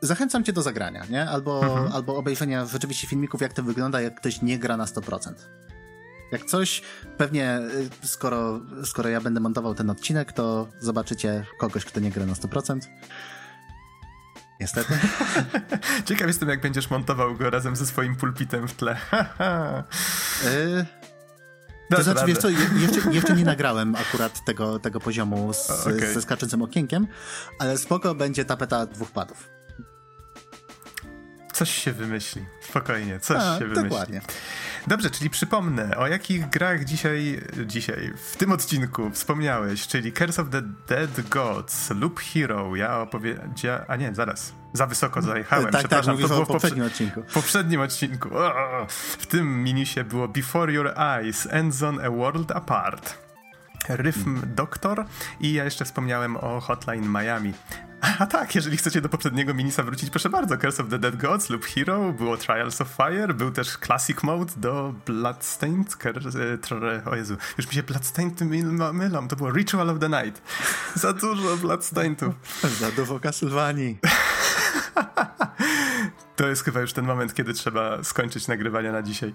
zachęcam 0.00 0.44
cię 0.44 0.52
do 0.52 0.62
zagrania, 0.62 1.04
nie? 1.10 1.30
Albo, 1.30 1.62
mhm. 1.64 1.92
albo 1.92 2.16
obejrzenia 2.16 2.66
rzeczywiście 2.66 3.06
filmików, 3.06 3.40
jak 3.40 3.52
to 3.52 3.62
wygląda, 3.62 4.00
jak 4.00 4.14
ktoś 4.20 4.42
nie 4.42 4.58
gra 4.58 4.76
na 4.76 4.84
100%. 4.84 5.32
Jak 6.32 6.44
coś, 6.44 6.82
pewnie 7.16 7.60
y, 8.02 8.06
skoro, 8.06 8.60
skoro 8.84 9.08
ja 9.08 9.20
będę 9.20 9.40
montował 9.40 9.74
ten 9.74 9.90
odcinek, 9.90 10.32
to 10.32 10.68
zobaczycie 10.80 11.46
kogoś, 11.58 11.84
kto 11.84 12.00
nie 12.00 12.10
gra 12.10 12.26
na 12.26 12.32
100%. 12.32 12.80
Niestety. 14.60 14.94
Ciekaw 16.06 16.26
jestem, 16.26 16.48
jak 16.48 16.60
będziesz 16.60 16.90
montował 16.90 17.36
go 17.36 17.50
razem 17.50 17.76
ze 17.76 17.86
swoim 17.86 18.16
pulpitem 18.16 18.68
w 18.68 18.74
tle. 18.74 18.96
y 20.44 21.00
to 21.90 22.02
znaczy, 22.02 22.26
wiesz 22.26 22.38
co, 22.38 22.48
jeszcze, 22.48 23.10
jeszcze, 23.10 23.34
nie 23.34 23.44
nagrałem 23.44 23.94
akurat 23.94 24.44
tego, 24.44 24.78
tego 24.78 25.00
poziomu 25.00 25.52
z, 25.52 25.70
okay. 25.70 26.14
ze 26.14 26.22
skaczącym 26.22 26.62
okienkiem, 26.62 27.06
ale 27.58 27.78
spoko 27.78 28.14
będzie 28.14 28.44
tapeta 28.44 28.86
dwóch 28.86 29.10
padów. 29.10 29.59
Coś 31.60 31.70
się 31.70 31.92
wymyśli. 31.92 32.44
Spokojnie, 32.60 33.20
coś 33.20 33.42
A, 33.42 33.58
się 33.58 33.64
wymyśli. 33.64 33.88
Dokładnie. 33.88 34.20
Dobrze, 34.86 35.10
czyli 35.10 35.30
przypomnę, 35.30 35.96
o 35.96 36.06
jakich 36.06 36.48
grach 36.48 36.84
dzisiaj, 36.84 37.40
dzisiaj, 37.66 38.12
w 38.16 38.36
tym 38.36 38.52
odcinku 38.52 39.10
wspomniałeś, 39.10 39.86
czyli 39.86 40.12
Curse 40.12 40.42
of 40.42 40.48
the 40.50 40.62
Dead 40.88 41.28
Gods, 41.28 41.90
Loop 41.90 42.20
Hero, 42.20 42.76
ja 42.76 43.00
opowiedziałem, 43.00 43.84
a 43.88 43.96
nie, 43.96 44.14
zaraz, 44.14 44.52
za 44.72 44.86
wysoko 44.86 45.22
zajechałem, 45.22 45.64
tak, 45.64 45.72
tak 45.72 45.80
przepraszam, 45.80 46.16
tak, 46.16 46.22
to 46.22 46.34
było 46.34 46.44
w 46.44 46.48
poprzednim 46.48 46.84
odcinku. 46.84 47.22
W 47.28 47.32
poprzednim 47.32 47.80
odcinku. 47.80 48.28
O, 48.38 48.86
w 49.18 49.26
tym 49.26 49.64
minisie 49.64 50.04
było 50.04 50.28
Before 50.28 50.72
Your 50.72 50.92
Eyes, 50.98 51.48
Endzone 51.50 52.04
A 52.04 52.10
World 52.10 52.52
Apart. 52.52 53.29
Rhythm 53.88 54.40
Doctor 54.46 55.04
i 55.40 55.52
ja 55.52 55.64
jeszcze 55.64 55.84
wspomniałem 55.84 56.36
o 56.36 56.60
Hotline 56.60 57.08
Miami. 57.08 57.52
A 58.18 58.26
tak, 58.26 58.54
jeżeli 58.54 58.76
chcecie 58.76 59.00
do 59.00 59.08
poprzedniego 59.08 59.54
minisa 59.54 59.82
wrócić, 59.82 60.10
proszę 60.10 60.30
bardzo, 60.30 60.58
Curse 60.58 60.82
of 60.82 60.88
the 60.88 60.98
Dead 60.98 61.16
Gods 61.16 61.50
lub 61.50 61.64
Hero, 61.64 62.12
było 62.12 62.36
Trials 62.36 62.80
of 62.80 62.88
Fire, 62.88 63.34
był 63.34 63.50
też 63.50 63.78
Classic 63.78 64.22
Mode 64.22 64.52
do 64.56 64.94
Bloodstained, 65.06 65.96
e, 66.06 67.10
o 67.10 67.16
Jezu, 67.16 67.36
już 67.58 67.66
mi 67.66 67.74
się 67.74 67.82
Bloodstained 67.82 68.40
mylą, 68.92 69.28
to 69.28 69.36
było 69.36 69.52
Ritual 69.52 69.90
of 69.90 69.98
the 69.98 70.08
Night. 70.08 70.42
Za 70.94 71.12
dużo 71.12 71.56
Bloodstainedów. 71.56 72.34
Za 72.80 72.90
dużo 72.90 73.20
Castlevanii. 73.20 73.98
to 76.36 76.48
jest 76.48 76.64
chyba 76.64 76.80
już 76.80 76.92
ten 76.92 77.04
moment, 77.04 77.34
kiedy 77.34 77.54
trzeba 77.54 78.04
skończyć 78.04 78.48
nagrywania 78.48 78.92
na 78.92 79.02
dzisiaj. 79.02 79.34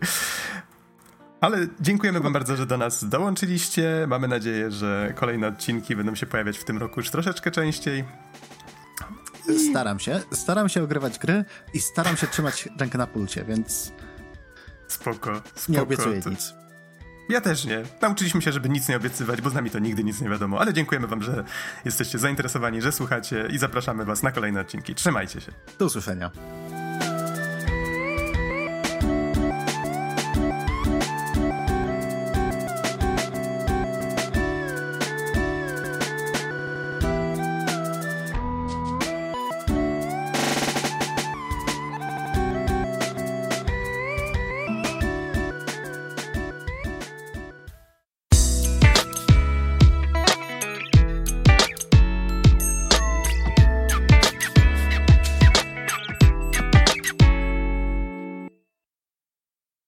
Ale 1.41 1.67
dziękujemy 1.79 2.19
Wam 2.19 2.33
bardzo, 2.33 2.55
że 2.55 2.65
do 2.65 2.77
nas 2.77 3.09
dołączyliście. 3.09 4.05
Mamy 4.07 4.27
nadzieję, 4.27 4.71
że 4.71 5.13
kolejne 5.15 5.47
odcinki 5.47 5.95
będą 5.95 6.15
się 6.15 6.25
pojawiać 6.25 6.57
w 6.57 6.63
tym 6.63 6.77
roku 6.77 6.99
już 6.99 7.09
troszeczkę 7.09 7.51
częściej. 7.51 8.05
Staram 9.69 9.99
się. 9.99 10.21
Staram 10.31 10.69
się 10.69 10.83
ogrywać 10.83 11.19
gry 11.19 11.45
i 11.73 11.79
staram 11.79 12.17
się 12.17 12.27
trzymać 12.27 12.69
rękę 12.79 12.97
na 12.97 13.07
pulcie, 13.07 13.45
więc. 13.45 13.91
Spoko. 14.87 15.15
spoko. 15.15 15.41
Nie 15.69 15.81
obiecuję 15.81 16.21
to... 16.21 16.29
nic. 16.29 16.53
Ja 17.29 17.41
też 17.41 17.65
nie. 17.65 17.83
Nauczyliśmy 18.01 18.41
się, 18.41 18.51
żeby 18.51 18.69
nic 18.69 18.89
nie 18.89 18.97
obiecywać, 18.97 19.41
bo 19.41 19.49
z 19.49 19.53
nami 19.53 19.69
to 19.69 19.79
nigdy 19.79 20.03
nic 20.03 20.21
nie 20.21 20.29
wiadomo. 20.29 20.59
Ale 20.59 20.73
dziękujemy 20.73 21.07
Wam, 21.07 21.23
że 21.23 21.43
jesteście 21.85 22.19
zainteresowani, 22.19 22.81
że 22.81 22.91
słuchacie 22.91 23.47
i 23.51 23.57
zapraszamy 23.57 24.05
Was 24.05 24.23
na 24.23 24.31
kolejne 24.31 24.61
odcinki. 24.61 24.95
Trzymajcie 24.95 25.41
się. 25.41 25.51
Do 25.79 25.85
usłyszenia. 25.85 26.31